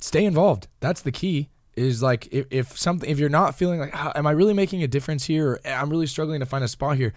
stay 0.00 0.24
involved. 0.24 0.68
That's 0.80 1.02
the 1.02 1.12
key. 1.12 1.48
Is 1.74 2.02
like 2.02 2.28
if, 2.30 2.46
if 2.50 2.78
something 2.78 3.08
if 3.08 3.18
you're 3.18 3.30
not 3.30 3.54
feeling 3.54 3.80
like 3.80 3.90
"Ah, 3.94 4.12
am 4.14 4.26
I 4.26 4.32
really 4.32 4.52
making 4.52 4.82
a 4.82 4.86
difference 4.86 5.24
here 5.24 5.52
or 5.52 5.60
I'm 5.66 5.88
really 5.88 6.06
struggling 6.06 6.40
to 6.40 6.46
find 6.46 6.62
a 6.62 6.68
spot 6.68 6.98
here, 6.98 7.14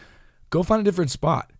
go 0.49 0.63
find 0.63 0.79
a 0.79 0.83
different 0.83 1.11
spot. 1.11 1.51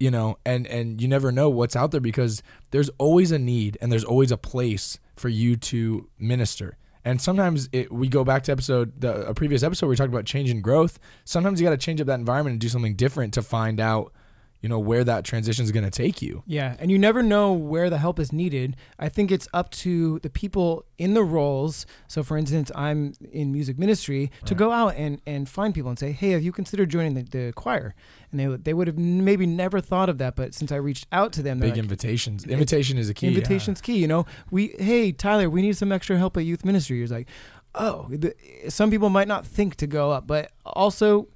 You 0.00 0.10
know, 0.10 0.38
and 0.44 0.66
and 0.66 1.00
you 1.00 1.08
never 1.08 1.32
know 1.32 1.50
what's 1.50 1.74
out 1.74 1.90
there 1.90 2.00
because 2.00 2.42
there's 2.70 2.88
always 2.98 3.32
a 3.32 3.38
need 3.38 3.76
and 3.80 3.90
there's 3.90 4.04
always 4.04 4.30
a 4.30 4.36
place 4.36 4.98
for 5.16 5.28
you 5.28 5.56
to 5.56 6.08
minister. 6.18 6.76
And 7.04 7.20
sometimes 7.20 7.68
it, 7.72 7.90
we 7.90 8.08
go 8.08 8.22
back 8.24 8.42
to 8.44 8.52
episode 8.52 9.00
the 9.00 9.26
a 9.26 9.34
previous 9.34 9.62
episode 9.62 9.86
where 9.86 9.90
we 9.90 9.96
talked 9.96 10.12
about 10.12 10.24
change 10.24 10.50
and 10.50 10.62
growth. 10.62 10.98
Sometimes 11.24 11.60
you 11.60 11.66
got 11.66 11.70
to 11.70 11.76
change 11.78 12.00
up 12.00 12.06
that 12.06 12.18
environment 12.18 12.54
and 12.54 12.60
do 12.60 12.68
something 12.68 12.94
different 12.94 13.34
to 13.34 13.42
find 13.42 13.80
out, 13.80 14.12
you 14.60 14.68
know 14.68 14.78
where 14.78 15.04
that 15.04 15.24
transition 15.24 15.64
is 15.64 15.70
going 15.72 15.84
to 15.84 15.90
take 15.90 16.20
you. 16.20 16.42
Yeah, 16.46 16.76
and 16.80 16.90
you 16.90 16.98
never 16.98 17.22
know 17.22 17.52
where 17.52 17.88
the 17.90 17.98
help 17.98 18.18
is 18.18 18.32
needed. 18.32 18.76
I 18.98 19.08
think 19.08 19.30
it's 19.30 19.46
up 19.52 19.70
to 19.84 20.18
the 20.20 20.30
people 20.30 20.84
in 20.98 21.14
the 21.14 21.22
roles. 21.22 21.86
So, 22.08 22.22
for 22.24 22.36
instance, 22.36 22.72
I'm 22.74 23.12
in 23.30 23.52
music 23.52 23.78
ministry 23.78 24.32
to 24.46 24.54
Right. 24.54 24.58
go 24.58 24.72
out 24.72 24.94
and, 24.96 25.20
and 25.26 25.48
find 25.48 25.72
people 25.74 25.90
and 25.90 25.98
say, 25.98 26.10
"Hey, 26.12 26.30
have 26.30 26.42
you 26.42 26.50
considered 26.52 26.90
joining 26.90 27.14
the, 27.14 27.22
the 27.22 27.52
choir?" 27.54 27.94
And 28.32 28.40
they 28.40 28.48
would- 28.48 28.64
they 28.64 28.74
would 28.74 28.88
have 28.88 28.98
maybe 28.98 29.46
never 29.46 29.80
thought 29.80 30.08
of 30.08 30.18
that, 30.18 30.34
but 30.34 30.54
since 30.54 30.72
I 30.72 30.76
reached 30.76 31.06
out 31.12 31.32
to 31.34 31.42
them, 31.42 31.60
Big 31.60 31.70
like, 31.70 31.78
invitations. 31.78 32.44
Invitation 32.44 32.98
is 32.98 33.08
a 33.08 33.14
key. 33.14 33.28
yeah. 33.28 33.34
invitation's 33.36 33.80
key. 33.80 33.98
You 33.98 34.08
know, 34.08 34.26
we 34.50 34.74
hey 34.78 35.12
Tyler, 35.12 35.48
we 35.48 35.62
need 35.62 35.76
some 35.76 35.92
extra 35.92 36.18
help 36.18 36.36
at 36.36 36.44
youth 36.44 36.64
ministry. 36.64 36.98
You're 36.98 37.06
like, 37.06 37.28
oh, 37.76 38.08
the, 38.10 38.34
some 38.68 38.90
people 38.90 39.08
might 39.08 39.28
not 39.28 39.46
think 39.46 39.76
to 39.76 39.86
go 39.86 40.10
up, 40.10 40.26
but 40.26 40.50
also 40.66 41.28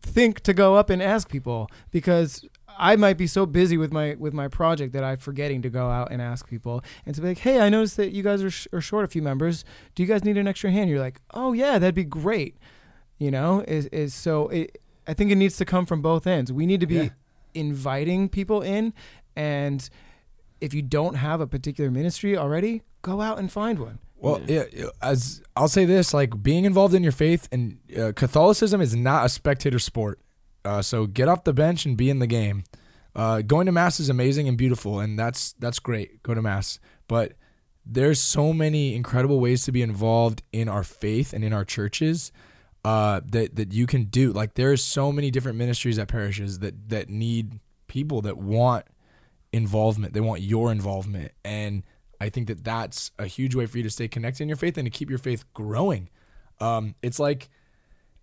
think 0.00 0.40
to 0.40 0.52
go 0.52 0.74
up 0.74 0.90
and 0.90 1.00
ask 1.02 1.28
people 1.28 1.68
because 1.92 2.44
I 2.78 2.96
might 2.96 3.16
be 3.18 3.26
so 3.26 3.46
busy 3.46 3.76
with 3.76 3.92
my 3.92 4.16
with 4.18 4.32
my 4.32 4.48
project 4.48 4.92
that 4.94 5.04
I'm 5.04 5.18
forgetting 5.18 5.62
to 5.62 5.70
go 5.70 5.88
out 5.88 6.10
and 6.10 6.20
ask 6.22 6.48
people 6.48 6.82
and 7.06 7.14
to 7.14 7.20
be 7.20 7.28
like, 7.28 7.38
hey, 7.38 7.60
I 7.60 7.68
noticed 7.68 7.96
that 7.98 8.12
you 8.12 8.22
guys 8.22 8.42
are, 8.42 8.50
sh- 8.50 8.66
are 8.72 8.80
short 8.80 9.04
a 9.04 9.08
few 9.08 9.22
members. 9.22 9.64
Do 9.94 10.02
you 10.02 10.08
guys 10.08 10.24
need 10.24 10.36
an 10.38 10.46
extra 10.48 10.70
hand? 10.70 10.90
You're 10.90 11.00
like, 11.00 11.20
oh 11.32 11.52
yeah, 11.52 11.78
that'd 11.78 11.94
be 11.94 12.04
great. 12.04 12.56
You 13.18 13.30
know, 13.30 13.60
is 13.68 13.86
is 13.86 14.14
so 14.14 14.48
it. 14.48 14.78
I 15.06 15.14
think 15.14 15.30
it 15.30 15.36
needs 15.36 15.56
to 15.56 15.64
come 15.64 15.86
from 15.86 16.00
both 16.02 16.26
ends. 16.26 16.52
We 16.52 16.66
need 16.66 16.80
to 16.80 16.86
be 16.86 16.94
Yeah. 16.96 17.08
inviting 17.54 18.28
people 18.28 18.62
in, 18.62 18.92
and 19.36 19.88
if 20.60 20.72
you 20.74 20.82
don't 20.82 21.14
have 21.14 21.40
a 21.40 21.46
particular 21.46 21.90
ministry 21.90 22.36
already, 22.36 22.82
go 23.02 23.20
out 23.20 23.38
and 23.38 23.50
find 23.50 23.78
one. 23.78 23.98
Well, 24.16 24.40
yeah. 24.46 24.64
yeah, 24.72 24.84
as 25.00 25.42
I'll 25.56 25.66
say 25.68 25.84
this, 25.84 26.14
like 26.14 26.40
being 26.42 26.64
involved 26.64 26.94
in 26.94 27.02
your 27.02 27.10
faith 27.12 27.48
and 27.50 27.78
uh, 27.98 28.12
Catholicism 28.14 28.80
is 28.80 28.94
not 28.94 29.26
a 29.26 29.28
spectator 29.28 29.80
sport. 29.80 30.20
Uh, 30.64 30.82
so 30.82 31.06
get 31.06 31.28
off 31.28 31.44
the 31.44 31.52
bench 31.52 31.84
and 31.84 31.96
be 31.96 32.10
in 32.10 32.18
the 32.18 32.26
game. 32.26 32.64
Uh, 33.14 33.42
going 33.42 33.66
to 33.66 33.72
mass 33.72 34.00
is 34.00 34.08
amazing 34.08 34.48
and 34.48 34.56
beautiful, 34.56 35.00
and 35.00 35.18
that's 35.18 35.52
that's 35.54 35.78
great. 35.78 36.22
Go 36.22 36.34
to 36.34 36.40
mass, 36.40 36.78
but 37.08 37.34
there's 37.84 38.20
so 38.20 38.52
many 38.52 38.94
incredible 38.94 39.40
ways 39.40 39.64
to 39.64 39.72
be 39.72 39.82
involved 39.82 40.42
in 40.52 40.68
our 40.68 40.84
faith 40.84 41.32
and 41.32 41.44
in 41.44 41.52
our 41.52 41.64
churches 41.64 42.32
uh, 42.84 43.20
that 43.26 43.56
that 43.56 43.72
you 43.72 43.86
can 43.86 44.04
do. 44.04 44.32
Like 44.32 44.54
there's 44.54 44.82
so 44.82 45.12
many 45.12 45.30
different 45.30 45.58
ministries 45.58 45.98
at 45.98 46.08
parishes 46.08 46.60
that 46.60 46.88
that 46.88 47.10
need 47.10 47.60
people 47.86 48.22
that 48.22 48.38
want 48.38 48.86
involvement. 49.52 50.14
They 50.14 50.20
want 50.20 50.40
your 50.40 50.72
involvement, 50.72 51.32
and 51.44 51.82
I 52.20 52.28
think 52.28 52.48
that 52.48 52.64
that's 52.64 53.10
a 53.18 53.26
huge 53.26 53.54
way 53.54 53.66
for 53.66 53.78
you 53.78 53.84
to 53.84 53.90
stay 53.90 54.08
connected 54.08 54.44
in 54.44 54.48
your 54.48 54.56
faith 54.56 54.78
and 54.78 54.86
to 54.86 54.90
keep 54.90 55.10
your 55.10 55.18
faith 55.18 55.44
growing. 55.52 56.08
Um, 56.60 56.94
it's 57.02 57.18
like 57.18 57.50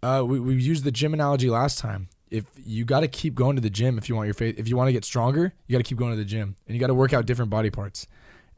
uh, 0.02 0.24
we 0.26 0.40
we 0.40 0.56
used 0.56 0.84
the 0.84 0.92
gym 0.92 1.14
analogy 1.14 1.50
last 1.50 1.80
time. 1.80 2.10
If 2.32 2.46
you 2.56 2.86
got 2.86 3.00
to 3.02 3.08
keep 3.08 3.34
going 3.36 3.56
to 3.56 3.62
the 3.62 3.70
gym 3.70 3.98
if 3.98 4.08
you 4.10 4.16
want 4.16 4.28
your 4.28 4.34
faith, 4.36 4.60
if 4.60 4.68
you 4.68 4.78
want 4.78 4.88
to 4.88 4.94
get 4.94 5.04
stronger, 5.06 5.54
you 5.68 5.74
got 5.74 5.80
to 5.80 5.84
keep 5.90 5.98
going 5.98 6.12
to 6.12 6.18
the 6.18 6.26
gym, 6.26 6.56
and 6.68 6.76
you 6.76 6.80
got 6.80 6.88
to 6.88 6.94
work 6.94 7.14
out 7.14 7.26
different 7.26 7.50
body 7.50 7.70
parts. 7.70 8.08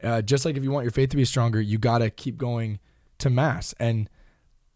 Uh, 0.02 0.20
just 0.20 0.44
like 0.44 0.56
if 0.56 0.64
you 0.64 0.70
want 0.70 0.84
your 0.84 0.90
faith 0.90 1.10
to 1.10 1.16
be 1.16 1.24
stronger, 1.24 1.60
you 1.60 1.78
got 1.78 1.98
to 1.98 2.10
keep 2.10 2.36
going 2.36 2.78
to 3.18 3.30
mass, 3.30 3.74
and 3.78 4.08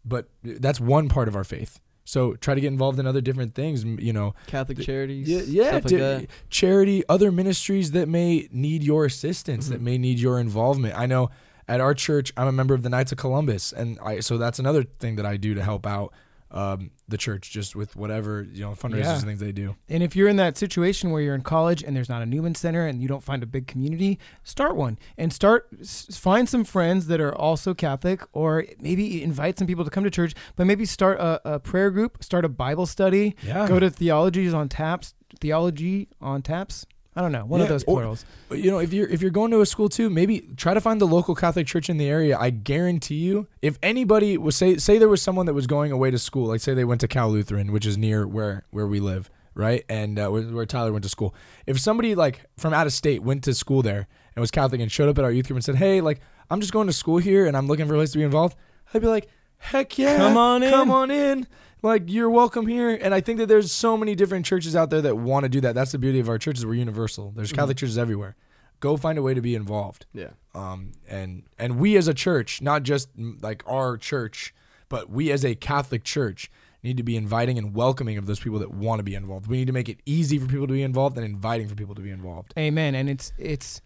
but 0.05 0.29
that's 0.41 0.79
one 0.79 1.09
part 1.09 1.27
of 1.27 1.35
our 1.35 1.43
faith. 1.43 1.79
So 2.05 2.35
try 2.35 2.55
to 2.55 2.61
get 2.61 2.67
involved 2.67 2.97
in 2.99 3.05
other 3.05 3.19
different 3.19 3.53
things. 3.53 3.83
You 3.83 4.13
know, 4.13 4.33
Catholic 4.47 4.79
charities. 4.79 5.27
yeah, 5.27 5.41
yeah 5.41 5.69
stuff 5.79 5.91
like 5.91 5.99
that. 5.99 6.27
charity, 6.49 7.03
other 7.09 7.31
ministries 7.33 7.91
that 7.91 8.07
may 8.07 8.47
need 8.51 8.81
your 8.83 9.03
assistance, 9.05 9.67
that 9.67 9.81
Mhm. 9.81 9.83
may 9.83 9.97
need 9.97 10.17
your 10.19 10.39
involvement. 10.39 10.97
I 10.97 11.05
know 11.05 11.29
at 11.67 11.81
our 11.81 11.93
church, 11.93 12.31
I'm 12.37 12.47
a 12.47 12.53
member 12.53 12.73
of 12.73 12.81
the 12.83 12.89
Knights 12.89 13.11
of 13.11 13.17
Columbus, 13.17 13.73
and 13.73 13.99
I 14.01 14.21
so 14.21 14.37
that's 14.37 14.57
another 14.59 14.83
thing 14.83 15.17
that 15.17 15.25
I 15.25 15.35
do 15.35 15.53
to 15.53 15.61
help 15.61 15.85
out 15.85 16.13
um, 16.51 16.91
the 17.09 17.17
church, 17.17 17.51
just 17.51 17.75
with 17.75 17.95
whatever 17.95 18.43
you 18.51 18.61
know 18.61 18.71
fundraisers 18.71 19.03
Yeah. 19.03 19.15
and 19.15 19.23
things 19.25 19.39
they 19.39 19.51
do. 19.51 19.75
And 19.89 20.01
if 20.01 20.15
you're 20.15 20.27
in 20.29 20.37
that 20.37 20.57
situation 20.57 21.11
where 21.11 21.21
you're 21.21 21.35
in 21.35 21.41
college 21.41 21.83
and 21.83 21.95
there's 21.95 22.09
not 22.09 22.21
a 22.21 22.25
Newman 22.25 22.55
Center 22.55 22.85
and 22.87 23.01
you 23.01 23.07
don't 23.07 23.23
find 23.23 23.43
a 23.43 23.45
big 23.45 23.67
community, 23.67 24.17
start 24.43 24.75
one 24.75 24.97
and 25.17 25.33
start 25.33 25.67
s- 25.79 26.17
find 26.17 26.47
some 26.47 26.63
friends 26.63 27.07
that 27.07 27.19
are 27.19 27.35
also 27.35 27.73
Catholic, 27.73 28.21
or 28.33 28.65
maybe 28.79 29.21
invite 29.23 29.57
some 29.59 29.67
people 29.67 29.83
to 29.83 29.89
come 29.91 30.03
to 30.03 30.09
church. 30.11 30.33
But 30.55 30.67
maybe 30.67 30.85
start 30.85 31.19
a, 31.19 31.55
a 31.55 31.59
prayer 31.59 31.91
group, 31.91 32.23
start 32.23 32.45
a 32.45 32.49
Bible 32.49 32.85
study, 32.85 33.35
Yeah, 33.43 33.67
go 33.67 33.79
to 33.79 33.89
theologies 33.89 34.53
on 34.53 34.69
taps, 34.69 35.13
theology 35.39 36.07
on 36.21 36.41
taps. 36.41 36.85
I 37.17 37.21
don't 37.21 37.31
know, 37.31 37.45
one 37.45 37.61
of 37.61 37.65
Yeah, 37.65 37.69
those 37.77 37.83
or- 37.85 38.15
you 38.55 38.69
know 38.69 38.77
if 38.79 38.93
you're 38.93 39.07
if 39.09 39.21
you're 39.23 39.31
going 39.31 39.49
to 39.51 39.61
a 39.61 39.65
school 39.65 39.89
too, 39.89 40.07
maybe 40.09 40.41
try 40.55 40.75
to 40.75 40.79
find 40.81 41.01
the 41.01 41.07
local 41.07 41.33
Catholic 41.33 41.65
church 41.65 41.89
in 41.89 41.97
the 41.97 42.07
area. 42.07 42.37
I 42.37 42.51
guarantee 42.51 43.15
you, 43.15 43.47
if 43.63 43.79
anybody 43.81 44.37
was 44.37 44.55
say 44.55 44.77
say 44.77 44.99
there 44.99 45.09
was 45.09 45.21
someone 45.21 45.47
that 45.47 45.55
was 45.55 45.65
going 45.65 45.91
away 45.91 46.11
to 46.11 46.19
school, 46.19 46.45
like 46.49 46.61
say 46.61 46.75
they 46.75 46.85
went 46.85 47.01
to 47.01 47.07
Cal 47.07 47.29
Lutheran, 47.31 47.71
which 47.71 47.85
is 47.87 47.97
near 47.97 48.27
where 48.27 48.65
where 48.69 48.85
we 48.85 48.99
live, 48.99 49.31
right, 49.55 49.83
and 49.89 50.19
uh, 50.19 50.29
where, 50.29 50.43
where 50.43 50.65
Tyler 50.67 50.91
went 50.91 51.03
to 51.03 51.09
school. 51.09 51.33
If 51.65 51.79
somebody 51.79 52.13
like 52.13 52.41
from 52.55 52.71
out 52.73 52.85
of 52.85 52.93
state 52.93 53.23
went 53.23 53.43
to 53.45 53.53
school 53.55 53.81
there 53.81 54.07
and 54.35 54.41
was 54.41 54.51
Catholic 54.51 54.79
and 54.79 54.91
showed 54.91 55.09
up 55.09 55.17
at 55.17 55.23
our 55.23 55.31
youth 55.31 55.47
group 55.47 55.57
and 55.57 55.65
said, 55.65 55.75
"Hey, 55.77 56.01
like 56.01 56.21
I'm 56.51 56.61
just 56.61 56.71
going 56.71 56.85
to 56.85 56.93
school 56.93 57.17
here 57.17 57.47
and 57.47 57.57
I'm 57.57 57.65
looking 57.67 57.87
for 57.87 57.95
a 57.95 57.97
place 57.97 58.11
to 58.11 58.19
be 58.19 58.23
involved," 58.23 58.55
I'd 58.93 59.01
be 59.01 59.07
like, 59.07 59.27
"Heck 59.57 59.97
yeah, 59.97 60.17
Come 60.17 60.37
on 60.37 60.61
in. 60.61 60.69
come 60.69 60.91
on 60.91 61.09
in." 61.09 61.47
Like 61.83 62.03
you're 62.07 62.29
welcome 62.29 62.65
here, 62.67 62.89
and 62.89 63.13
I 63.13 63.21
think 63.21 63.37
that 63.39 63.45
there's 63.47 63.71
so 63.71 63.95
many 63.97 64.15
different 64.15 64.45
churches 64.45 64.75
out 64.75 64.89
there 64.89 65.01
that 65.01 65.15
want 65.17 65.43
to 65.43 65.49
do 65.49 65.61
that. 65.61 65.75
That's 65.75 65.91
the 65.91 65.99
beauty 65.99 66.19
of 66.19 66.27
our 66.29 66.37
churches; 66.37 66.65
we're 66.65 66.73
universal. 66.73 67.31
There's 67.35 67.51
Catholic 67.51 67.77
churches 67.77 67.97
everywhere. 67.97 68.35
Go 68.79 68.95
find 68.97 69.17
a 69.17 69.21
way 69.23 69.33
to 69.33 69.41
be 69.41 69.55
involved 69.55 70.05
Yeah. 70.13 70.29
um, 70.53 70.91
and 71.07 71.43
and 71.57 71.79
we 71.79 71.97
as 71.97 72.07
a 72.07 72.13
church, 72.13 72.61
not 72.61 72.83
just 72.83 73.15
mm, 73.17 73.41
like 73.41 73.63
our 73.67 73.97
church, 73.97 74.53
but 74.89 75.09
we 75.09 75.31
as 75.31 75.43
a 75.45 75.55
Catholic 75.55 76.03
church 76.03 76.51
need 76.83 76.95
to 76.97 77.03
be 77.03 77.15
inviting 77.15 77.57
and 77.57 77.73
welcoming 77.73 78.17
of 78.19 78.27
those 78.27 78.39
people 78.39 78.59
that 78.59 78.71
want 78.71 78.99
to 78.99 79.03
be 79.03 79.15
involved. 79.15 79.47
We 79.47 79.57
need 79.57 79.65
to 79.67 79.73
make 79.73 79.89
it 79.89 79.99
easy 80.05 80.37
for 80.37 80.45
people 80.45 80.67
to 80.67 80.73
be 80.73 80.83
involved 80.83 81.17
and 81.17 81.25
inviting 81.25 81.67
for 81.67 81.73
people 81.75 81.95
to 81.95 82.01
be 82.01 82.11
involved. 82.11 82.53
Amen. 82.57 82.93
And 82.95 83.09
it's 83.09 83.33
it's 83.39 83.81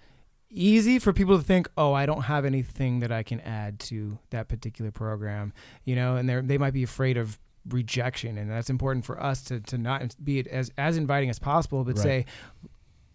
easy 0.50 1.00
for 1.00 1.14
people 1.14 1.38
to 1.38 1.44
think, 1.44 1.70
oh, 1.78 1.94
I 1.94 2.06
don't 2.06 2.24
have 2.24 2.44
anything 2.44 3.00
that 3.00 3.12
I 3.14 3.24
can 3.24 3.40
add 3.42 3.80
to 3.82 4.20
that 4.32 4.50
particular 4.50 4.92
program, 4.92 5.54
you 5.86 5.96
know, 5.96 6.18
and 6.18 6.28
they 6.30 6.42
they 6.42 6.58
might 6.58 6.74
be 6.74 6.84
afraid 6.84 7.16
of 7.18 7.40
rejection, 7.70 8.38
and 8.38 8.50
that's 8.50 8.70
important 8.70 9.06
for 9.06 9.22
us 9.22 9.44
to 9.44 9.60
to 9.62 9.78
not 9.78 10.16
be 10.24 10.48
as 10.50 10.72
as 10.78 10.98
inviting 10.98 11.30
as 11.30 11.40
possible, 11.40 11.84
but 11.84 11.96
Right. 11.98 12.04
say. 12.04 12.26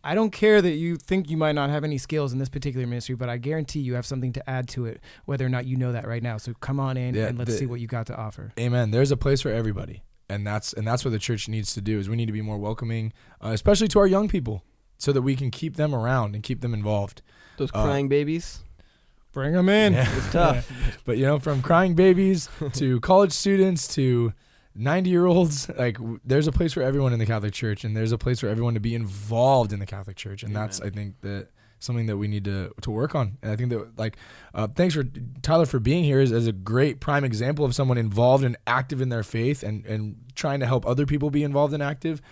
I 0.04 0.14
don't 0.14 0.30
care 0.30 0.62
that 0.62 0.74
you 0.76 0.94
think 0.94 1.28
you 1.30 1.36
might 1.36 1.56
not 1.56 1.68
have 1.68 1.82
any 1.82 1.98
skills 1.98 2.32
in 2.32 2.38
this 2.38 2.48
particular 2.48 2.86
ministry, 2.86 3.16
but 3.16 3.28
I 3.28 3.38
guarantee 3.38 3.80
you 3.80 3.94
have 3.94 4.06
something 4.06 4.32
to 4.34 4.48
add 4.48 4.68
to 4.68 4.86
it, 4.86 5.00
whether 5.24 5.44
or 5.44 5.48
not 5.48 5.66
you 5.66 5.76
know 5.76 5.90
that 5.90 6.06
right 6.06 6.22
now. 6.22 6.36
So 6.36 6.54
come 6.60 6.78
on 6.78 6.96
in 6.96 7.16
Yeah, 7.16 7.26
and 7.26 7.36
let's 7.36 7.50
the- 7.50 7.58
see 7.58 7.66
what 7.66 7.80
you 7.80 7.88
got 7.88 8.06
to 8.06 8.16
offer. 8.16 8.52
Amen. 8.56 8.92
There's 8.92 9.10
a 9.10 9.16
place 9.16 9.40
for 9.40 9.48
everybody, 9.50 10.04
and 10.28 10.46
that's 10.46 10.72
and 10.72 10.86
that's 10.86 11.04
what 11.04 11.10
the 11.10 11.18
church 11.18 11.48
needs 11.48 11.74
to 11.74 11.80
do. 11.80 11.98
Is 11.98 12.08
we 12.08 12.14
need 12.14 12.26
to 12.26 12.32
be 12.32 12.40
more 12.42 12.56
welcoming, 12.58 13.12
uh, 13.44 13.48
especially 13.48 13.88
to 13.88 13.98
our 13.98 14.06
young 14.06 14.28
people, 14.28 14.62
so 14.96 15.12
that 15.12 15.22
we 15.22 15.34
can 15.34 15.50
keep 15.50 15.74
them 15.74 15.92
around 15.92 16.36
and 16.36 16.44
keep 16.44 16.60
them 16.60 16.72
involved. 16.72 17.20
Those 17.56 17.70
Uh, 17.74 17.82
crying 17.82 18.06
babies. 18.08 18.60
Bring 19.36 19.52
them 19.52 19.68
in. 19.68 19.92
Yeah. 19.92 20.16
It's 20.16 20.32
tough. 20.32 20.72
But 21.04 21.18
you 21.18 21.26
know, 21.26 21.38
from 21.38 21.60
crying 21.60 21.94
babies 21.94 22.48
to 22.72 23.00
college 23.10 23.32
students 23.32 23.86
to 23.88 24.32
90 24.74 25.10
year 25.10 25.26
olds, 25.26 25.68
like 25.76 25.98
w- 25.98 26.18
there's 26.24 26.46
a 26.46 26.52
place 26.52 26.72
for 26.72 26.80
everyone 26.80 27.12
in 27.12 27.18
the 27.18 27.26
Catholic 27.26 27.52
Church, 27.52 27.84
and 27.84 27.94
there's 27.94 28.12
a 28.12 28.18
place 28.18 28.40
for 28.40 28.48
everyone 28.48 28.72
to 28.72 28.80
be 28.80 28.94
involved 28.94 29.74
in 29.74 29.78
the 29.78 29.84
Catholic 29.84 30.16
Church, 30.16 30.42
and 30.42 30.56
that's 30.56 30.80
I 30.80 30.88
think 30.88 31.20
that 31.20 31.48
something 31.80 32.06
that 32.06 32.16
we 32.16 32.28
need 32.28 32.44
to 32.46 32.72
to 32.80 32.90
work 32.90 33.14
on. 33.14 33.36
And 33.42 33.52
I 33.52 33.56
think 33.56 33.68
that 33.68 33.98
like, 33.98 34.16
uh, 34.54 34.68
thanks 34.68 34.94
for 34.94 35.04
Tyler 35.42 35.66
for 35.66 35.80
being 35.80 36.02
here 36.02 36.20
as, 36.20 36.32
as 36.32 36.46
a 36.46 36.52
great 36.52 37.00
prime 37.00 37.22
example 37.22 37.66
of 37.66 37.74
someone 37.74 37.98
involved 37.98 38.42
and 38.42 38.56
active 38.66 39.02
in 39.02 39.10
their 39.10 39.22
faith 39.22 39.62
and 39.62 39.84
and 39.84 40.16
trying 40.34 40.60
to 40.60 40.66
help 40.66 40.86
other 40.86 41.04
people 41.04 41.28
be 41.28 41.42
involved 41.44 41.74
and 41.74 41.82
active. 41.82 42.22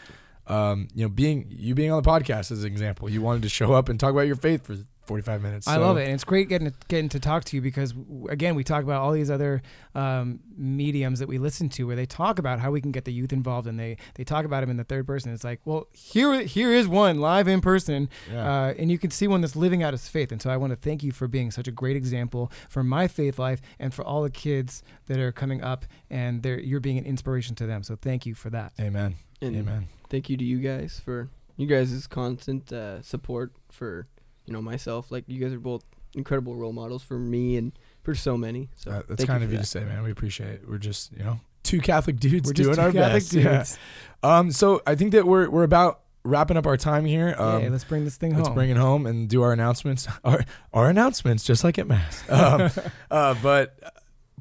Um, 0.47 0.88
you 0.95 1.05
know, 1.05 1.11
being 1.11 1.45
you 1.51 1.75
being 1.75 1.93
on 1.93 2.03
the 2.03 2.09
podcast 2.09 2.51
as 2.51 2.64
an 2.64 2.67
example, 2.67 3.11
you 3.11 3.21
wanted 3.21 3.43
to 3.43 3.51
show 3.51 3.75
up 3.75 3.90
and 3.90 4.01
talk 4.01 4.11
about 4.11 4.27
your 4.27 4.37
faith 4.37 4.67
for 4.67 4.77
45 5.07 5.43
minutes. 5.43 5.69
I 5.69 5.75
So- 5.75 5.81
love 5.83 5.97
it, 5.99 6.05
and 6.05 6.12
it's 6.14 6.25
great 6.25 6.49
getting 6.49 6.71
to, 6.71 6.77
getting 6.88 7.09
to 7.11 7.21
talk 7.21 7.45
to 7.45 7.57
you 7.57 7.62
because 7.62 7.95
again, 8.29 8.55
we 8.55 8.64
talk 8.64 8.83
about 8.85 9.01
all 9.03 9.12
these 9.12 9.31
other 9.31 9.62
um, 9.95 10.40
mediums 10.57 11.19
that 11.19 11.29
we 11.29 11.38
listen 11.38 11.69
to 11.71 11.87
where 11.87 11.97
they 11.97 12.07
talk 12.07 12.38
about 12.38 12.61
how 12.61 12.71
we 12.71 12.81
can 12.81 12.90
get 12.93 13.05
the 13.05 13.12
youth 13.12 13.33
involved, 13.33 13.67
and 13.67 13.79
they 13.79 13.97
they 14.14 14.25
talk 14.25 14.45
about 14.45 14.61
them 14.61 14.71
in 14.71 14.77
the 14.77 14.85
third 14.85 15.07
person. 15.07 15.33
It's 15.33 15.45
like, 15.45 15.61
well, 15.65 15.88
here 15.92 16.40
here 16.42 16.73
is 16.73 16.88
one 16.88 17.21
live 17.21 17.48
in 17.48 17.61
person, 17.61 18.09
Yeah. 18.31 18.67
uh, 18.69 18.75
and 18.79 18.90
you 18.90 18.98
can 18.98 19.11
see 19.11 19.27
one 19.29 19.40
that's 19.40 19.57
living 19.57 19.83
out 19.83 19.92
his 19.92 20.09
faith. 20.09 20.33
And 20.33 20.40
so 20.40 20.50
I 20.50 20.57
want 20.57 20.71
to 20.73 20.77
thank 20.77 21.02
you 21.02 21.13
for 21.13 21.29
being 21.29 21.50
such 21.50 21.69
a 21.69 21.73
great 21.73 21.96
example 21.96 22.50
for 22.69 22.83
my 22.83 23.09
faith 23.09 23.38
life 23.38 23.61
and 23.79 23.92
for 23.92 24.05
all 24.05 24.23
the 24.23 24.31
kids 24.31 24.83
that 25.07 25.19
are 25.19 25.33
coming 25.33 25.63
up, 25.63 25.85
and 26.11 26.42
they're, 26.42 26.59
you're 26.61 26.81
being 26.81 26.98
an 26.98 27.05
inspiration 27.05 27.55
to 27.57 27.67
them. 27.67 27.83
So 27.83 27.96
thank 27.96 28.27
you 28.27 28.35
for 28.35 28.50
that. 28.50 28.73
Amen. 28.81 29.17
And 29.40 29.55
Amen. 29.57 29.88
thank 30.09 30.31
you 30.31 30.37
to 30.37 30.44
you 30.44 30.59
guys 30.59 31.00
for 31.05 31.29
you 31.57 31.67
guys' 31.67 32.07
constant 32.07 32.73
uh, 32.73 33.02
support 33.02 33.52
for 33.71 34.07
you 34.47 34.53
know 34.53 34.63
myself. 34.63 35.11
Like 35.11 35.25
you 35.27 35.40
guys 35.40 35.53
are 35.53 35.61
both 35.61 35.85
incredible 36.15 36.55
role 36.55 36.73
models 36.73 37.03
for 37.03 37.19
me 37.19 37.57
and 37.57 37.73
for 38.03 38.15
so 38.15 38.37
many. 38.37 38.69
So 38.77 38.90
Uh, 38.90 39.03
that's 39.09 39.25
kind 39.25 39.40
you 39.40 39.47
of 39.47 39.53
you 39.53 39.59
that. 39.59 39.65
to 39.65 39.69
say, 39.69 39.85
man. 39.85 40.03
We 40.03 40.11
appreciate 40.11 40.51
it. 40.51 40.63
We're 40.69 40.79
just, 40.79 41.13
you 41.13 41.25
know, 41.25 41.40
two 41.63 41.81
Catholic 41.81 42.21
dudes 42.21 42.49
We're 42.49 42.53
doing 42.53 42.79
our 42.79 42.92
Catholic 42.92 43.23
best. 43.23 43.33
Yeah. 43.33 43.57
dudes. 43.59 43.79
Um. 44.23 44.51
So 44.53 44.83
I 44.87 44.95
think 44.95 45.13
that 45.13 45.27
we're 45.27 45.49
we're 45.51 45.65
about 45.65 46.01
wrapping 46.27 46.57
up 46.57 46.67
our 46.67 46.77
time 46.77 47.05
here. 47.05 47.35
Um, 47.38 47.63
yeah, 47.63 47.69
let's 47.69 47.85
bring 47.85 48.05
this 48.05 48.17
thing 48.17 48.31
home. 48.31 48.38
let's 48.38 48.49
home. 48.49 48.55
bring 48.55 48.71
it 48.71 48.77
home 48.79 49.07
and 49.07 49.29
do 49.29 49.42
our 49.42 49.53
announcements. 49.53 50.07
Our 50.25 50.45
our 50.73 50.88
announcements, 50.88 51.45
just 51.45 51.65
like 51.65 51.79
at 51.79 51.87
mass. 51.87 52.23
Um, 52.31 52.71
uh, 53.11 53.35
but 53.42 53.79
uh, 53.83 53.90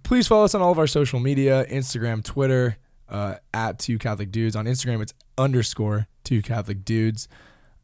please 0.04 0.28
follow 0.28 0.46
us 0.46 0.54
on 0.56 0.62
all 0.62 0.72
of 0.72 0.80
our 0.80 0.88
social 0.88 1.20
media: 1.20 1.66
Instagram, 1.70 2.24
Twitter, 2.24 2.78
uh, 3.10 3.36
at 3.54 3.80
two 3.80 3.98
Catholic 3.98 4.32
dudes. 4.32 4.56
On 4.56 4.66
Instagram, 4.66 5.02
it's 5.02 5.14
underscore 5.38 6.08
two 6.24 6.42
Catholic 6.42 6.86
dudes. 6.86 7.28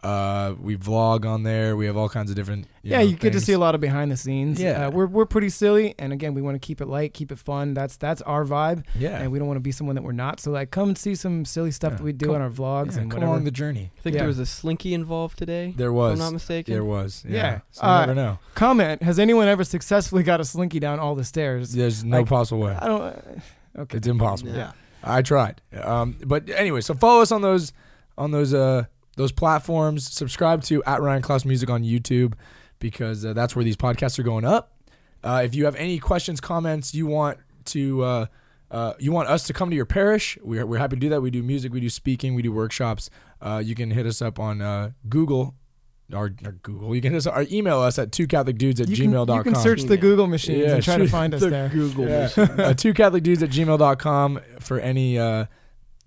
Uh, 0.01 0.55
we 0.61 0.77
vlog 0.77 1.25
on 1.25 1.43
there. 1.43 1.75
We 1.75 1.85
have 1.85 1.97
all 1.97 2.07
kinds 2.07 2.29
of 2.29 2.35
different. 2.37 2.67
You 2.83 2.91
yeah, 2.91 2.97
know, 2.99 3.03
you 3.03 3.15
get 3.17 3.33
to 3.33 3.41
see 3.41 3.51
a 3.51 3.59
lot 3.59 3.75
of 3.75 3.81
behind 3.81 4.09
the 4.09 4.15
scenes. 4.15 4.57
Yeah. 4.61 4.87
uh, 4.87 4.91
we're 4.91 5.07
we're 5.07 5.25
pretty 5.25 5.49
silly, 5.49 5.93
and 5.99 6.13
again, 6.13 6.33
we 6.33 6.41
want 6.41 6.55
to 6.55 6.59
keep 6.59 6.79
it 6.79 6.85
light, 6.87 7.13
keep 7.13 7.33
it 7.33 7.37
fun. 7.37 7.73
That's 7.73 7.97
that's 7.97 8.21
our 8.21 8.45
vibe, 8.45 8.85
Yeah, 8.95 9.17
and 9.19 9.29
we 9.29 9.39
don't 9.39 9.47
want 9.49 9.57
to 9.57 9.61
be 9.61 9.73
someone 9.73 9.95
that 9.97 10.03
we're 10.03 10.13
not. 10.13 10.39
So 10.39 10.51
like, 10.51 10.71
come 10.71 10.87
and 10.89 10.97
see 10.97 11.15
some 11.15 11.43
silly 11.43 11.71
stuff 11.71 11.91
Yeah, 11.91 11.97
that 11.97 12.03
we 12.03 12.13
do 12.13 12.27
come- 12.27 12.35
on 12.35 12.41
our 12.41 12.49
vlogs 12.49 12.93
yeah, 12.95 13.01
and 13.01 13.11
come 13.11 13.17
whatever. 13.19 13.25
along 13.33 13.43
the 13.43 13.51
journey. 13.51 13.91
I 13.97 14.01
think 14.01 14.13
Yeah. 14.13 14.19
there 14.21 14.27
was 14.29 14.39
a 14.39 14.45
slinky 14.45 14.93
involved 14.93 15.37
today. 15.37 15.73
There 15.75 15.89
If 15.89 15.93
was. 15.95 16.13
I'm 16.13 16.19
not 16.19 16.31
mistaken. 16.33 16.73
There 16.73 16.85
was. 16.85 17.25
Yeah. 17.27 17.35
Yeah. 17.35 17.59
So 17.71 17.83
you 17.85 17.89
Uh, 17.91 17.99
never 17.99 18.15
know. 18.15 18.39
Comment: 18.55 19.03
Has 19.03 19.19
anyone 19.19 19.49
ever 19.49 19.65
successfully 19.65 20.23
got 20.23 20.39
a 20.39 20.45
slinky 20.45 20.79
down 20.79 20.99
all 20.99 21.13
the 21.15 21.25
stairs? 21.25 21.73
There's 21.73 22.05
no 22.05 22.19
like, 22.19 22.27
possible 22.27 22.61
way. 22.61 22.77
I 22.79 22.87
don't. 22.87 23.01
uh, 23.01 23.21
Okay. 23.79 23.97
It's 23.97 24.07
impossible. 24.07 24.53
Yeah. 24.53 24.71
I 25.03 25.21
tried. 25.21 25.61
Um, 25.81 26.15
but 26.25 26.49
anyway, 26.49 26.79
so 26.81 26.93
follow 26.93 27.21
us 27.21 27.31
on 27.33 27.41
those 27.41 27.73
on 28.17 28.31
those 28.31 28.53
uh 28.53 28.85
those 29.19 29.31
platforms. 29.33 30.09
Subscribe 30.11 30.63
to 30.63 30.81
at 30.85 31.01
Ryan 31.01 31.21
Klaus 31.21 31.43
Music 31.43 31.69
on 31.69 31.83
YouTube 31.83 32.33
because 32.79 33.25
uh, 33.25 33.33
that's 33.33 33.53
where 33.53 33.65
these 33.65 33.75
podcasts 33.75 34.17
are 34.17 34.23
going 34.23 34.45
up. 34.45 34.71
Uh, 35.21 35.41
if 35.43 35.53
you 35.53 35.65
have 35.65 35.75
any 35.75 35.99
questions, 35.99 36.39
comments, 36.39 36.95
you 36.95 37.05
want 37.05 37.37
to 37.65 38.01
uh, 38.01 38.25
uh, 38.71 38.93
you 38.97 39.11
want 39.11 39.27
us 39.27 39.43
to 39.43 39.51
come 39.53 39.69
to 39.69 39.75
your 39.75 39.85
parish, 39.85 40.37
we're, 40.41 40.65
we're 40.65 40.77
happy 40.77 40.95
to 40.95 40.99
do 41.01 41.09
that. 41.09 41.21
We 41.21 41.31
do 41.31 41.43
music, 41.43 41.73
we 41.73 41.81
do 41.81 41.89
speaking, 41.89 42.33
we 42.33 42.41
do 42.41 42.53
workshops. 42.53 43.09
Uh, 43.41 43.61
you 43.63 43.75
can 43.75 43.91
hit 43.91 44.05
us 44.05 44.21
up 44.21 44.39
on 44.39 44.61
uh, 44.61 44.91
Google. 45.09 45.55
Or, 46.13 46.31
or 46.43 46.53
Google. 46.63 46.95
You 46.95 47.01
can 47.01 47.11
hit 47.11 47.17
us, 47.19 47.27
or 47.27 47.45
email 47.51 47.79
us 47.81 47.99
at 47.99 48.11
two 48.11 48.25
Catholic 48.25 48.57
dudes 48.57 48.79
at 48.81 48.87
You 48.89 48.95
can, 48.95 49.11
gmail.com. 49.11 49.37
you 49.37 49.43
can 49.43 49.55
search 49.55 49.83
the 49.83 49.97
Google 49.97 50.25
machines 50.25 50.63
Yeah, 50.65 50.75
and 50.75 50.83
try 50.83 50.97
to 50.97 51.07
find 51.07 51.33
us 51.35 51.41
The 51.41 51.49
there. 51.49 51.69
Google 51.69 52.07
Yeah. 52.07 52.21
machine. 52.21 52.49
uh, 52.59 52.73
two 52.73 52.93
Catholic 52.95 53.21
dudes 53.21 53.43
at 53.43 53.49
gmail.com 53.51 54.39
for 54.59 54.79
any 54.79 55.19
uh, 55.19 55.45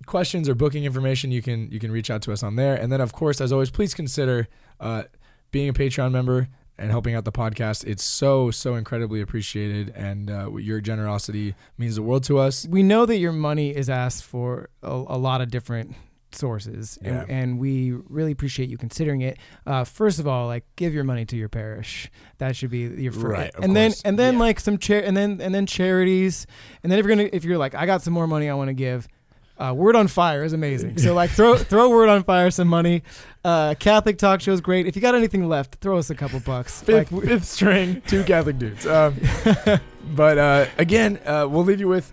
questions 0.06 0.48
or 0.48 0.54
booking 0.54 0.84
information. 0.84 1.30
You 1.30 1.42
can 1.42 1.70
you 1.70 1.78
can 1.78 1.90
reach 1.92 2.10
out 2.10 2.22
to 2.22 2.32
us 2.32 2.42
on 2.42 2.56
there. 2.56 2.74
And 2.74 2.90
then, 2.92 3.00
of 3.00 3.12
course, 3.12 3.40
as 3.40 3.52
always, 3.52 3.70
please 3.70 3.94
consider 3.94 4.48
uh, 4.80 5.04
being 5.50 5.68
a 5.68 5.72
Patreon 5.72 6.12
member 6.12 6.48
and 6.78 6.90
helping 6.90 7.14
out 7.14 7.24
the 7.24 7.32
podcast. 7.32 7.84
It's 7.86 8.02
so 8.04 8.50
so 8.50 8.74
incredibly 8.74 9.20
appreciated, 9.20 9.90
and 9.96 10.30
uh, 10.30 10.50
your 10.56 10.80
generosity 10.80 11.54
means 11.78 11.96
the 11.96 12.02
world 12.02 12.24
to 12.24 12.38
us. 12.38 12.66
we 12.68 12.82
know 12.82 13.06
that 13.06 13.18
your 13.18 13.32
money 13.32 13.70
is 13.76 13.88
asked 13.90 14.24
for 14.24 14.68
a, 14.82 14.90
a 14.90 15.18
lot 15.18 15.40
of 15.40 15.50
different 15.50 15.94
sources 16.34 16.98
Yeah. 17.02 17.20
and, 17.22 17.30
and 17.30 17.58
we 17.58 17.92
really 17.92 18.32
appreciate 18.32 18.70
you 18.70 18.78
considering 18.78 19.20
it 19.20 19.36
uh, 19.66 19.84
first 19.84 20.18
of 20.18 20.26
all 20.26 20.46
like 20.46 20.64
give 20.76 20.94
your 20.94 21.04
money 21.04 21.26
to 21.26 21.36
your 21.36 21.50
parish 21.50 22.10
that 22.38 22.56
should 22.56 22.70
be 22.70 22.78
your 22.80 23.12
first 23.12 23.24
Right, 23.26 23.50
and 23.62 23.76
then 23.76 23.92
and 24.06 24.18
then 24.18 24.34
Yeah. 24.34 24.40
like 24.40 24.58
some 24.58 24.78
chair 24.78 25.04
and 25.04 25.14
then 25.14 25.42
and 25.42 25.54
then 25.54 25.66
charities 25.66 26.46
and 26.82 26.90
then 26.90 26.98
if 26.98 27.04
you're 27.04 27.14
gonna 27.16 27.28
if 27.34 27.44
you're 27.44 27.58
like 27.58 27.74
i 27.74 27.84
got 27.84 28.00
some 28.00 28.14
more 28.14 28.26
money 28.26 28.48
i 28.48 28.54
want 28.54 28.68
to 28.68 28.72
give 28.74 29.06
uh, 29.62 29.72
word 29.72 29.94
on 29.96 30.08
fire 30.08 30.42
is 30.44 30.52
amazing 30.52 30.98
so 30.98 31.14
like 31.14 31.30
throw 31.38 31.56
throw 31.56 31.88
word 31.90 32.08
on 32.08 32.24
fire 32.24 32.50
some 32.50 32.66
money 32.68 33.02
uh, 33.44 33.74
catholic 33.78 34.18
talk 34.18 34.40
show 34.40 34.52
is 34.52 34.60
great 34.60 34.86
if 34.86 34.96
you 34.96 35.02
got 35.02 35.14
anything 35.14 35.48
left 35.48 35.76
throw 35.76 35.98
us 35.98 36.10
a 36.10 36.14
couple 36.14 36.40
bucks 36.40 36.82
Fifth, 36.82 37.12
Like, 37.12 37.24
fifth 37.24 37.44
string, 37.44 38.02
two 38.06 38.24
Catholic 38.24 38.58
dudes. 38.58 38.86
Um, 38.86 39.16
but 40.14 40.38
uh, 40.38 40.66
again, 40.78 41.18
uh, 41.26 41.46
we'll 41.48 41.64
leave 41.64 41.78
you 41.80 41.88
with 41.88 42.12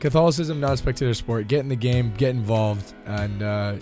Catholicism, 0.00 0.60
not 0.60 0.72
a 0.72 0.76
spectator 0.76 1.12
sport. 1.14 1.48
Get 1.48 1.60
in 1.60 1.68
the 1.68 1.76
game, 1.76 2.12
get 2.16 2.30
involved, 2.30 2.94
and 3.06 3.42
uh, 3.42 3.74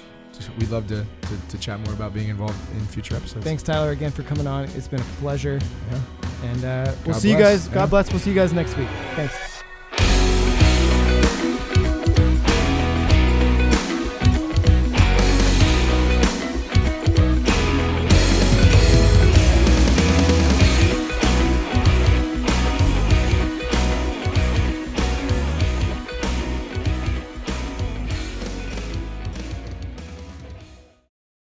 we'd 0.59 0.71
love 0.71 0.87
to, 0.89 1.05
to, 1.23 1.49
to 1.49 1.59
chat 1.59 1.79
more 1.81 1.93
about 1.95 2.13
being 2.15 2.29
involved 2.29 2.57
in 2.75 2.81
future 2.87 3.15
episodes. 3.17 3.45
thanks 3.45 3.63
tyler 3.63 3.91
again 3.93 4.11
for 4.11 4.23
coming 4.23 4.47
on 4.47 4.65
it's 4.77 4.89
been 4.89 5.01
a 5.01 5.05
pleasure 5.21 5.59
Yeah. 5.91 6.01
and 6.51 6.65
uh, 6.65 6.95
we'll 7.05 7.15
God 7.15 7.23
see 7.23 7.31
you 7.31 7.37
bless. 7.37 7.53
guys 7.65 7.69
Yeah. 7.69 7.75
god 7.75 7.91
bless 7.91 8.11
we'll 8.11 8.21
see 8.21 8.31
you 8.31 8.37
guys 8.37 8.53
next 8.53 8.77
week 8.77 8.89
thanks 9.15 9.56